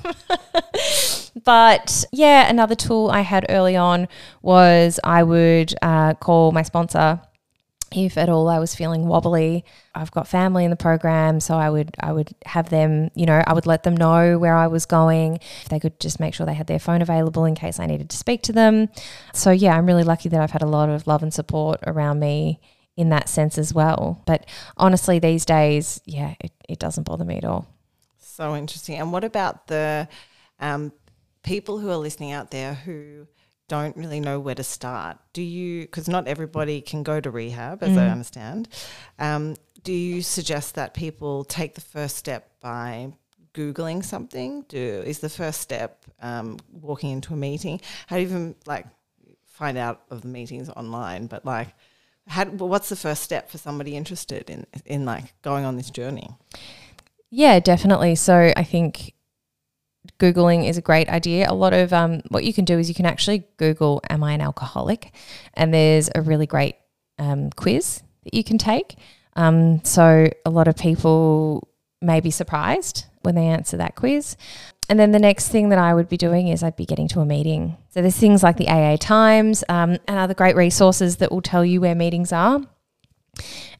but 1.44 2.06
yeah, 2.12 2.50
another 2.50 2.76
tool 2.76 3.10
I 3.10 3.22
had 3.22 3.46
early 3.50 3.76
on 3.76 4.08
was 4.42 5.00
I 5.04 5.24
would 5.24 5.74
uh, 5.82 6.16
call 6.16 6.52
my 6.52 6.64
sponsor 6.64 7.22
if 7.92 8.18
at 8.18 8.30
all 8.30 8.50
I 8.50 8.60
was 8.60 8.76
feeling 8.76 9.08
wobbly. 9.08 9.64
I've 9.94 10.12
got 10.12 10.28
family 10.28 10.66
in 10.66 10.70
the 10.70 10.76
program, 10.76 11.40
so 11.40 11.56
I 11.56 11.70
would 11.70 11.96
I 12.00 12.12
would 12.12 12.34
have 12.46 12.70
them, 12.70 13.10
you 13.16 13.26
know, 13.26 13.42
I 13.46 13.54
would 13.54 13.66
let 13.66 13.84
them 13.84 13.96
know 13.96 14.38
where 14.38 14.56
I 14.56 14.68
was 14.68 14.86
going. 14.86 15.40
If 15.62 15.70
they 15.70 15.80
could 15.80 16.00
just 16.00 16.20
make 16.20 16.34
sure 16.34 16.46
they 16.46 16.54
had 16.54 16.68
their 16.68 16.80
phone 16.80 17.02
available 17.02 17.46
in 17.46 17.56
case 17.56 17.80
I 17.80 17.86
needed 17.86 18.10
to 18.10 18.18
speak 18.18 18.42
to 18.44 18.54
them. 18.54 18.90
So 19.34 19.52
yeah, 19.52 19.78
I'm 19.78 19.86
really 19.86 20.04
lucky 20.04 20.30
that 20.30 20.42
I've 20.42 20.52
had 20.52 20.64
a 20.64 20.68
lot 20.68 20.90
of 20.90 21.08
love 21.08 21.24
and 21.24 21.34
support 21.34 21.80
around 21.86 22.20
me 22.20 22.60
in 22.98 23.10
that 23.10 23.30
sense 23.30 23.58
as 23.58 23.74
well. 23.74 24.22
But 24.26 24.46
honestly, 24.78 25.20
these 25.20 25.46
days, 25.46 26.02
yeah, 26.06 26.36
it, 26.40 26.52
it 26.70 26.80
doesn't 26.80 27.04
bother 27.04 27.26
me 27.26 27.38
at 27.38 27.46
all. 27.46 27.68
So 28.20 28.56
interesting. 28.56 28.96
And 29.00 29.12
what 29.12 29.24
about 29.24 29.68
the 29.68 30.08
um, 30.60 30.92
people 31.44 31.80
who 31.80 31.90
are 31.90 31.98
listening 31.98 32.32
out 32.32 32.52
there 32.52 32.74
who 32.74 33.28
don't 33.68 33.96
really 33.98 34.20
know 34.20 34.40
where 34.40 34.56
to 34.56 34.64
start? 34.64 35.18
Do 35.34 35.42
you, 35.42 35.82
because 35.82 36.08
not 36.08 36.28
everybody 36.28 36.82
can 36.82 37.04
go 37.04 37.20
to 37.20 37.32
rehab, 37.32 37.82
as 37.84 37.92
mm. 37.92 38.00
I 38.00 38.10
understand, 38.10 38.68
um, 39.20 39.56
do 39.84 39.94
you 39.94 40.22
suggest 40.22 40.76
that 40.76 40.94
people 40.94 41.44
take 41.44 41.76
the 41.76 41.82
first 41.82 42.18
step 42.18 42.50
by 42.60 43.14
Googling 43.54 44.04
something? 44.04 44.66
Do 44.68 44.78
Is 44.78 45.20
the 45.20 45.30
first 45.30 45.62
step 45.62 46.06
um, 46.22 46.58
walking 46.72 47.12
into 47.12 47.34
a 47.34 47.38
meeting? 47.38 47.80
How 48.08 48.18
do 48.18 48.22
you 48.22 48.28
even 48.28 48.56
like 48.66 48.86
find 49.46 49.78
out 49.78 50.02
of 50.10 50.22
the 50.22 50.28
meetings 50.28 50.70
online? 50.70 51.28
But 51.28 51.46
like, 51.46 51.70
how, 52.28 52.46
what's 52.46 52.90
the 52.90 52.96
first 52.96 53.22
step 53.22 53.50
for 53.50 53.58
somebody 53.58 53.96
interested 53.96 54.50
in 54.50 54.66
in 54.86 55.06
like 55.06 55.34
going 55.42 55.66
on 55.66 55.78
this 55.78 55.90
journey? 55.90 56.30
Yeah, 57.30 57.60
definitely. 57.60 58.16
So 58.16 58.54
I 58.56 58.64
think 58.64 59.14
Googling 60.20 60.68
is 60.68 60.78
a 60.78 60.82
great 60.82 61.10
idea. 61.10 61.48
A 61.50 61.54
lot 61.54 61.74
of 61.74 61.94
um, 61.94 62.22
what 62.30 62.44
you 62.44 62.54
can 62.54 62.66
do 62.66 62.80
is 62.80 62.88
you 62.88 62.96
can 62.96 63.06
actually 63.06 63.46
Google, 63.58 64.02
Am 64.10 64.24
I 64.24 64.34
an 64.34 64.42
alcoholic? 64.42 65.14
And 65.54 65.74
there's 65.74 66.10
a 66.16 66.22
really 66.22 66.46
great 66.46 66.76
um, 67.20 67.50
quiz 67.52 68.02
that 68.24 68.34
you 68.34 68.44
can 68.44 68.58
take. 68.58 68.96
Um, 69.36 69.84
so 69.84 70.30
a 70.46 70.50
lot 70.50 70.68
of 70.68 70.78
people 70.78 71.68
may 72.02 72.22
be 72.22 72.32
surprised 72.32 73.06
when 73.24 73.36
they 73.36 73.48
answer 73.48 73.78
that 73.78 73.96
quiz. 73.96 74.38
And 74.88 75.00
then 75.00 75.12
the 75.12 75.20
next 75.20 75.50
thing 75.50 75.70
that 75.70 75.80
I 75.80 75.94
would 75.94 76.10
be 76.10 76.18
doing 76.18 76.48
is 76.48 76.62
I'd 76.62 76.76
be 76.76 76.86
getting 76.86 77.08
to 77.10 77.20
a 77.20 77.26
meeting. 77.26 77.78
So 77.90 78.02
there's 78.02 78.18
things 78.18 78.44
like 78.44 78.58
the 78.58 78.68
AA 78.68 78.98
Times 78.98 79.64
um, 79.68 79.98
and 80.08 80.18
other 80.18 80.34
great 80.34 80.56
resources 80.56 81.18
that 81.18 81.32
will 81.32 81.42
tell 81.42 81.66
you 81.66 81.82
where 81.82 81.96
meetings 81.96 82.32
are. 82.32 82.62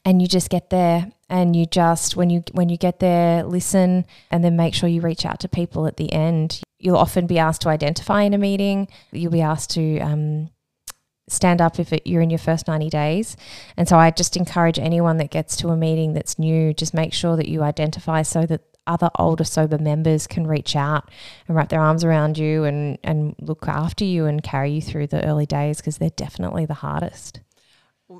And 0.04 0.20
you 0.20 0.28
just 0.28 0.50
get 0.50 0.70
there 0.70 1.12
and 1.28 1.56
you 1.56 1.66
just 1.66 2.14
when 2.14 2.30
you 2.30 2.44
when 2.52 2.68
you 2.68 2.76
get 2.76 3.00
there 3.00 3.42
listen 3.42 4.04
and 4.30 4.44
then 4.44 4.56
make 4.56 4.74
sure 4.74 4.88
you 4.88 5.00
reach 5.00 5.26
out 5.26 5.40
to 5.40 5.48
people 5.48 5.86
at 5.86 5.96
the 5.96 6.12
end. 6.12 6.60
You'll 6.78 6.98
often 6.98 7.26
be 7.26 7.38
asked 7.38 7.62
to 7.62 7.68
identify 7.68 8.22
in 8.22 8.34
a 8.34 8.38
meeting. 8.38 8.88
You'll 9.12 9.32
be 9.32 9.40
asked 9.40 9.70
to 9.70 9.98
um, 10.00 10.50
stand 11.28 11.60
up 11.60 11.78
if 11.78 11.92
it, 11.92 12.06
you're 12.06 12.22
in 12.22 12.30
your 12.30 12.38
first 12.38 12.68
90 12.68 12.90
days. 12.90 13.36
And 13.76 13.88
so 13.88 13.96
I 13.96 14.10
just 14.10 14.36
encourage 14.36 14.78
anyone 14.78 15.16
that 15.16 15.30
gets 15.30 15.56
to 15.58 15.68
a 15.68 15.76
meeting 15.76 16.12
that's 16.12 16.38
new, 16.38 16.74
just 16.74 16.94
make 16.94 17.12
sure 17.12 17.36
that 17.36 17.48
you 17.48 17.62
identify 17.62 18.22
so 18.22 18.46
that 18.46 18.75
other 18.86 19.10
older 19.18 19.44
sober 19.44 19.78
members 19.78 20.26
can 20.26 20.46
reach 20.46 20.76
out 20.76 21.10
and 21.46 21.56
wrap 21.56 21.68
their 21.68 21.80
arms 21.80 22.04
around 22.04 22.38
you 22.38 22.64
and, 22.64 22.98
and 23.02 23.34
look 23.40 23.68
after 23.68 24.04
you 24.04 24.26
and 24.26 24.42
carry 24.42 24.72
you 24.72 24.82
through 24.82 25.08
the 25.08 25.24
early 25.24 25.46
days 25.46 25.78
because 25.78 25.98
they're 25.98 26.10
definitely 26.10 26.66
the 26.66 26.74
hardest. 26.74 27.40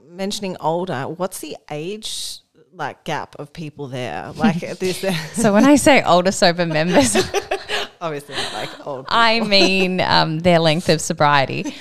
Mentioning 0.08 0.56
older, 0.60 1.02
what's 1.04 1.40
the 1.40 1.56
age 1.70 2.40
like 2.72 3.04
gap 3.04 3.36
of 3.38 3.52
people 3.52 3.88
there? 3.88 4.32
Like 4.36 4.60
this. 4.78 5.04
so 5.32 5.52
when 5.52 5.64
I 5.64 5.76
say 5.76 6.02
older 6.02 6.32
sober 6.32 6.66
members, 6.66 7.16
obviously 8.00 8.34
not 8.34 8.52
like 8.52 8.86
old. 8.86 9.06
People. 9.06 9.18
I 9.18 9.40
mean 9.40 10.00
um, 10.00 10.40
their 10.40 10.58
length 10.58 10.88
of 10.88 11.00
sobriety. 11.00 11.74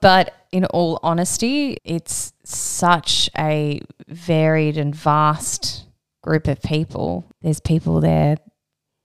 but 0.00 0.34
in 0.52 0.64
all 0.66 1.00
honesty, 1.02 1.78
it's 1.84 2.32
such 2.44 3.30
a 3.36 3.80
varied 4.06 4.76
and 4.78 4.94
vast 4.94 5.87
group 6.22 6.48
of 6.48 6.60
people. 6.62 7.24
There's 7.42 7.60
people 7.60 8.00
there, 8.00 8.36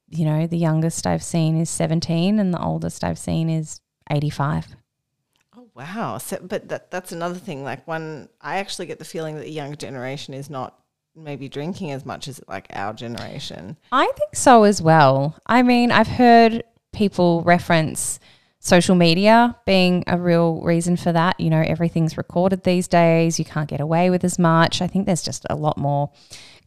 you 0.09 0.25
know, 0.25 0.47
the 0.47 0.57
youngest 0.57 1.07
I've 1.07 1.23
seen 1.23 1.59
is 1.59 1.69
17 1.69 2.39
and 2.39 2.53
the 2.53 2.61
oldest 2.61 3.03
I've 3.03 3.19
seen 3.19 3.49
is 3.49 3.81
85. 4.09 4.67
Oh, 5.57 5.67
wow. 5.75 6.17
So, 6.17 6.39
but 6.41 6.69
that, 6.69 6.91
that's 6.91 7.11
another 7.11 7.39
thing. 7.39 7.63
Like, 7.63 7.87
one, 7.87 8.29
I 8.41 8.57
actually 8.57 8.85
get 8.85 8.99
the 8.99 9.05
feeling 9.05 9.35
that 9.35 9.43
the 9.43 9.51
younger 9.51 9.75
generation 9.75 10.33
is 10.33 10.49
not 10.49 10.79
maybe 11.15 11.47
drinking 11.47 11.91
as 11.91 12.05
much 12.05 12.27
as 12.27 12.41
like 12.47 12.67
our 12.73 12.93
generation. 12.93 13.77
I 13.91 14.11
think 14.17 14.35
so 14.35 14.63
as 14.63 14.81
well. 14.81 15.37
I 15.45 15.61
mean, 15.61 15.91
I've 15.91 16.07
heard 16.07 16.63
people 16.91 17.43
reference 17.43 18.19
social 18.59 18.95
media 18.95 19.55
being 19.65 20.03
a 20.07 20.17
real 20.17 20.61
reason 20.61 20.95
for 20.95 21.11
that. 21.11 21.39
You 21.39 21.49
know, 21.49 21.61
everything's 21.61 22.17
recorded 22.17 22.63
these 22.63 22.87
days. 22.87 23.37
You 23.37 23.45
can't 23.45 23.69
get 23.69 23.81
away 23.81 24.09
with 24.09 24.23
as 24.23 24.39
much. 24.39 24.81
I 24.81 24.87
think 24.87 25.05
there's 25.05 25.23
just 25.23 25.45
a 25.49 25.55
lot 25.55 25.77
more 25.77 26.11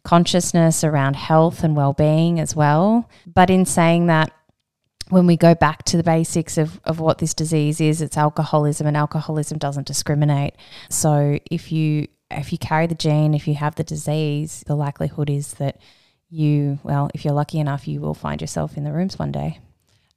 consciousness 0.07 0.85
around 0.85 1.17
health 1.17 1.65
and 1.65 1.75
well-being 1.75 2.39
as 2.39 2.55
well. 2.55 3.11
But 3.27 3.51
in 3.51 3.67
saying 3.67 4.07
that, 4.07 4.31
when 5.09 5.27
we 5.27 5.37
go 5.37 5.55
back 5.55 5.83
to 5.85 5.97
the 5.97 6.05
basics 6.05 6.57
of, 6.59 6.81
of 6.85 7.01
what 7.01 7.19
this 7.19 7.35
disease 7.35 7.81
is, 7.81 8.01
it's 8.01 8.17
alcoholism, 8.17 8.87
and 8.87 8.97
alcoholism 8.97 9.59
doesn't 9.59 9.87
discriminate. 9.87 10.55
So 10.91 11.39
if 11.51 11.73
you 11.73 12.07
if 12.31 12.53
you 12.53 12.59
carry 12.59 12.87
the 12.87 12.95
gene, 12.95 13.35
if 13.35 13.47
you 13.47 13.55
have 13.55 13.77
the 13.77 13.85
disease, 13.85 14.65
the 14.67 14.75
likelihood 14.75 15.31
is 15.31 15.55
that 15.55 15.81
you, 16.29 16.81
well, 16.83 17.09
if 17.15 17.25
you're 17.25 17.35
lucky 17.35 17.61
enough, 17.61 17.87
you 17.87 18.01
will 18.01 18.15
find 18.15 18.41
yourself 18.41 18.77
in 18.77 18.83
the 18.83 18.93
rooms 18.93 19.17
one 19.17 19.31
day. 19.31 19.61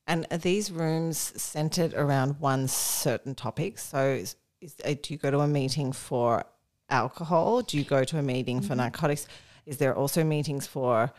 And 0.07 0.25
are 0.31 0.39
these 0.39 0.71
rooms 0.71 1.17
centered 1.39 1.93
around 1.93 2.39
one 2.39 2.67
certain 2.67 3.35
topic? 3.35 3.77
So, 3.77 3.99
is, 4.07 4.35
is, 4.59 4.73
do 4.73 5.13
you 5.13 5.17
go 5.17 5.29
to 5.29 5.39
a 5.41 5.47
meeting 5.47 5.91
for 5.91 6.45
alcohol? 6.89 7.61
Do 7.61 7.77
you 7.77 7.83
go 7.83 8.03
to 8.03 8.17
a 8.17 8.23
meeting 8.23 8.57
mm-hmm. 8.57 8.67
for 8.67 8.75
narcotics? 8.75 9.27
Is 9.69 9.77
there 9.77 9.95
also 9.95 10.23
meetings 10.23 10.65
for 10.65 11.13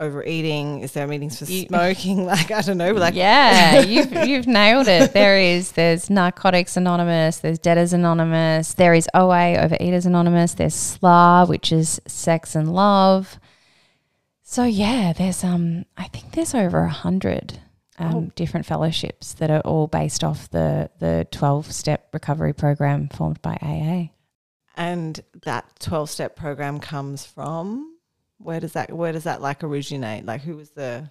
overeating? 0.00 0.80
Is 0.80 0.90
there 0.92 1.06
meetings 1.06 1.38
for 1.38 1.46
smoking? 1.46 2.26
Like 2.34 2.50
I 2.50 2.60
don't 2.60 2.76
know. 2.76 2.92
Like 2.92 3.14
yeah, 3.14 3.80
you've 3.92 4.12
you've 4.26 4.48
nailed 4.48 4.88
it. 4.88 5.12
There 5.12 5.38
is 5.38 5.72
there's 5.72 6.10
Narcotics 6.10 6.76
Anonymous. 6.76 7.38
There's 7.38 7.60
Debtors 7.60 7.92
Anonymous. 7.92 8.74
There 8.74 8.94
is 8.94 9.08
OA 9.14 9.56
Overeaters 9.56 10.06
Anonymous. 10.06 10.54
There's 10.54 10.74
SLA, 10.74 11.48
which 11.48 11.70
is 11.70 12.00
Sex 12.08 12.56
and 12.56 12.74
Love. 12.74 13.38
So 14.42 14.64
yeah, 14.64 15.12
there's 15.12 15.44
um 15.44 15.84
I 15.96 16.08
think 16.08 16.32
there's 16.32 16.52
over 16.52 16.80
a 16.80 16.90
hundred 16.90 17.60
um, 17.96 18.14
oh. 18.14 18.32
different 18.34 18.66
fellowships 18.66 19.34
that 19.34 19.50
are 19.52 19.60
all 19.60 19.86
based 19.86 20.24
off 20.24 20.50
the 20.50 20.90
the 20.98 21.28
twelve 21.30 21.70
step 21.70 22.08
recovery 22.12 22.54
program 22.54 23.08
formed 23.08 23.40
by 23.40 23.56
AA. 23.62 24.13
And 24.76 25.20
that 25.42 25.78
twelve 25.78 26.10
step 26.10 26.36
program 26.36 26.80
comes 26.80 27.24
from 27.24 27.94
where 28.38 28.60
does 28.60 28.72
that 28.72 28.92
where 28.92 29.12
does 29.12 29.24
that 29.24 29.40
like 29.40 29.62
originate? 29.64 30.24
Like 30.24 30.42
who 30.42 30.56
was 30.56 30.70
the 30.70 31.10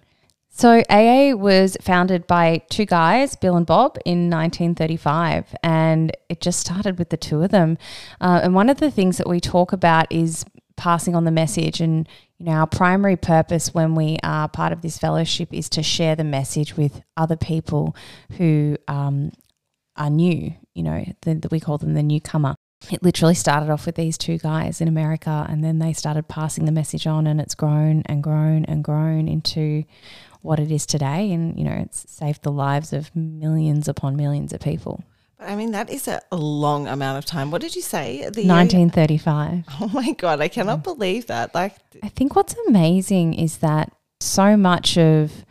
so 0.56 0.84
AA 0.88 1.34
was 1.34 1.76
founded 1.80 2.28
by 2.28 2.62
two 2.70 2.86
guys, 2.86 3.34
Bill 3.34 3.56
and 3.56 3.66
Bob, 3.66 3.98
in 4.04 4.30
1935, 4.30 5.52
and 5.64 6.16
it 6.28 6.40
just 6.40 6.60
started 6.60 6.96
with 6.96 7.08
the 7.08 7.16
two 7.16 7.42
of 7.42 7.50
them. 7.50 7.76
Uh, 8.20 8.38
and 8.40 8.54
one 8.54 8.70
of 8.70 8.76
the 8.76 8.92
things 8.92 9.18
that 9.18 9.28
we 9.28 9.40
talk 9.40 9.72
about 9.72 10.06
is 10.12 10.44
passing 10.76 11.16
on 11.16 11.24
the 11.24 11.32
message, 11.32 11.80
and 11.80 12.08
you 12.38 12.46
know, 12.46 12.52
our 12.52 12.68
primary 12.68 13.16
purpose 13.16 13.74
when 13.74 13.96
we 13.96 14.18
are 14.22 14.46
part 14.46 14.72
of 14.72 14.80
this 14.80 14.96
fellowship 14.96 15.52
is 15.52 15.68
to 15.70 15.82
share 15.82 16.14
the 16.14 16.22
message 16.22 16.76
with 16.76 17.02
other 17.16 17.36
people 17.36 17.96
who 18.38 18.76
um, 18.86 19.32
are 19.96 20.10
new. 20.10 20.54
You 20.72 20.82
know, 20.84 21.04
the, 21.22 21.48
we 21.50 21.58
call 21.58 21.78
them 21.78 21.94
the 21.94 22.02
newcomer 22.04 22.54
it 22.90 23.02
literally 23.02 23.34
started 23.34 23.70
off 23.70 23.86
with 23.86 23.94
these 23.94 24.18
two 24.18 24.38
guys 24.38 24.80
in 24.80 24.88
America 24.88 25.46
and 25.48 25.62
then 25.62 25.78
they 25.78 25.92
started 25.92 26.28
passing 26.28 26.64
the 26.64 26.72
message 26.72 27.06
on 27.06 27.26
and 27.26 27.40
it's 27.40 27.54
grown 27.54 28.02
and 28.06 28.22
grown 28.22 28.64
and 28.64 28.84
grown 28.84 29.28
into 29.28 29.84
what 30.42 30.60
it 30.60 30.70
is 30.70 30.84
today 30.84 31.32
and 31.32 31.58
you 31.58 31.64
know 31.64 31.72
it's 31.72 32.10
saved 32.10 32.42
the 32.42 32.52
lives 32.52 32.92
of 32.92 33.14
millions 33.14 33.88
upon 33.88 34.16
millions 34.16 34.52
of 34.52 34.60
people. 34.60 35.02
But 35.38 35.48
I 35.48 35.56
mean 35.56 35.72
that 35.72 35.90
is 35.90 36.08
a, 36.08 36.20
long 36.32 36.86
amount 36.86 37.18
of 37.18 37.24
time. 37.24 37.50
What 37.50 37.60
did 37.60 37.74
you 37.74 37.82
say? 37.82 38.18
The 38.30 38.44
uh, 38.44 38.54
1935. 38.54 39.64
Oh 39.80 39.88
my 39.88 40.12
god, 40.12 40.40
I 40.40 40.48
cannot 40.48 40.78
yeah. 40.78 40.92
believe 40.92 41.26
that. 41.26 41.54
Like 41.54 41.76
I 42.02 42.08
think 42.08 42.36
what's 42.36 42.54
amazing 42.68 43.34
is 43.34 43.58
that 43.58 43.92
so 44.20 44.56
much 44.56 44.96
of 44.96 45.44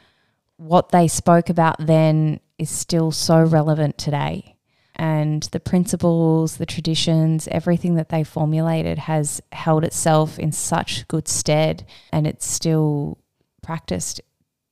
what 0.57 0.89
they 0.89 1.07
spoke 1.07 1.49
about 1.49 1.75
then 1.79 2.39
is 2.57 2.69
still 2.69 3.11
so 3.11 3.41
relevant 3.43 3.97
today 3.97 4.52
and 4.95 5.43
the 5.51 5.59
principles, 5.59 6.57
the 6.57 6.65
traditions, 6.65 7.47
everything 7.49 7.95
that 7.95 8.09
they 8.09 8.23
formulated 8.23 8.99
has 8.99 9.41
held 9.51 9.83
itself 9.83 10.37
in 10.37 10.51
such 10.51 11.07
good 11.07 11.27
stead 11.27 11.85
and 12.11 12.27
it's 12.27 12.45
still 12.45 13.17
practiced 13.61 14.21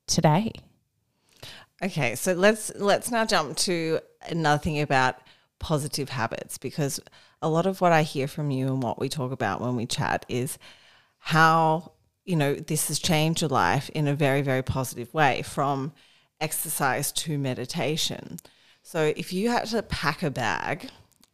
today. 0.07 0.51
Okay, 1.84 2.15
so 2.15 2.34
let's 2.34 2.72
let's 2.76 3.09
now 3.09 3.26
jump 3.26 3.57
to 3.57 3.99
another 4.30 4.61
thing 4.61 4.80
about 4.80 5.15
positive 5.57 6.09
habits 6.09 6.59
because 6.59 6.99
a 7.41 7.49
lot 7.49 7.65
of 7.65 7.82
what 7.82 7.91
I 7.91 8.03
hear 8.03 8.28
from 8.28 8.51
you 8.51 8.67
and 8.67 8.84
what 8.84 8.99
we 8.99 9.09
talk 9.09 9.32
about 9.32 9.61
when 9.61 9.76
we 9.76 9.88
chat 9.88 10.26
is 10.30 10.59
how 11.17 11.93
you 12.24 12.36
know 12.36 12.53
this 12.53 12.89
has 12.89 12.99
changed 12.99 13.41
your 13.41 13.49
life 13.49 13.89
in 13.89 14.07
a 14.07 14.13
very 14.13 14.43
very 14.43 14.61
positive 14.61 15.11
way 15.13 15.41
from 15.41 15.93
exercise 16.39 17.11
to 17.11 17.39
meditation. 17.39 18.38
So 18.84 19.13
if 19.15 19.32
you 19.32 19.49
had 19.49 19.65
to 19.67 19.84
pack 19.84 20.23
a 20.23 20.32
bag 20.32 20.89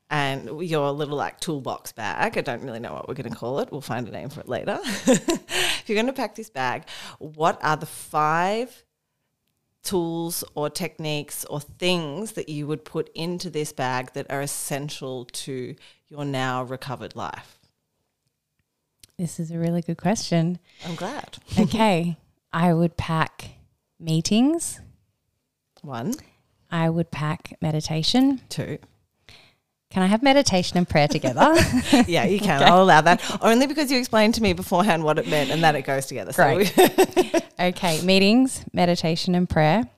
and 0.10 0.62
your 0.62 0.92
little 0.92 1.18
like 1.18 1.40
toolbox 1.40 1.92
bag, 1.92 2.38
I 2.38 2.42
don't 2.42 2.64
really 2.64 2.80
know 2.80 2.94
what 2.94 3.08
we're 3.08 3.16
going 3.16 3.32
to 3.32 3.38
call 3.38 3.60
it. 3.60 3.72
We'll 3.72 3.82
find 3.82 4.08
a 4.08 4.12
name 4.12 4.30
for 4.30 4.42
it 4.42 4.48
later. 4.48 4.80
if 4.84 5.84
you're 5.88 5.96
going 5.96 6.08
to 6.08 6.14
pack 6.14 6.36
this 6.36 6.50
bag, 6.50 6.84
what 7.20 7.60
are 7.64 7.78
the 7.78 7.86
five 7.86 8.84
tools 9.84 10.44
or 10.54 10.70
techniques 10.70 11.46
or 11.46 11.62
things 11.62 12.34
that 12.34 12.50
you 12.50 12.68
would 12.68 12.84
put 12.84 13.10
into 13.16 13.50
this 13.50 13.72
bag 13.72 14.12
that 14.14 14.30
are 14.30 14.42
essential 14.42 15.26
to 15.26 15.76
your 16.10 16.26
now 16.26 16.64
recovered 16.64 17.16
life? 17.16 17.58
This 19.18 19.40
is 19.40 19.50
a 19.50 19.58
really 19.58 19.82
good 19.82 19.98
question. 19.98 20.60
I'm 20.86 20.96
glad. 20.96 21.38
okay. 21.58 22.18
I 22.54 22.74
would 22.74 22.98
pack 22.98 23.52
meetings. 24.00 24.80
One. 25.82 26.14
I 26.72 26.90
would 26.90 27.12
pack 27.12 27.56
meditation. 27.62 28.42
Two. 28.50 28.78
Can 29.90 30.04
I 30.04 30.08
have 30.08 30.22
meditation 30.22 30.78
and 30.78 30.88
prayer 30.88 31.08
together? 31.08 31.56
yeah, 32.08 32.26
you 32.26 32.40
can. 32.40 32.62
Okay. 32.62 32.70
I'll 32.70 32.84
allow 32.84 33.02
that. 33.02 33.22
Only 33.42 33.68
because 33.68 33.90
you 33.90 33.98
explained 33.98 34.36
to 34.36 34.44
me 34.44 34.52
beforehand 34.52 35.04
what 35.04 35.18
it 35.18 35.28
meant 35.28 35.50
and 35.50 35.64
that 35.64 35.76
it 35.76 35.84
goes 35.84 36.06
together. 36.06 36.34
Great. 36.34 36.68
So. 36.68 37.40
okay, 37.60 38.02
meetings, 38.02 38.66
meditation 38.74 39.34
and 39.34 39.50
prayer, 39.50 39.90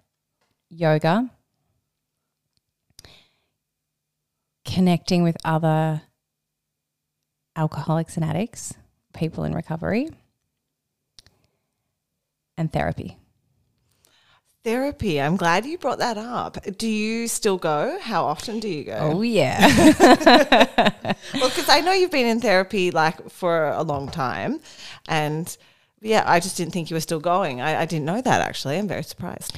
yoga, 0.69 1.31
connecting 4.63 5.23
with 5.23 5.37
other 5.43 6.03
alcoholics 7.55 8.15
and 8.15 8.23
addicts, 8.23 8.75
people 9.13 9.43
in 9.43 9.53
recovery, 9.53 10.09
and 12.57 12.71
therapy. 12.71 13.18
Therapy. 14.63 15.21
I'm 15.21 15.37
glad 15.37 15.65
you 15.65 15.77
brought 15.77 15.99
that 15.99 16.17
up. 16.17 16.57
Do 16.77 16.87
you 16.87 17.29
still 17.29 17.57
go? 17.57 17.97
How 18.01 18.25
often 18.25 18.59
do 18.59 18.67
you 18.67 18.83
go? 18.83 18.97
Oh 18.99 19.21
yeah. 19.21 19.65
well, 21.33 21.49
because 21.49 21.69
I 21.69 21.79
know 21.79 21.93
you've 21.93 22.11
been 22.11 22.25
in 22.25 22.41
therapy 22.41 22.91
like 22.91 23.29
for 23.29 23.69
a 23.69 23.83
long 23.83 24.09
time, 24.09 24.59
and 25.07 25.55
yeah, 26.01 26.23
I 26.25 26.41
just 26.41 26.57
didn't 26.57 26.73
think 26.73 26.89
you 26.89 26.95
were 26.95 27.01
still 27.01 27.21
going. 27.21 27.61
I, 27.61 27.81
I 27.81 27.85
didn't 27.85 28.05
know 28.05 28.21
that 28.21 28.41
actually. 28.41 28.77
I'm 28.77 28.87
very 28.87 29.03
surprised. 29.03 29.57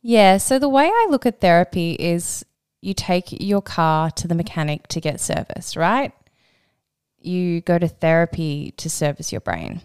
Yeah. 0.00 0.36
So 0.36 0.60
the 0.60 0.68
way 0.68 0.86
I 0.86 1.06
look 1.10 1.26
at 1.26 1.40
therapy 1.40 1.94
is 1.94 2.44
you 2.80 2.94
take 2.94 3.32
your 3.42 3.62
car 3.62 4.12
to 4.12 4.28
the 4.28 4.34
mechanic 4.36 4.86
to 4.88 5.00
get 5.00 5.20
service, 5.20 5.76
right? 5.76 6.12
You 7.18 7.62
go 7.62 7.78
to 7.78 7.88
therapy 7.88 8.72
to 8.76 8.88
service 8.88 9.32
your 9.32 9.40
brain. 9.40 9.80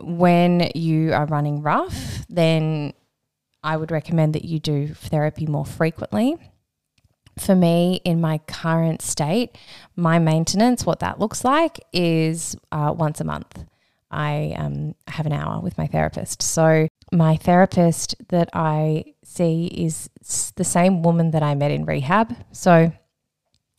When 0.00 0.70
you 0.74 1.12
are 1.12 1.26
running 1.26 1.60
rough, 1.60 2.24
then 2.30 2.94
I 3.68 3.76
would 3.76 3.90
recommend 3.90 4.34
that 4.34 4.46
you 4.46 4.58
do 4.58 4.94
therapy 4.94 5.46
more 5.46 5.66
frequently 5.66 6.38
for 7.38 7.54
me, 7.54 8.00
in 8.04 8.20
my 8.20 8.38
current 8.38 9.02
state, 9.02 9.56
my 9.94 10.18
maintenance, 10.18 10.84
what 10.84 11.00
that 11.00 11.18
looks 11.18 11.44
like, 11.44 11.78
is 11.92 12.56
uh, 12.72 12.92
once 12.96 13.20
a 13.20 13.24
month. 13.24 13.64
I 14.10 14.54
um, 14.56 14.94
have 15.06 15.26
an 15.26 15.32
hour 15.32 15.60
with 15.60 15.76
my 15.76 15.86
therapist. 15.86 16.42
So, 16.42 16.88
my 17.12 17.36
therapist 17.36 18.16
that 18.28 18.48
I 18.54 19.14
see 19.22 19.66
is 19.66 20.08
the 20.56 20.64
same 20.64 21.02
woman 21.02 21.30
that 21.32 21.42
I 21.42 21.54
met 21.54 21.70
in 21.70 21.84
rehab. 21.84 22.34
So, 22.52 22.92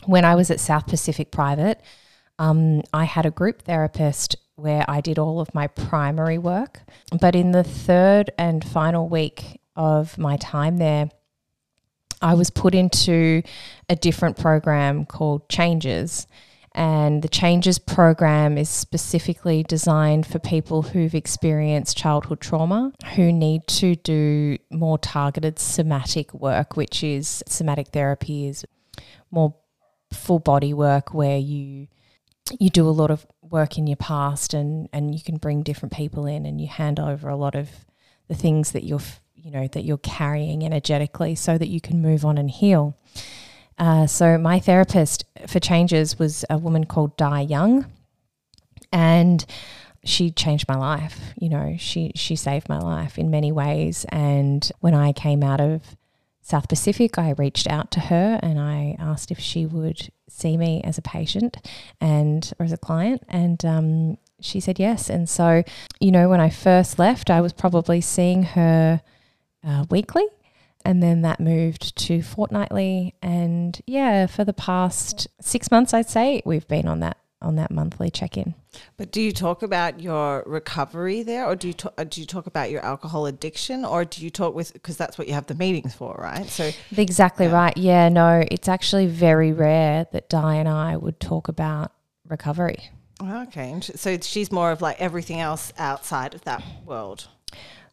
when 0.06 0.24
I 0.24 0.36
was 0.36 0.52
at 0.52 0.60
South 0.60 0.88
Pacific 0.88 1.32
Private, 1.32 1.82
um, 2.38 2.84
I 2.94 3.06
had 3.06 3.26
a 3.26 3.32
group 3.32 3.64
therapist 3.64 4.36
where 4.56 4.86
I 4.88 5.02
did 5.02 5.18
all 5.18 5.40
of 5.40 5.54
my 5.56 5.68
primary 5.68 6.38
work. 6.38 6.82
But 7.20 7.36
in 7.36 7.52
the 7.52 7.64
third 7.64 8.32
and 8.38 8.64
final 8.64 9.10
week 9.10 9.59
of 9.80 10.18
my 10.18 10.36
time 10.36 10.78
there, 10.78 11.10
I 12.22 12.34
was 12.34 12.50
put 12.50 12.76
into 12.76 13.42
a 13.88 13.96
different 13.96 14.38
program 14.38 15.06
called 15.06 15.48
Changes. 15.48 16.28
And 16.76 17.22
the 17.22 17.30
Changes 17.30 17.80
program 17.80 18.58
is 18.58 18.70
specifically 18.70 19.64
designed 19.64 20.28
for 20.28 20.38
people 20.38 20.82
who've 20.82 21.16
experienced 21.16 21.98
childhood 21.98 22.42
trauma, 22.42 22.92
who 23.16 23.32
need 23.32 23.66
to 23.68 23.96
do 23.96 24.58
more 24.70 24.98
targeted 24.98 25.58
somatic 25.60 26.34
work, 26.34 26.76
which 26.76 27.02
is 27.02 27.42
somatic 27.48 27.88
therapy 27.88 28.48
is 28.48 28.66
more 29.32 29.56
full 30.12 30.40
body 30.40 30.74
work 30.74 31.14
where 31.14 31.38
you 31.38 31.88
you 32.60 32.70
do 32.72 32.88
a 32.88 32.90
lot 32.90 33.12
of 33.12 33.28
work 33.44 33.78
in 33.78 33.86
your 33.86 33.96
past 33.96 34.56
and 34.56 34.90
and 34.92 35.14
you 35.14 35.22
can 35.22 35.38
bring 35.38 35.62
different 35.62 35.94
people 35.94 36.26
in 36.26 36.48
and 36.48 36.60
you 36.60 36.68
hand 36.68 37.00
over 37.00 37.30
a 37.30 37.36
lot 37.36 37.54
of 37.54 37.70
the 38.28 38.34
things 38.34 38.72
that 38.72 38.84
you're 38.84 39.02
you 39.44 39.52
know 39.52 39.68
that 39.68 39.84
you're 39.84 39.98
carrying 39.98 40.66
energetically 40.66 41.36
so 41.36 41.58
that 41.58 41.68
you 41.68 41.80
can 41.82 42.02
move 42.02 42.26
on 42.26 42.38
and 42.38 42.52
heal 42.52 42.98
uh, 43.78 44.06
so 44.06 44.38
my 44.38 44.60
therapist 44.60 45.24
for 45.48 45.60
changes 45.60 46.20
was 46.20 46.44
a 46.50 46.58
woman 46.58 46.86
called 46.86 47.16
Di 47.18 47.42
Young 47.42 47.86
and 48.92 49.46
she 50.04 50.32
changed 50.32 50.68
my 50.68 50.76
life 50.76 51.20
you 51.40 51.50
know 51.50 51.76
she 51.78 52.12
she 52.16 52.36
saved 52.36 52.70
my 52.70 52.80
life 52.80 53.18
in 53.18 53.30
many 53.30 53.52
ways 53.52 54.06
and 54.10 54.72
when 54.80 54.94
i 54.94 55.12
came 55.12 55.44
out 55.44 55.60
of 55.62 55.96
South 56.42 56.68
Pacific, 56.68 57.20
I 57.20 57.36
reached 57.38 57.68
out 57.68 57.92
to 57.92 58.00
her 58.00 58.40
and 58.42 58.60
I 58.60 58.96
asked 58.98 59.30
if 59.30 59.38
she 59.38 59.68
would 59.68 60.10
see 60.28 60.58
me 60.58 60.82
as 60.84 60.98
a 60.98 61.02
patient 61.04 61.58
and 62.02 62.52
or 62.58 62.66
as 62.66 62.72
a 62.72 62.78
client, 62.78 63.22
and 63.30 63.64
um, 63.64 64.18
she 64.42 64.60
said 64.60 64.80
yes. 64.80 65.12
And 65.12 65.30
so, 65.30 65.64
you 66.00 66.12
know, 66.12 66.28
when 66.28 66.40
I 66.40 66.50
first 66.50 66.98
left, 66.98 67.30
I 67.30 67.40
was 67.40 67.54
probably 67.54 68.02
seeing 68.02 68.42
her 68.42 69.02
uh, 69.66 69.86
weekly, 69.90 70.26
and 70.86 71.02
then 71.04 71.22
that 71.22 71.40
moved 71.40 71.96
to 71.98 72.22
fortnightly. 72.22 73.16
And 73.22 73.80
yeah, 73.86 74.26
for 74.28 74.44
the 74.44 74.54
past 74.54 75.28
six 75.42 75.72
months, 75.72 75.94
I'd 75.94 76.10
say 76.10 76.42
we've 76.46 76.68
been 76.68 76.88
on 76.88 77.00
that 77.02 77.18
on 77.42 77.56
that 77.56 77.72
monthly 77.72 78.10
check 78.10 78.38
in. 78.38 78.54
But 78.98 79.12
do 79.12 79.22
you 79.22 79.32
talk 79.32 79.64
about 79.64 80.02
your 80.02 80.44
recovery 80.46 81.24
there, 81.24 81.46
or 81.46 81.56
do 81.56 81.68
you 81.68 81.74
talk, 81.74 81.96
do 82.10 82.22
you 82.22 82.28
talk 82.28 82.48
about 82.48 82.70
your 82.70 82.82
alcohol 82.82 83.26
addiction, 83.26 83.86
or 83.86 84.06
do 84.06 84.24
you 84.24 84.30
talk 84.30 84.54
with 84.54 84.74
because 84.74 84.98
that's 84.98 85.18
what 85.18 85.28
you 85.28 85.34
have 85.34 85.48
the 85.48 85.56
meetings 85.56 85.94
for, 85.96 86.16
right? 86.20 86.48
So 86.48 86.72
exactly 86.96 87.46
yeah. 87.48 87.54
right. 87.54 87.78
Yeah, 87.78 88.10
no, 88.10 88.44
it's 88.52 88.68
actually 88.68 89.08
very 89.08 89.52
rare 89.54 90.08
that 90.12 90.30
Di 90.30 90.56
and 90.56 90.68
I 90.68 90.98
would 90.98 91.20
talk 91.20 91.48
about 91.48 91.92
recovery. 92.28 92.90
Okay, 93.22 93.80
so 93.82 94.18
she's 94.22 94.52
more 94.52 94.72
of 94.72 94.82
like 94.82 95.00
everything 95.02 95.40
else 95.40 95.74
outside 95.78 96.34
of 96.34 96.44
that 96.46 96.64
world. 96.86 97.28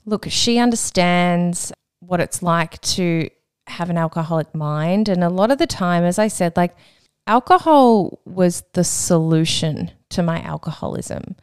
Look, 0.06 0.26
she 0.28 0.58
understands 0.58 1.72
what 2.00 2.20
it's 2.20 2.42
like 2.42 2.80
to 2.80 3.28
have 3.66 3.90
an 3.90 3.98
alcoholic 3.98 4.54
mind, 4.54 5.08
and 5.08 5.24
a 5.24 5.28
lot 5.28 5.50
of 5.50 5.58
the 5.58 5.66
time, 5.66 6.04
as 6.04 6.18
I 6.18 6.28
said, 6.28 6.56
like 6.56 6.76
alcohol 7.26 8.20
was 8.24 8.62
the 8.72 8.84
solution 8.84 9.90
to 10.10 10.22
my 10.22 10.40
alcoholism. 10.42 11.34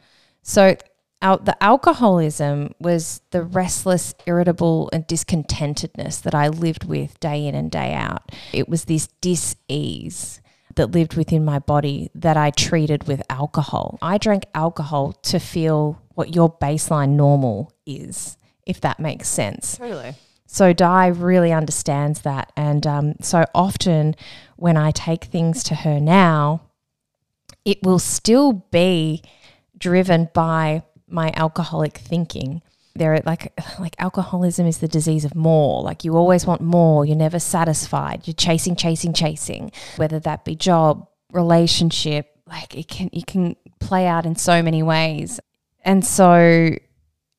So 0.42 0.76
out 1.20 1.44
the 1.44 1.62
alcoholism 1.62 2.74
was 2.78 3.20
the 3.30 3.42
restless, 3.42 4.14
irritable, 4.26 4.88
and 4.92 5.06
discontentedness 5.06 6.22
that 6.22 6.34
I 6.34 6.48
lived 6.48 6.84
with 6.84 7.20
day 7.20 7.46
in 7.46 7.54
and 7.54 7.70
day 7.70 7.92
out. 7.94 8.32
It 8.52 8.68
was 8.68 8.84
this 8.84 9.08
dis 9.20 9.56
ease 9.68 10.40
that 10.76 10.90
lived 10.90 11.14
within 11.14 11.44
my 11.44 11.58
body 11.58 12.10
that 12.14 12.36
I 12.36 12.50
treated 12.50 13.06
with 13.06 13.22
alcohol. 13.30 13.98
I 14.02 14.18
drank 14.18 14.44
alcohol 14.54 15.12
to 15.22 15.38
feel 15.38 16.00
what 16.14 16.34
your 16.34 16.50
baseline 16.58 17.10
normal 17.10 17.72
is, 17.86 18.36
if 18.66 18.80
that 18.80 19.00
makes 19.00 19.28
sense. 19.28 19.76
Totally. 19.76 20.14
So 20.46 20.72
Di 20.72 21.08
really 21.08 21.52
understands 21.52 22.20
that. 22.22 22.52
And 22.56 22.86
um, 22.86 23.14
so 23.20 23.44
often 23.54 24.14
when 24.56 24.76
I 24.76 24.90
take 24.90 25.24
things 25.24 25.64
to 25.64 25.74
her 25.74 25.98
now, 25.98 26.62
it 27.64 27.82
will 27.82 27.98
still 27.98 28.64
be 28.70 29.22
driven 29.76 30.28
by 30.32 30.82
my 31.08 31.32
alcoholic 31.34 31.98
thinking. 31.98 32.62
There, 32.94 33.20
like 33.26 33.52
like 33.80 33.96
alcoholism 33.98 34.68
is 34.68 34.78
the 34.78 34.86
disease 34.86 35.24
of 35.24 35.34
more. 35.34 35.82
Like 35.82 36.04
you 36.04 36.16
always 36.16 36.46
want 36.46 36.60
more. 36.60 37.04
You're 37.04 37.16
never 37.16 37.40
satisfied. 37.40 38.28
You're 38.28 38.34
chasing, 38.34 38.76
chasing, 38.76 39.12
chasing. 39.12 39.72
Whether 39.96 40.20
that 40.20 40.44
be 40.44 40.54
job, 40.54 41.08
relationship, 41.32 42.28
like 42.46 42.76
it 42.76 42.86
can 42.86 43.10
it 43.12 43.26
can 43.26 43.56
play 43.80 44.06
out 44.06 44.26
in 44.26 44.36
so 44.36 44.62
many 44.62 44.84
ways. 44.84 45.40
And 45.84 46.06
so 46.06 46.76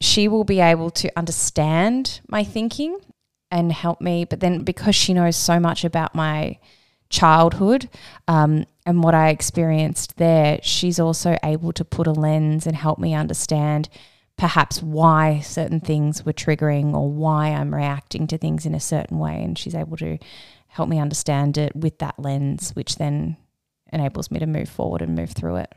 she 0.02 0.28
will 0.28 0.44
be 0.44 0.60
able 0.60 0.90
to 0.92 1.12
understand 1.18 2.22
my 2.28 2.44
thinking 2.44 2.98
and 3.52 3.72
help 3.72 4.02
me. 4.02 4.26
But 4.26 4.40
then 4.40 4.64
because 4.64 4.96
she 4.96 5.14
knows 5.14 5.36
so 5.36 5.60
much 5.60 5.84
about 5.84 6.16
my 6.16 6.60
childhood 7.10 7.90
um, 8.28 8.66
and 8.86 9.04
what 9.04 9.16
I 9.16 9.30
experienced 9.30 10.18
there, 10.18 10.60
she's 10.62 11.00
also 11.00 11.38
able 11.44 11.72
to 11.74 11.86
put 11.86 12.08
a 12.08 12.12
lens 12.12 12.68
and 12.68 12.76
help 12.76 13.00
me 13.00 13.14
understand 13.14 13.90
perhaps 14.38 14.84
why 14.84 15.40
certain 15.40 15.80
things 15.80 16.26
were 16.26 16.34
triggering 16.34 16.94
or 16.94 17.10
why 17.10 17.48
I'm 17.50 17.74
reacting 17.74 18.28
to 18.28 18.38
things 18.38 18.66
in 18.66 18.76
a 18.76 18.80
certain 18.80 19.18
way. 19.18 19.42
And 19.42 19.58
she's 19.58 19.76
able 19.76 19.98
to 19.98 20.18
help 20.68 20.90
me 20.90 21.00
understand 21.00 21.58
it 21.58 21.74
with 21.76 22.00
that 22.00 22.20
lens, 22.20 22.72
which 22.72 22.98
then 22.98 23.38
enables 23.94 24.30
me 24.30 24.40
to 24.40 24.46
move 24.46 24.68
forward 24.68 25.02
and 25.02 25.16
move 25.16 25.32
through 25.32 25.58
it. 25.58 25.74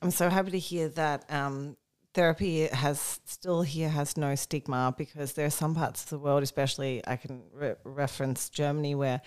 I'm 0.00 0.10
so 0.10 0.30
happy 0.30 0.52
to 0.52 0.58
hear 0.58 0.88
that 0.90 1.30
um, 1.30 1.76
therapy 2.14 2.68
has 2.68 3.20
still 3.24 3.62
here 3.62 3.88
has 3.88 4.16
no 4.16 4.34
stigma 4.34 4.94
because 4.96 5.34
there 5.34 5.46
are 5.46 5.50
some 5.50 5.74
parts 5.74 6.04
of 6.04 6.10
the 6.10 6.18
world, 6.18 6.42
especially 6.42 7.02
I 7.06 7.16
can 7.16 7.42
re- 7.52 7.74
reference 7.84 8.48
Germany, 8.48 8.94
where 8.94 9.20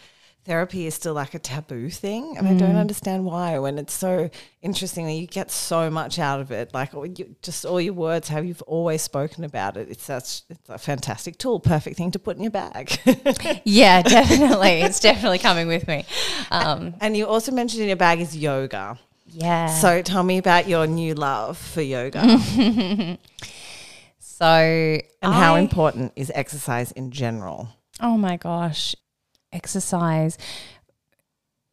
therapy 0.46 0.88
is 0.88 0.96
still 0.96 1.14
like 1.14 1.34
a 1.34 1.40
taboo 1.40 1.90
thing, 1.90 2.38
and 2.38 2.48
mm. 2.48 2.52
I 2.52 2.58
don't 2.58 2.76
mm. 2.76 2.80
understand 2.80 3.26
why. 3.26 3.60
When 3.60 3.78
it's 3.78 3.94
so 3.94 4.30
interesting 4.62 5.06
that 5.06 5.14
you 5.14 5.28
get 5.28 5.52
so 5.52 5.90
much 5.90 6.18
out 6.18 6.40
of 6.40 6.52
it, 6.52 6.74
like 6.74 6.94
you, 6.94 7.36
just 7.42 7.66
all 7.66 7.82
your 7.82 7.94
words, 7.94 8.30
how 8.30 8.40
you've 8.40 8.62
always 8.64 9.02
spoken 9.02 9.44
about 9.44 9.76
it. 9.76 9.90
It's 9.92 10.06
such 10.06 10.44
it's 10.50 10.70
a 10.70 10.78
fantastic 10.78 11.38
tool, 11.38 11.60
perfect 11.60 11.98
thing 11.98 12.12
to 12.12 12.20
put 12.20 12.38
in 12.38 12.44
your 12.44 12.52
bag. 12.52 12.98
yeah, 13.66 14.02
definitely, 14.02 14.82
it's 14.82 15.02
definitely 15.02 15.40
coming 15.40 15.68
with 15.68 15.88
me. 15.88 16.06
Um, 16.50 16.96
and 17.02 17.16
you 17.16 17.28
also 17.28 17.52
mentioned 17.52 17.82
in 17.82 17.90
your 17.90 17.98
bag 17.98 18.22
is 18.22 18.36
yoga. 18.36 18.98
Yeah. 19.28 19.68
So 19.68 20.02
tell 20.02 20.24
me 20.24 20.38
about 20.38 20.68
your 20.68 20.88
new 20.88 21.14
love 21.14 21.58
for 21.58 21.82
yoga. 21.82 22.40
so, 24.20 24.46
and 24.46 25.04
I, 25.22 25.34
how 25.34 25.56
important 25.56 26.14
is 26.16 26.32
exercise 26.34 26.92
in 26.92 27.12
general? 27.12 27.70
Oh 28.00 28.18
my 28.18 28.38
gosh, 28.38 28.96
exercise. 29.52 30.38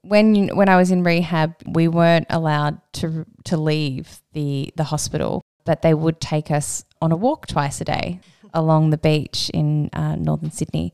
When 0.03 0.49
when 0.57 0.69
I 0.69 0.77
was 0.77 0.91
in 0.91 1.03
rehab, 1.03 1.55
we 1.67 1.89
weren't 1.89 2.27
allowed 2.29 2.81
to 2.95 3.25
to 3.45 3.57
leave 3.57 4.21
the 4.33 4.73
the 4.77 4.85
hospital, 4.85 5.43
but 5.65 5.83
they 5.83 5.95
would 5.95 6.21
take 6.21 6.51
us 6.51 6.85
on 7.01 7.13
a 7.13 7.17
walk 7.17 7.47
twice 7.47 7.81
a 7.81 7.85
day 7.85 8.21
along 8.53 8.91
the 8.91 8.99
beach 8.99 9.51
in 9.53 9.91
uh, 9.93 10.17
northern 10.17 10.51
Sydney 10.51 10.93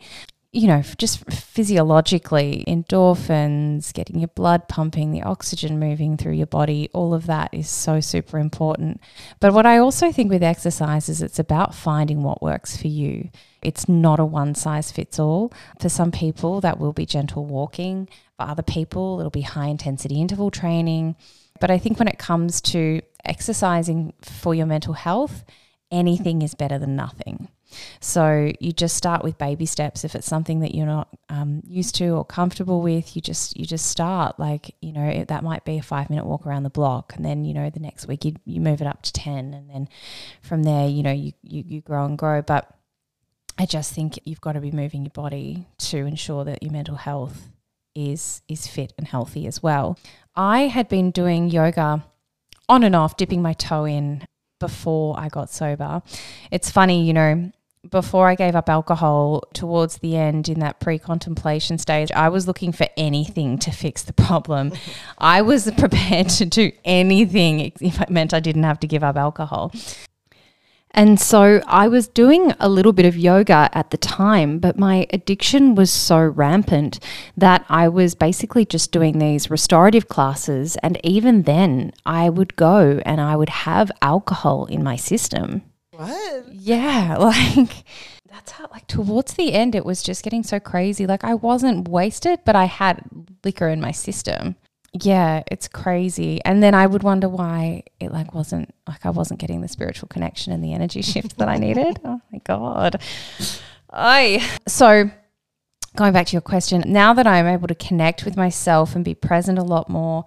you 0.53 0.67
know, 0.67 0.83
just 0.99 1.31
physiologically, 1.31 2.65
endorphins, 2.67 3.93
getting 3.93 4.19
your 4.19 4.29
blood 4.29 4.67
pumping, 4.67 5.13
the 5.13 5.23
oxygen 5.23 5.79
moving 5.79 6.17
through 6.17 6.33
your 6.33 6.47
body, 6.47 6.91
all 6.93 7.15
of 7.15 7.27
that 7.27 7.55
is 7.55 7.69
so 7.69 8.01
super 8.01 8.37
important. 8.37 9.01
But 9.39 9.53
what 9.53 9.65
I 9.65 9.79
also 9.79 10.11
think 10.11 10.29
with 10.29 10.43
exercise 10.43 11.09
is 11.09 11.23
it's 11.23 11.39
about 11.39 11.73
finding 11.73 12.25
what 12.25 12.43
works 12.43 12.77
for 12.77 12.89
you. 12.89 13.31
It's 13.63 13.89
not 13.89 14.19
a 14.19 14.25
one 14.25 14.57
size 14.57 14.91
fits 14.91 15.21
all. 15.21 15.53
For 15.79 15.89
some 15.89 16.11
people, 16.11 16.61
that 16.63 16.81
will 16.81 16.93
be 16.93 17.07
gentle 17.07 17.45
walking. 17.45 18.09
For 18.37 18.49
other 18.49 18.65
people, 18.65 19.21
it'll 19.21 19.31
be 19.31 19.43
high 19.43 19.69
intensity 19.69 20.21
interval 20.21 20.51
training. 20.51 21.15
But 21.61 21.71
I 21.71 21.79
think 21.79 22.01
when 22.01 22.09
it 22.09 22.19
comes 22.19 22.61
to 22.63 23.03
exercising 23.25 24.15
for 24.21 24.53
your 24.53 24.67
mental 24.67 24.95
health, 24.95 25.45
anything 25.93 26.43
is 26.43 26.55
better 26.57 26.79
than 26.79 26.97
nothing. 26.97 27.49
So 28.01 28.53
you 28.61 28.73
just 28.73 28.97
start 28.97 29.23
with 29.23 29.39
baby 29.39 29.67
steps. 29.67 30.05
If 30.05 30.15
it's 30.15 30.27
something 30.27 30.61
that 30.61 30.75
you're 30.75 30.87
not 30.87 31.09
um, 31.29 31.63
used 31.67 31.95
to 31.97 32.09
or 32.11 32.25
comfortable 32.25 32.81
with, 32.83 33.15
you 33.17 33.23
just 33.23 33.57
you 33.57 33.67
just 33.67 33.87
start. 33.87 34.39
Like 34.39 34.75
you 34.81 34.93
know 34.93 35.25
that 35.25 35.45
might 35.45 35.65
be 35.65 35.79
a 35.79 35.83
five 35.83 36.11
minute 36.11 36.27
walk 36.27 36.47
around 36.47 36.63
the 36.63 36.71
block, 36.71 37.15
and 37.17 37.25
then 37.25 37.45
you 37.45 37.55
know 37.55 37.71
the 37.71 37.81
next 37.81 38.07
week 38.07 38.25
you 38.25 38.35
you 38.45 38.61
move 38.61 38.81
it 38.81 38.87
up 38.87 39.03
to 39.03 39.13
ten, 39.13 39.55
and 39.55 39.69
then 39.71 39.89
from 40.43 40.63
there 40.63 40.89
you 40.89 41.03
know 41.03 41.13
you 41.13 41.33
you, 41.43 41.65
you 41.67 41.81
grow 41.81 42.05
and 42.05 42.19
grow. 42.19 42.43
But 42.43 42.73
I 43.59 43.67
just 43.67 43.93
think 43.93 44.19
you've 44.25 44.41
got 44.41 44.53
to 44.53 44.61
be 44.61 44.71
moving 44.71 45.05
your 45.05 45.11
body 45.11 45.67
to 45.79 45.99
ensure 45.99 46.45
that 46.45 46.63
your 46.63 46.73
mental 46.73 46.97
health 46.97 47.49
is 47.95 48.43
is 48.49 48.67
fit 48.67 48.93
and 48.97 49.07
healthy 49.07 49.47
as 49.47 49.63
well. 49.63 49.99
I 50.35 50.69
had 50.69 50.89
been 50.89 51.11
doing 51.11 51.51
yoga 51.51 52.05
on 52.69 52.85
and 52.85 52.95
off, 52.95 53.17
dipping 53.17 53.43
my 53.43 53.53
toe 53.53 53.85
in 53.85 54.25
before 54.61 55.19
I 55.19 55.29
got 55.29 55.51
sober. 55.51 56.03
It's 56.51 56.71
funny, 56.71 57.05
you 57.05 57.13
know, 57.13 57.51
before 57.89 58.29
I 58.29 58.35
gave 58.35 58.55
up 58.55 58.69
alcohol, 58.69 59.43
towards 59.55 59.99
the 59.99 60.17
end 60.17 60.49
in 60.49 60.61
that 60.61 60.81
pre 60.81 60.99
contemplation 60.99 61.79
stage, 61.79 62.11
I 62.13 62.29
was 62.29 62.47
looking 62.47 62.73
for 62.73 62.87
anything 62.97 63.59
to 63.59 63.71
fix 63.71 64.03
the 64.03 64.13
problem. 64.13 64.73
I 65.19 65.43
was 65.43 65.71
prepared 65.79 66.29
to 66.31 66.45
do 66.45 66.73
anything 66.85 67.73
if 67.81 68.01
it 68.01 68.11
meant 68.11 68.35
I 68.35 68.41
didn't 68.41 68.65
have 68.65 68.81
to 68.81 68.87
give 68.87 69.03
up 69.03 69.17
alcohol. 69.17 69.73
And 70.93 71.21
so 71.21 71.63
I 71.69 71.87
was 71.87 72.09
doing 72.09 72.53
a 72.59 72.69
little 72.69 72.93
bit 72.93 73.07
of 73.07 73.17
yoga 73.17 73.71
at 73.73 73.93
the 73.93 73.97
time, 73.97 74.59
but 74.59 74.77
my 74.77 75.07
addiction 75.11 75.77
was 75.77 75.89
so 75.89 76.19
rampant 76.19 76.99
that 77.37 77.65
I 77.69 77.89
was 77.89 78.17
basically 78.17 78.65
just 78.65 78.91
doing 78.91 79.19
these 79.19 79.51
restorative 79.51 80.09
classes. 80.09 80.77
And 80.83 80.99
even 81.05 81.45
then, 81.45 81.93
I 82.05 82.29
would 82.29 82.57
go 82.57 83.01
and 83.07 83.21
I 83.21 83.37
would 83.37 83.51
have 83.51 83.93
alcohol 84.03 84.67
in 84.67 84.83
my 84.83 84.97
system. 84.97 85.63
What? 86.01 86.55
Yeah, 86.55 87.17
like 87.21 87.85
that's 88.27 88.53
how 88.53 88.69
like 88.71 88.87
towards 88.87 89.35
the 89.35 89.53
end 89.53 89.75
it 89.75 89.85
was 89.85 90.03
just 90.03 90.23
getting 90.23 90.43
so 90.43 90.59
crazy. 90.59 91.07
Like 91.07 91.25
I 91.25 91.35
wasn't 91.35 91.89
wasted, 91.89 92.41
but 92.47 92.57
I 92.57 92.65
had 92.65 93.05
liquor 93.45 93.69
in 93.69 93.83
my 93.83 93.93
system. 93.93 94.57
Yeah, 94.95 95.43
it's 95.51 95.69
crazy. 95.69 96.41
And 96.45 96.63
then 96.63 96.75
I 96.75 96.87
would 96.87 97.03
wonder 97.03 97.29
why 97.29 97.85
it 98.01 98.13
like 98.13 98.33
wasn't 98.33 98.75
like 98.89 99.05
I 99.05 99.11
wasn't 99.11 99.41
getting 99.41 99.61
the 99.61 99.69
spiritual 99.69 100.09
connection 100.09 100.55
and 100.55 100.65
the 100.65 100.73
energy 100.73 101.03
shift 101.13 101.37
that 101.37 101.51
I 101.51 101.59
needed. 101.59 102.01
Oh 102.03 102.23
my 102.33 102.39
god. 102.45 103.03
I 103.93 104.49
so 104.67 105.11
going 105.97 106.15
back 106.15 106.29
to 106.29 106.33
your 106.33 106.41
question, 106.41 106.83
now 106.87 107.13
that 107.13 107.27
I'm 107.27 107.47
able 107.47 107.69
to 107.69 107.75
connect 107.75 108.25
with 108.25 108.39
myself 108.39 108.97
and 108.97 109.05
be 109.05 109.15
present 109.15 109.59
a 109.59 109.63
lot 109.63 109.91
more, 109.91 110.25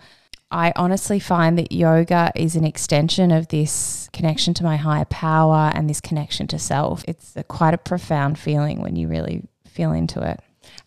I 0.53 0.71
honestly 0.75 1.19
find 1.19 1.57
that 1.57 1.71
yoga 1.71 2.31
is 2.35 2.55
an 2.55 2.63
extension 2.63 3.31
of 3.31 3.47
this 3.47 4.07
connection 4.13 4.53
to 4.53 4.63
my 4.63 4.77
higher 4.77 5.05
power 5.05 5.71
and 5.73 5.89
this 5.89 5.99
connection 5.99 6.45
to 6.47 6.59
self. 6.59 7.03
It's 7.07 7.35
a, 7.35 7.43
quite 7.43 7.73
a 7.73 7.77
profound 7.79 8.37
feeling 8.37 8.79
when 8.79 8.95
you 8.95 9.07
really 9.07 9.47
feel 9.65 9.91
into 9.91 10.21
it. 10.21 10.39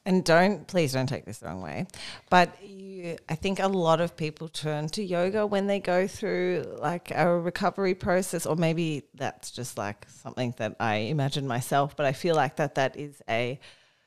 And 0.06 0.24
don't, 0.24 0.68
please 0.68 0.92
don't 0.92 1.08
take 1.08 1.24
this 1.24 1.38
the 1.38 1.46
wrong 1.46 1.62
way, 1.62 1.88
but 2.30 2.62
you, 2.62 3.16
I 3.28 3.34
think 3.34 3.58
a 3.58 3.66
lot 3.66 4.00
of 4.00 4.16
people 4.16 4.48
turn 4.48 4.88
to 4.90 5.02
yoga 5.02 5.44
when 5.44 5.66
they 5.66 5.80
go 5.80 6.06
through 6.06 6.76
like 6.78 7.10
a 7.10 7.28
recovery 7.28 7.94
process, 7.94 8.46
or 8.46 8.54
maybe 8.54 9.02
that's 9.14 9.50
just 9.50 9.76
like 9.76 10.06
something 10.08 10.54
that 10.58 10.76
I 10.78 10.94
imagine 10.94 11.46
myself, 11.46 11.96
but 11.96 12.06
I 12.06 12.12
feel 12.12 12.36
like 12.36 12.56
that 12.56 12.76
that 12.76 12.96
is 12.96 13.20
a 13.28 13.58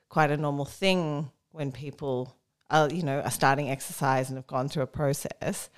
quite 0.07 0.31
a 0.31 0.37
normal 0.37 0.65
thing 0.65 1.29
when 1.51 1.73
people 1.73 2.38
you 2.91 3.03
know, 3.03 3.21
are 3.21 3.31
starting 3.31 3.69
exercise 3.69 4.29
and 4.29 4.37
have 4.37 4.47
gone 4.47 4.69
through 4.69 4.83
a 4.83 4.87
process. 4.87 5.69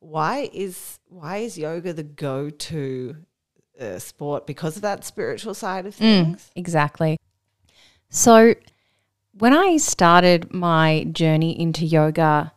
Why 0.00 0.50
is 0.52 0.98
why 1.08 1.38
is 1.38 1.56
yoga 1.56 1.92
the 1.92 2.02
go 2.02 2.50
to 2.50 3.16
uh, 3.80 3.98
sport 3.98 4.46
because 4.46 4.76
of 4.76 4.82
that 4.82 5.04
spiritual 5.04 5.54
side 5.54 5.86
of 5.86 5.94
things? 5.94 6.42
Mm, 6.42 6.50
exactly. 6.56 7.16
So 8.10 8.54
when 9.38 9.52
I 9.52 9.78
started 9.78 10.52
my 10.52 11.04
journey 11.10 11.58
into 11.58 11.84
yoga 11.84 12.52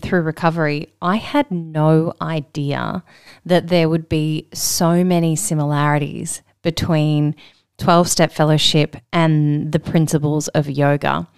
through 0.00 0.22
recovery, 0.22 0.88
I 1.02 1.16
had 1.16 1.50
no 1.50 2.14
idea 2.20 3.04
that 3.44 3.68
there 3.68 3.88
would 3.88 4.08
be 4.08 4.48
so 4.52 5.04
many 5.04 5.36
similarities 5.36 6.42
between 6.62 7.36
12 7.78 8.08
step 8.08 8.32
fellowship 8.32 8.96
and 9.12 9.70
the 9.72 9.78
principles 9.78 10.48
of 10.48 10.68
yoga. 10.68 11.28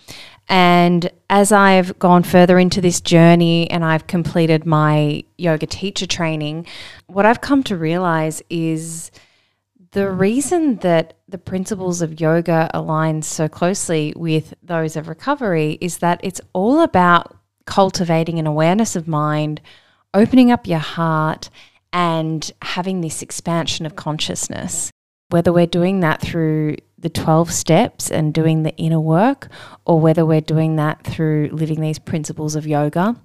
And 0.50 1.08
as 1.30 1.52
I've 1.52 1.96
gone 2.00 2.24
further 2.24 2.58
into 2.58 2.80
this 2.80 3.00
journey 3.00 3.70
and 3.70 3.84
I've 3.84 4.08
completed 4.08 4.66
my 4.66 5.22
yoga 5.38 5.66
teacher 5.66 6.08
training, 6.08 6.66
what 7.06 7.24
I've 7.24 7.40
come 7.40 7.62
to 7.64 7.76
realize 7.76 8.42
is 8.50 9.12
the 9.92 10.10
reason 10.10 10.76
that 10.78 11.14
the 11.28 11.38
principles 11.38 12.02
of 12.02 12.20
yoga 12.20 12.68
align 12.74 13.22
so 13.22 13.48
closely 13.48 14.12
with 14.16 14.52
those 14.60 14.96
of 14.96 15.06
recovery 15.06 15.78
is 15.80 15.98
that 15.98 16.20
it's 16.24 16.40
all 16.52 16.80
about 16.80 17.36
cultivating 17.64 18.40
an 18.40 18.46
awareness 18.48 18.96
of 18.96 19.06
mind, 19.06 19.60
opening 20.14 20.50
up 20.50 20.66
your 20.66 20.80
heart, 20.80 21.48
and 21.92 22.52
having 22.62 23.00
this 23.00 23.22
expansion 23.22 23.86
of 23.86 23.94
consciousness. 23.94 24.90
Whether 25.28 25.52
we're 25.52 25.66
doing 25.66 26.00
that 26.00 26.20
through 26.20 26.76
the 27.00 27.08
12 27.08 27.52
steps 27.52 28.10
and 28.10 28.34
doing 28.34 28.62
the 28.62 28.76
inner 28.76 29.00
work, 29.00 29.48
or 29.84 30.00
whether 30.00 30.24
we're 30.26 30.40
doing 30.40 30.76
that 30.76 31.02
through 31.04 31.48
living 31.52 31.80
these 31.80 31.98
principles 31.98 32.54
of 32.56 32.66
yoga. 32.66 33.16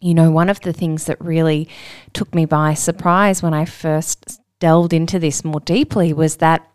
You 0.00 0.14
know, 0.14 0.30
one 0.30 0.50
of 0.50 0.60
the 0.60 0.72
things 0.72 1.04
that 1.06 1.20
really 1.20 1.68
took 2.12 2.34
me 2.34 2.44
by 2.44 2.74
surprise 2.74 3.42
when 3.42 3.54
I 3.54 3.64
first 3.64 4.40
delved 4.58 4.92
into 4.92 5.18
this 5.18 5.44
more 5.44 5.60
deeply 5.60 6.12
was 6.12 6.36
that 6.36 6.68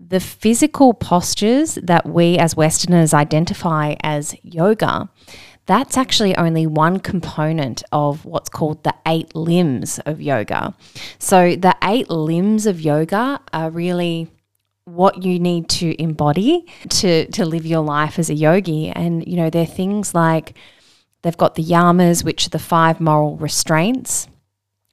the 0.00 0.20
physical 0.20 0.94
postures 0.94 1.74
that 1.82 2.06
we 2.06 2.38
as 2.38 2.56
Westerners 2.56 3.12
identify 3.12 3.96
as 4.02 4.34
yoga, 4.42 5.10
that's 5.66 5.98
actually 5.98 6.36
only 6.36 6.66
one 6.66 7.00
component 7.00 7.82
of 7.92 8.24
what's 8.24 8.48
called 8.48 8.84
the 8.84 8.94
eight 9.06 9.34
limbs 9.34 9.98
of 10.06 10.22
yoga. 10.22 10.74
So, 11.18 11.56
the 11.56 11.76
eight 11.82 12.08
limbs 12.08 12.64
of 12.64 12.80
yoga 12.80 13.40
are 13.52 13.70
really 13.70 14.28
what 14.94 15.22
you 15.22 15.38
need 15.38 15.68
to 15.68 16.00
embody 16.02 16.66
to, 16.88 17.26
to 17.30 17.44
live 17.44 17.66
your 17.66 17.82
life 17.82 18.18
as 18.18 18.30
a 18.30 18.34
yogi. 18.34 18.88
And, 18.88 19.26
you 19.26 19.36
know, 19.36 19.50
they're 19.50 19.66
things 19.66 20.14
like 20.14 20.56
they've 21.22 21.36
got 21.36 21.54
the 21.54 21.64
yamas, 21.64 22.24
which 22.24 22.46
are 22.46 22.50
the 22.50 22.58
five 22.58 23.00
moral 23.00 23.36
restraints. 23.36 24.28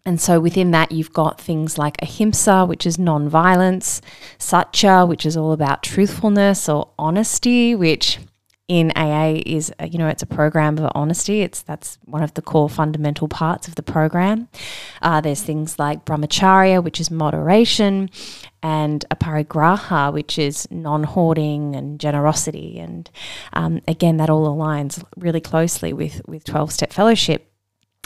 And 0.06 0.22
so 0.22 0.40
within 0.40 0.72
that, 0.72 0.92
you've 0.92 1.14
got 1.14 1.42
things 1.42 1.78
like 1.78 2.00
ahimsa, 2.02 2.66
which 2.66 2.86
is 2.86 3.00
non-violence, 3.00 4.02
satya, 4.38 5.06
which 5.06 5.26
is 5.26 5.36
all 5.36 5.52
about 5.52 5.82
truthfulness 5.82 6.70
or 6.70 6.90
honesty, 7.00 7.74
which 7.74 8.20
in 8.68 8.92
AA 8.96 9.42
is 9.46 9.72
uh, 9.80 9.86
you 9.86 10.00
know 10.00 10.08
it's 10.08 10.24
a 10.24 10.28
program 10.28 10.78
of 10.78 10.92
honesty. 10.96 11.42
It's 11.42 11.62
that's 11.62 12.00
one 12.06 12.24
of 12.24 12.34
the 12.34 12.42
core 12.42 12.70
fundamental 12.70 13.28
parts 13.28 13.68
of 13.68 13.76
the 13.76 13.84
program. 13.84 14.48
Uh, 15.02 15.22
there's 15.22 15.42
things 15.42 15.78
like 15.78 16.06
brahmacharya, 16.06 16.84
which 16.84 17.00
is 17.00 17.12
moderation, 17.12 18.10
and 18.64 19.06
aparigraha, 19.12 20.12
which 20.12 20.40
is 20.40 20.68
non-hoarding 20.72 21.76
and 21.76 22.00
generosity. 22.00 22.80
And 22.80 23.10
um, 23.54 23.82
again, 23.88 24.18
that 24.18 24.30
all 24.30 24.48
aligns 24.48 25.04
really 25.16 25.42
closely 25.42 25.94
with 25.94 26.22
with 26.28 26.44
twelve 26.44 26.72
step 26.72 26.92
fellowship. 26.92 27.52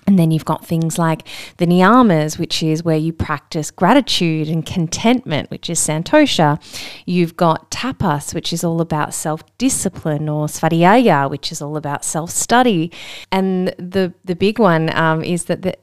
And 0.09 0.17
then 0.17 0.31
you've 0.31 0.43
got 0.43 0.65
things 0.65 0.97
like 0.97 1.27
the 1.57 1.67
niyamas, 1.67 2.39
which 2.39 2.63
is 2.63 2.83
where 2.83 2.97
you 2.97 3.13
practice 3.13 3.69
gratitude 3.69 4.47
and 4.49 4.65
contentment, 4.65 5.51
which 5.51 5.69
is 5.69 5.79
santosha. 5.79 6.59
You've 7.05 7.37
got 7.37 7.69
tapas, 7.69 8.33
which 8.33 8.51
is 8.51 8.63
all 8.63 8.81
about 8.81 9.13
self 9.13 9.43
discipline, 9.59 10.27
or 10.27 10.47
svadhyaya, 10.47 11.29
which 11.29 11.51
is 11.51 11.61
all 11.61 11.77
about 11.77 12.03
self 12.03 12.31
study. 12.31 12.91
And 13.31 13.67
the, 13.77 14.11
the 14.25 14.35
big 14.35 14.57
one 14.57 14.91
um, 14.97 15.23
is 15.23 15.43
that 15.43 15.61
the, 15.61 15.77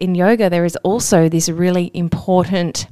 in 0.00 0.16
yoga, 0.16 0.50
there 0.50 0.64
is 0.64 0.74
also 0.82 1.28
this 1.28 1.48
really 1.48 1.92
important 1.94 2.88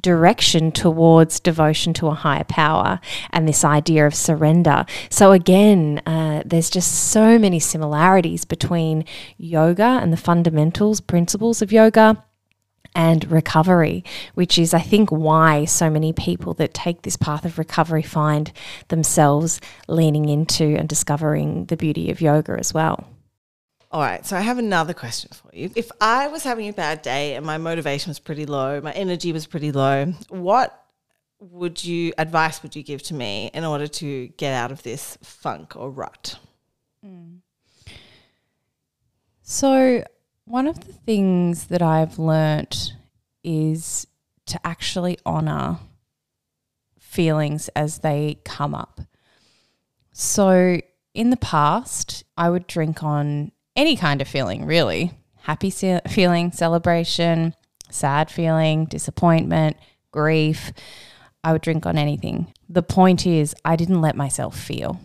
direction 0.00 0.72
towards 0.72 1.40
devotion 1.40 1.92
to 1.94 2.08
a 2.08 2.14
higher 2.14 2.44
power 2.44 3.00
and 3.30 3.46
this 3.46 3.64
idea 3.64 4.06
of 4.06 4.14
surrender. 4.14 4.84
So, 5.10 5.32
again, 5.32 6.02
uh, 6.06 6.42
there's 6.44 6.70
just 6.70 7.10
so 7.10 7.38
many 7.38 7.60
similarities 7.60 8.44
between 8.44 9.04
yoga 9.36 9.98
and 10.02 10.12
the 10.12 10.16
fundamentals, 10.16 11.00
principles 11.00 11.62
of 11.62 11.72
yoga. 11.72 12.24
And 12.92 13.30
recovery, 13.30 14.02
which 14.34 14.58
is, 14.58 14.74
I 14.74 14.80
think, 14.80 15.10
why 15.10 15.64
so 15.64 15.88
many 15.88 16.12
people 16.12 16.54
that 16.54 16.74
take 16.74 17.02
this 17.02 17.16
path 17.16 17.44
of 17.44 17.56
recovery 17.56 18.02
find 18.02 18.50
themselves 18.88 19.60
leaning 19.86 20.28
into 20.28 20.76
and 20.76 20.88
discovering 20.88 21.66
the 21.66 21.76
beauty 21.76 22.10
of 22.10 22.20
yoga 22.20 22.56
as 22.58 22.74
well. 22.74 23.06
All 23.92 24.00
right, 24.00 24.24
so 24.24 24.36
I 24.36 24.40
have 24.40 24.58
another 24.58 24.94
question 24.94 25.32
for 25.32 25.50
you. 25.52 25.70
If 25.74 25.90
I 26.00 26.28
was 26.28 26.44
having 26.44 26.68
a 26.68 26.72
bad 26.72 27.02
day 27.02 27.34
and 27.34 27.44
my 27.44 27.58
motivation 27.58 28.10
was 28.10 28.20
pretty 28.20 28.46
low, 28.46 28.80
my 28.80 28.92
energy 28.92 29.32
was 29.32 29.46
pretty 29.46 29.72
low, 29.72 30.06
what 30.28 30.84
would 31.40 31.82
you 31.82 32.12
advice 32.16 32.62
would 32.62 32.76
you 32.76 32.84
give 32.84 33.02
to 33.04 33.14
me 33.14 33.50
in 33.52 33.64
order 33.64 33.88
to 33.88 34.28
get 34.36 34.52
out 34.52 34.70
of 34.70 34.84
this 34.84 35.18
funk 35.22 35.74
or 35.74 35.90
rut? 35.90 36.38
Mm. 37.04 37.38
So, 39.42 40.04
one 40.44 40.68
of 40.68 40.86
the 40.86 40.92
things 40.92 41.64
that 41.66 41.82
I've 41.82 42.16
learnt 42.16 42.94
is 43.42 44.06
to 44.46 44.64
actually 44.64 45.18
honor 45.26 45.78
feelings 46.96 47.68
as 47.74 47.98
they 47.98 48.38
come 48.44 48.72
up. 48.72 49.00
So, 50.12 50.80
in 51.12 51.30
the 51.30 51.36
past, 51.36 52.22
I 52.36 52.50
would 52.50 52.68
drink 52.68 53.02
on 53.02 53.50
any 53.80 53.96
kind 53.96 54.20
of 54.20 54.28
feeling, 54.28 54.66
really 54.66 55.10
happy 55.40 55.70
feeling, 55.70 56.52
celebration, 56.52 57.54
sad 57.90 58.30
feeling, 58.30 58.84
disappointment, 58.84 59.74
grief. 60.12 60.70
I 61.42 61.52
would 61.52 61.62
drink 61.62 61.86
on 61.86 61.96
anything. 61.96 62.52
The 62.68 62.82
point 62.82 63.26
is, 63.26 63.54
I 63.64 63.76
didn't 63.76 64.02
let 64.02 64.16
myself 64.16 64.58
feel. 64.58 65.00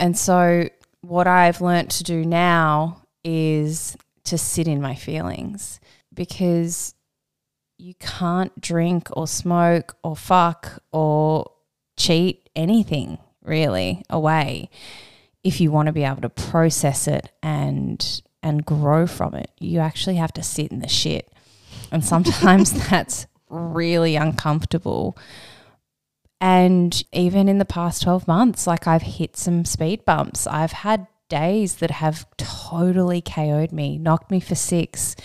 And 0.00 0.16
so 0.16 0.70
what 1.02 1.26
I've 1.26 1.60
learnt 1.60 1.90
to 1.92 2.02
do 2.02 2.24
now 2.24 3.02
is 3.24 3.94
to 4.24 4.38
sit 4.38 4.66
in 4.66 4.80
my 4.80 4.94
feelings 4.94 5.78
because 6.14 6.94
you 7.76 7.92
can't 8.00 8.58
drink 8.58 9.08
or 9.12 9.28
smoke 9.28 9.96
or 10.02 10.16
fuck 10.16 10.82
or 10.92 11.50
cheat 11.98 12.48
anything 12.56 13.18
really 13.42 14.02
away 14.08 14.70
if 15.48 15.60
you 15.60 15.70
want 15.70 15.86
to 15.86 15.92
be 15.92 16.04
able 16.04 16.20
to 16.20 16.28
process 16.28 17.08
it 17.08 17.32
and 17.42 18.22
and 18.42 18.64
grow 18.64 19.06
from 19.06 19.34
it. 19.34 19.50
You 19.58 19.80
actually 19.80 20.16
have 20.16 20.32
to 20.34 20.42
sit 20.42 20.70
in 20.70 20.78
the 20.78 20.88
shit. 20.88 21.32
And 21.90 22.04
sometimes 22.04 22.72
that's 22.90 23.26
really 23.48 24.14
uncomfortable. 24.14 25.18
And 26.40 27.02
even 27.12 27.48
in 27.48 27.58
the 27.58 27.64
past 27.64 28.02
12 28.02 28.28
months, 28.28 28.66
like 28.66 28.86
I've 28.86 29.02
hit 29.02 29.36
some 29.36 29.64
speed 29.64 30.04
bumps. 30.04 30.46
I've 30.46 30.72
had 30.72 31.08
days 31.28 31.76
that 31.76 31.90
have 31.90 32.26
totally 32.36 33.20
KO'd 33.20 33.72
me, 33.72 33.98
knocked 33.98 34.30
me 34.30 34.38
for 34.38 34.54
six. 34.54 35.16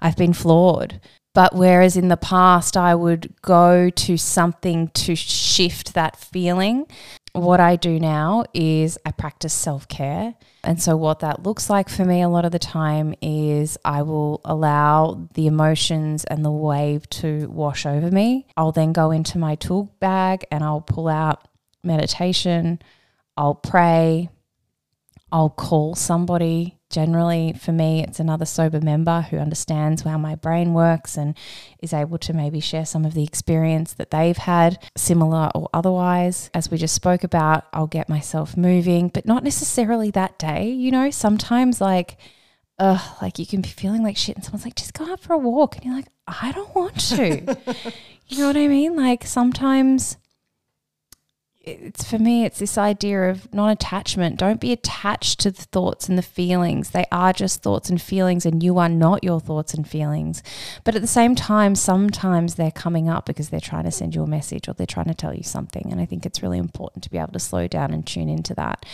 I've 0.00 0.16
been 0.16 0.34
floored. 0.34 1.00
But 1.34 1.54
whereas 1.54 1.96
in 1.96 2.08
the 2.08 2.16
past 2.16 2.76
I 2.76 2.94
would 2.94 3.32
go 3.42 3.90
to 3.90 4.16
something 4.16 4.88
to 4.88 5.14
shift 5.14 5.94
that 5.94 6.16
feeling, 6.16 6.86
what 7.32 7.60
I 7.60 7.76
do 7.76 7.98
now 8.00 8.44
is 8.54 8.98
I 9.04 9.10
practice 9.10 9.52
self 9.52 9.88
care. 9.88 10.34
And 10.64 10.80
so, 10.82 10.96
what 10.96 11.20
that 11.20 11.42
looks 11.42 11.70
like 11.70 11.88
for 11.88 12.04
me 12.04 12.22
a 12.22 12.28
lot 12.28 12.44
of 12.44 12.52
the 12.52 12.58
time 12.58 13.14
is 13.20 13.78
I 13.84 14.02
will 14.02 14.40
allow 14.44 15.28
the 15.34 15.46
emotions 15.46 16.24
and 16.24 16.44
the 16.44 16.50
wave 16.50 17.08
to 17.10 17.48
wash 17.48 17.86
over 17.86 18.10
me. 18.10 18.46
I'll 18.56 18.72
then 18.72 18.92
go 18.92 19.10
into 19.10 19.38
my 19.38 19.54
tool 19.54 19.94
bag 20.00 20.44
and 20.50 20.64
I'll 20.64 20.80
pull 20.80 21.08
out 21.08 21.46
meditation, 21.82 22.80
I'll 23.36 23.54
pray, 23.54 24.30
I'll 25.30 25.50
call 25.50 25.94
somebody. 25.94 26.77
Generally, 26.90 27.54
for 27.60 27.72
me, 27.72 28.02
it's 28.02 28.18
another 28.18 28.46
sober 28.46 28.80
member 28.80 29.20
who 29.20 29.36
understands 29.36 30.02
how 30.02 30.16
my 30.16 30.34
brain 30.34 30.72
works 30.72 31.18
and 31.18 31.36
is 31.80 31.92
able 31.92 32.16
to 32.18 32.32
maybe 32.32 32.60
share 32.60 32.86
some 32.86 33.04
of 33.04 33.12
the 33.12 33.24
experience 33.24 33.92
that 33.94 34.10
they've 34.10 34.36
had, 34.36 34.82
similar 34.96 35.50
or 35.54 35.68
otherwise. 35.74 36.50
As 36.54 36.70
we 36.70 36.78
just 36.78 36.94
spoke 36.94 37.24
about, 37.24 37.66
I'll 37.74 37.86
get 37.86 38.08
myself 38.08 38.56
moving, 38.56 39.08
but 39.08 39.26
not 39.26 39.44
necessarily 39.44 40.10
that 40.12 40.38
day. 40.38 40.70
You 40.70 40.90
know, 40.90 41.10
sometimes 41.10 41.78
like, 41.78 42.16
uh, 42.78 42.98
like 43.20 43.38
you 43.38 43.46
can 43.46 43.60
be 43.60 43.68
feeling 43.68 44.02
like 44.02 44.16
shit, 44.16 44.36
and 44.36 44.44
someone's 44.44 44.64
like, 44.64 44.76
just 44.76 44.94
go 44.94 45.12
out 45.12 45.20
for 45.20 45.34
a 45.34 45.38
walk. 45.38 45.76
And 45.76 45.84
you're 45.84 45.94
like, 45.94 46.08
I 46.26 46.52
don't 46.52 46.74
want 46.74 46.98
to. 47.10 47.56
you 48.28 48.38
know 48.38 48.46
what 48.46 48.56
I 48.56 48.66
mean? 48.66 48.96
Like 48.96 49.26
sometimes 49.26 50.16
it's 51.68 52.08
for 52.08 52.18
me 52.18 52.44
it's 52.44 52.58
this 52.58 52.78
idea 52.78 53.30
of 53.30 53.52
non-attachment. 53.52 54.38
Don't 54.38 54.60
be 54.60 54.72
attached 54.72 55.40
to 55.40 55.50
the 55.50 55.62
thoughts 55.62 56.08
and 56.08 56.16
the 56.16 56.22
feelings. 56.22 56.90
They 56.90 57.04
are 57.12 57.32
just 57.32 57.62
thoughts 57.62 57.90
and 57.90 58.00
feelings 58.00 58.46
and 58.46 58.62
you 58.62 58.78
are 58.78 58.88
not 58.88 59.24
your 59.24 59.40
thoughts 59.40 59.74
and 59.74 59.88
feelings. 59.88 60.42
But 60.84 60.94
at 60.94 61.02
the 61.02 61.08
same 61.08 61.34
time 61.34 61.74
sometimes 61.74 62.54
they're 62.54 62.70
coming 62.70 63.08
up 63.08 63.26
because 63.26 63.50
they're 63.50 63.60
trying 63.60 63.84
to 63.84 63.90
send 63.90 64.14
you 64.14 64.22
a 64.22 64.26
message 64.26 64.68
or 64.68 64.74
they're 64.74 64.86
trying 64.86 65.06
to 65.06 65.14
tell 65.14 65.34
you 65.34 65.42
something. 65.42 65.88
And 65.90 66.00
i 66.00 66.04
think 66.04 66.24
it's 66.24 66.42
really 66.42 66.58
important 66.58 67.04
to 67.04 67.10
be 67.10 67.18
able 67.18 67.32
to 67.32 67.38
slow 67.38 67.68
down 67.68 67.92
and 67.92 68.06
tune 68.06 68.28
into 68.28 68.54
that. 68.54 68.84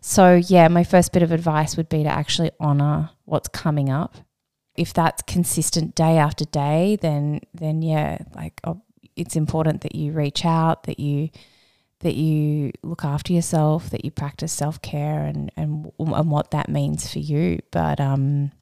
So 0.00 0.34
yeah 0.34 0.68
my 0.68 0.84
first 0.84 1.12
bit 1.12 1.22
of 1.22 1.32
advice 1.32 1.76
would 1.76 1.88
be 1.88 2.04
to 2.04 2.10
actually 2.10 2.50
honor 2.60 3.10
what's 3.24 3.48
coming 3.48 3.90
up. 3.90 4.16
If 4.76 4.94
that's 4.94 5.22
consistent 5.22 5.94
day 5.94 6.16
after 6.18 6.44
day 6.44 6.96
then 7.00 7.40
then 7.52 7.82
yeah 7.82 8.18
like 8.34 8.60
oh, 8.64 8.82
it's 9.16 9.36
important 9.36 9.82
that 9.82 9.94
you 9.94 10.12
reach 10.12 10.44
out 10.44 10.84
that 10.84 10.98
you 10.98 11.30
that 12.00 12.14
you 12.14 12.72
look 12.82 13.04
after 13.04 13.32
yourself, 13.32 13.90
that 13.90 14.04
you 14.04 14.10
practice 14.10 14.52
self 14.52 14.80
care, 14.82 15.24
and, 15.24 15.52
and 15.56 15.90
and 15.98 16.30
what 16.30 16.50
that 16.50 16.68
means 16.68 17.10
for 17.10 17.18
you. 17.18 17.60
But 17.70 18.00
um, 18.00 18.52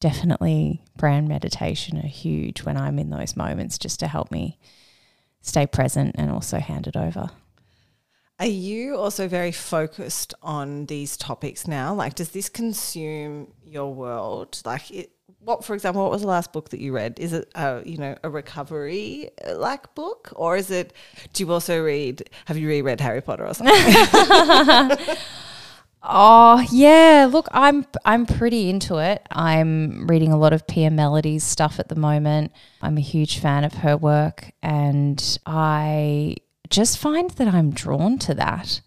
definitely, 0.00 0.82
prayer 0.98 1.18
and 1.18 1.28
meditation 1.28 1.98
are 1.98 2.08
huge 2.08 2.62
when 2.62 2.76
I'm 2.76 2.98
in 2.98 3.10
those 3.10 3.36
moments, 3.36 3.78
just 3.78 4.00
to 4.00 4.06
help 4.06 4.30
me 4.30 4.58
stay 5.40 5.66
present 5.66 6.14
and 6.18 6.30
also 6.30 6.58
hand 6.58 6.86
it 6.86 6.96
over. 6.96 7.30
Are 8.40 8.46
you 8.46 8.96
also 8.96 9.28
very 9.28 9.52
focused 9.52 10.34
on 10.42 10.86
these 10.86 11.16
topics 11.16 11.68
now? 11.68 11.94
Like, 11.94 12.14
does 12.14 12.30
this 12.30 12.48
consume 12.48 13.52
your 13.64 13.94
world? 13.94 14.60
Like, 14.64 14.90
it, 14.90 15.12
what, 15.44 15.64
for 15.64 15.74
example, 15.74 16.02
what 16.02 16.10
was 16.10 16.22
the 16.22 16.28
last 16.28 16.52
book 16.52 16.70
that 16.70 16.80
you 16.80 16.92
read? 16.94 17.20
Is 17.20 17.32
it, 17.32 17.50
a, 17.54 17.82
you 17.84 17.98
know, 17.98 18.16
a 18.22 18.30
recovery 18.30 19.30
uh, 19.46 19.56
like 19.56 19.94
book, 19.94 20.32
or 20.34 20.56
is 20.56 20.70
it? 20.70 20.92
Do 21.32 21.44
you 21.44 21.52
also 21.52 21.82
read? 21.82 22.28
Have 22.46 22.56
you 22.56 22.68
reread 22.68 23.00
Harry 23.00 23.20
Potter 23.20 23.46
or 23.46 23.54
something? 23.54 23.74
oh 26.02 26.66
yeah, 26.70 27.28
look, 27.30 27.48
I'm 27.52 27.86
I'm 28.04 28.26
pretty 28.26 28.70
into 28.70 28.98
it. 28.98 29.26
I'm 29.30 30.06
reading 30.06 30.32
a 30.32 30.38
lot 30.38 30.52
of 30.52 30.66
Pia 30.66 30.90
Mellody's 30.90 31.44
stuff 31.44 31.78
at 31.78 31.88
the 31.88 31.96
moment. 31.96 32.52
I'm 32.80 32.96
a 32.96 33.02
huge 33.02 33.38
fan 33.38 33.64
of 33.64 33.74
her 33.74 33.96
work, 33.96 34.50
and 34.62 35.38
I 35.44 36.36
just 36.70 36.98
find 36.98 37.30
that 37.30 37.48
I'm 37.48 37.70
drawn 37.70 38.18
to 38.20 38.34
that. 38.34 38.80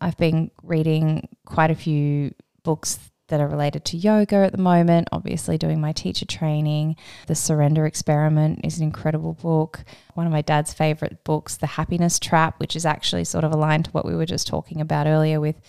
I've 0.00 0.16
been 0.16 0.50
reading 0.62 1.28
quite 1.46 1.70
a 1.70 1.74
few 1.74 2.34
books 2.62 2.98
that 3.28 3.40
are 3.40 3.48
related 3.48 3.84
to 3.86 3.96
yoga 3.96 4.36
at 4.36 4.52
the 4.52 4.58
moment, 4.58 5.08
obviously 5.12 5.58
doing 5.58 5.80
my 5.80 5.92
teacher 5.92 6.24
training. 6.24 6.96
The 7.26 7.34
Surrender 7.34 7.86
Experiment 7.86 8.60
is 8.64 8.78
an 8.78 8.84
incredible 8.84 9.34
book. 9.34 9.84
One 10.14 10.26
of 10.26 10.32
my 10.32 10.42
dad's 10.42 10.72
favorite 10.72 11.24
books, 11.24 11.56
The 11.56 11.66
Happiness 11.66 12.18
Trap, 12.18 12.60
which 12.60 12.76
is 12.76 12.86
actually 12.86 13.24
sort 13.24 13.44
of 13.44 13.52
aligned 13.52 13.86
to 13.86 13.90
what 13.90 14.06
we 14.06 14.14
were 14.14 14.26
just 14.26 14.46
talking 14.46 14.80
about 14.80 15.06
earlier 15.06 15.40
with 15.40 15.60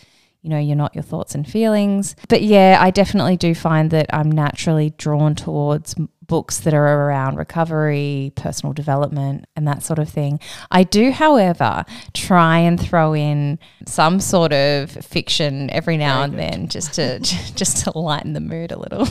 you 0.43 0.51
know, 0.51 0.59
you're 0.59 0.75
not 0.75 0.95
your 0.95 1.03
thoughts 1.03 1.35
and 1.35 1.49
feelings. 1.49 2.15
But 2.29 2.41
yeah, 2.41 2.77
I 2.79 2.91
definitely 2.91 3.35
do 3.37 3.53
find 3.53 3.91
that 3.91 4.05
I'm 4.13 4.31
naturally 4.31 4.91
drawn 4.91 5.35
towards 5.35 5.95
books 6.27 6.59
that 6.59 6.73
are 6.73 7.05
around 7.07 7.37
recovery, 7.37 8.31
personal 8.35 8.73
development, 8.73 9.45
and 9.55 9.67
that 9.67 9.83
sort 9.83 9.99
of 9.99 10.09
thing. 10.09 10.39
I 10.71 10.83
do, 10.83 11.11
however, 11.11 11.85
try 12.13 12.59
and 12.59 12.79
throw 12.79 13.15
in 13.15 13.59
some 13.85 14.19
sort 14.19 14.53
of 14.53 14.91
fiction 14.91 15.69
every 15.71 15.97
now 15.97 16.15
Very 16.17 16.23
and 16.25 16.33
good. 16.33 16.39
then, 16.39 16.67
just 16.67 16.93
to 16.95 17.19
just 17.55 17.83
to 17.85 17.97
lighten 17.97 18.33
the 18.33 18.39
mood 18.41 18.71
a 18.71 18.79
little. 18.79 19.07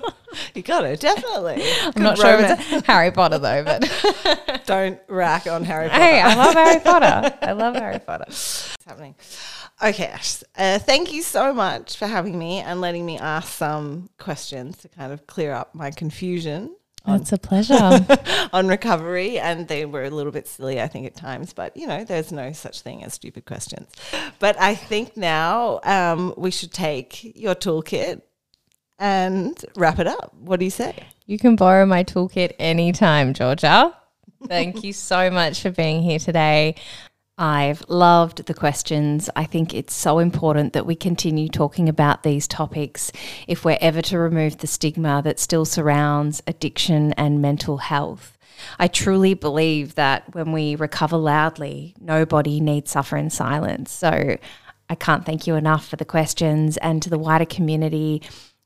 you 0.54 0.62
got 0.62 0.84
it, 0.84 1.00
definitely. 1.00 1.62
I'm 1.82 2.02
not 2.02 2.18
romance. 2.18 2.64
sure 2.64 2.78
it's 2.78 2.86
Harry 2.86 3.10
Potter 3.10 3.38
though, 3.38 3.64
but 3.64 4.62
don't 4.66 4.98
rack 5.08 5.46
on 5.46 5.64
Harry 5.64 5.88
Potter. 5.88 6.02
Hey, 6.02 6.20
I 6.20 6.34
love 6.34 6.54
Harry 6.54 6.80
Potter. 6.80 7.38
I 7.42 7.52
love 7.52 7.74
Harry 7.74 7.98
Potter. 7.98 8.26
It's 8.80 8.88
happening. 8.88 9.14
Okay, 9.82 10.06
Ash, 10.06 10.42
uh, 10.56 10.78
thank 10.78 11.12
you 11.12 11.20
so 11.20 11.52
much 11.52 11.98
for 11.98 12.06
having 12.06 12.38
me 12.38 12.60
and 12.60 12.80
letting 12.80 13.04
me 13.04 13.18
ask 13.18 13.48
some 13.48 14.08
questions 14.16 14.78
to 14.78 14.88
kind 14.88 15.12
of 15.12 15.26
clear 15.26 15.52
up 15.52 15.74
my 15.74 15.90
confusion. 15.90 16.74
It's 17.06 17.30
a 17.30 17.36
pleasure. 17.36 17.74
on 18.54 18.68
recovery, 18.68 19.38
and 19.38 19.68
they 19.68 19.84
were 19.84 20.04
a 20.04 20.08
little 20.08 20.32
bit 20.32 20.48
silly, 20.48 20.80
I 20.80 20.86
think, 20.86 21.04
at 21.04 21.14
times, 21.14 21.52
but 21.52 21.76
you 21.76 21.86
know, 21.86 22.04
there's 22.04 22.32
no 22.32 22.52
such 22.52 22.80
thing 22.80 23.04
as 23.04 23.12
stupid 23.12 23.44
questions. 23.44 23.86
But 24.38 24.58
I 24.58 24.74
think 24.76 25.14
now 25.14 25.80
um, 25.84 26.32
we 26.38 26.50
should 26.50 26.72
take 26.72 27.36
your 27.36 27.54
toolkit 27.54 28.22
and 28.98 29.62
wrap 29.76 29.98
it 29.98 30.06
up. 30.06 30.32
What 30.40 30.58
do 30.58 30.64
you 30.64 30.70
say? 30.70 31.04
You 31.26 31.38
can 31.38 31.54
borrow 31.54 31.84
my 31.84 32.02
toolkit 32.02 32.52
anytime, 32.58 33.34
Georgia. 33.34 33.94
Thank 34.46 34.84
you 34.84 34.94
so 34.94 35.30
much 35.30 35.60
for 35.60 35.70
being 35.70 36.00
here 36.00 36.18
today. 36.18 36.76
I've 37.40 37.82
loved 37.88 38.44
the 38.44 38.52
questions. 38.52 39.30
I 39.34 39.44
think 39.44 39.72
it's 39.72 39.94
so 39.94 40.18
important 40.18 40.74
that 40.74 40.84
we 40.84 40.94
continue 40.94 41.48
talking 41.48 41.88
about 41.88 42.22
these 42.22 42.46
topics 42.46 43.10
if 43.48 43.64
we're 43.64 43.78
ever 43.80 44.02
to 44.02 44.18
remove 44.18 44.58
the 44.58 44.66
stigma 44.66 45.22
that 45.24 45.40
still 45.40 45.64
surrounds 45.64 46.42
addiction 46.46 47.14
and 47.14 47.40
mental 47.40 47.78
health. 47.78 48.36
I 48.78 48.88
truly 48.88 49.32
believe 49.32 49.94
that 49.94 50.34
when 50.34 50.52
we 50.52 50.74
recover 50.74 51.16
loudly, 51.16 51.94
nobody 51.98 52.60
needs 52.60 52.90
suffer 52.90 53.16
in 53.16 53.30
silence. 53.30 53.90
So 53.90 54.36
I 54.90 54.94
can't 54.94 55.24
thank 55.24 55.46
you 55.46 55.54
enough 55.54 55.88
for 55.88 55.96
the 55.96 56.04
questions 56.04 56.76
and 56.76 57.02
to 57.02 57.08
the 57.08 57.18
wider 57.18 57.46
community 57.46 58.20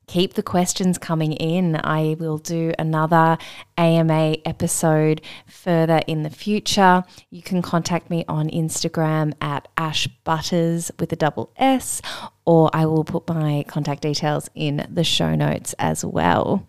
keep 0.06 0.34
the 0.34 0.42
questions 0.42 0.98
coming 0.98 1.32
in. 1.32 1.76
I 1.76 2.16
will 2.18 2.38
do 2.38 2.72
another 2.78 3.38
AMA 3.78 4.36
episode 4.44 5.20
further 5.46 6.00
in 6.06 6.22
the 6.22 6.30
future. 6.30 7.04
You 7.30 7.42
can 7.42 7.62
contact 7.62 8.10
me 8.10 8.24
on 8.28 8.48
Instagram 8.50 9.32
at 9.40 9.68
Ash 9.76 10.08
Butterss 10.24 10.90
with 10.98 11.12
a 11.12 11.16
double 11.16 11.52
S, 11.56 12.02
or 12.44 12.70
I 12.72 12.86
will 12.86 13.04
put 13.04 13.28
my 13.28 13.64
contact 13.68 14.02
details 14.02 14.48
in 14.54 14.86
the 14.90 15.04
show 15.04 15.34
notes 15.34 15.74
as 15.78 16.04
well. 16.04 16.66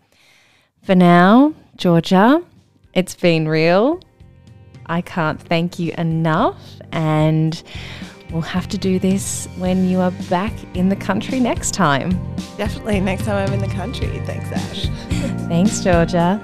For 0.84 0.96
now, 0.96 1.54
Georgia, 1.76 2.42
it's 2.94 3.16
been 3.16 3.48
real. 3.48 4.00
I 4.86 5.02
can't 5.02 5.42
thank 5.42 5.80
you 5.80 5.94
enough. 5.98 6.62
And 6.92 7.62
we'll 8.36 8.42
have 8.42 8.68
to 8.68 8.78
do 8.78 9.00
this 9.00 9.48
when 9.56 9.88
you 9.88 10.02
are 10.02 10.12
back 10.30 10.52
in 10.76 10.90
the 10.90 10.96
country 10.96 11.40
next 11.40 11.72
time. 11.72 12.12
Definitely 12.58 13.00
next 13.00 13.24
time 13.24 13.48
I'm 13.48 13.54
in 13.54 13.62
the 13.62 13.74
country. 13.74 14.20
Thanks, 14.26 14.52
Ash. 14.52 14.88
Thanks, 15.48 15.80
Georgia. 15.82 16.44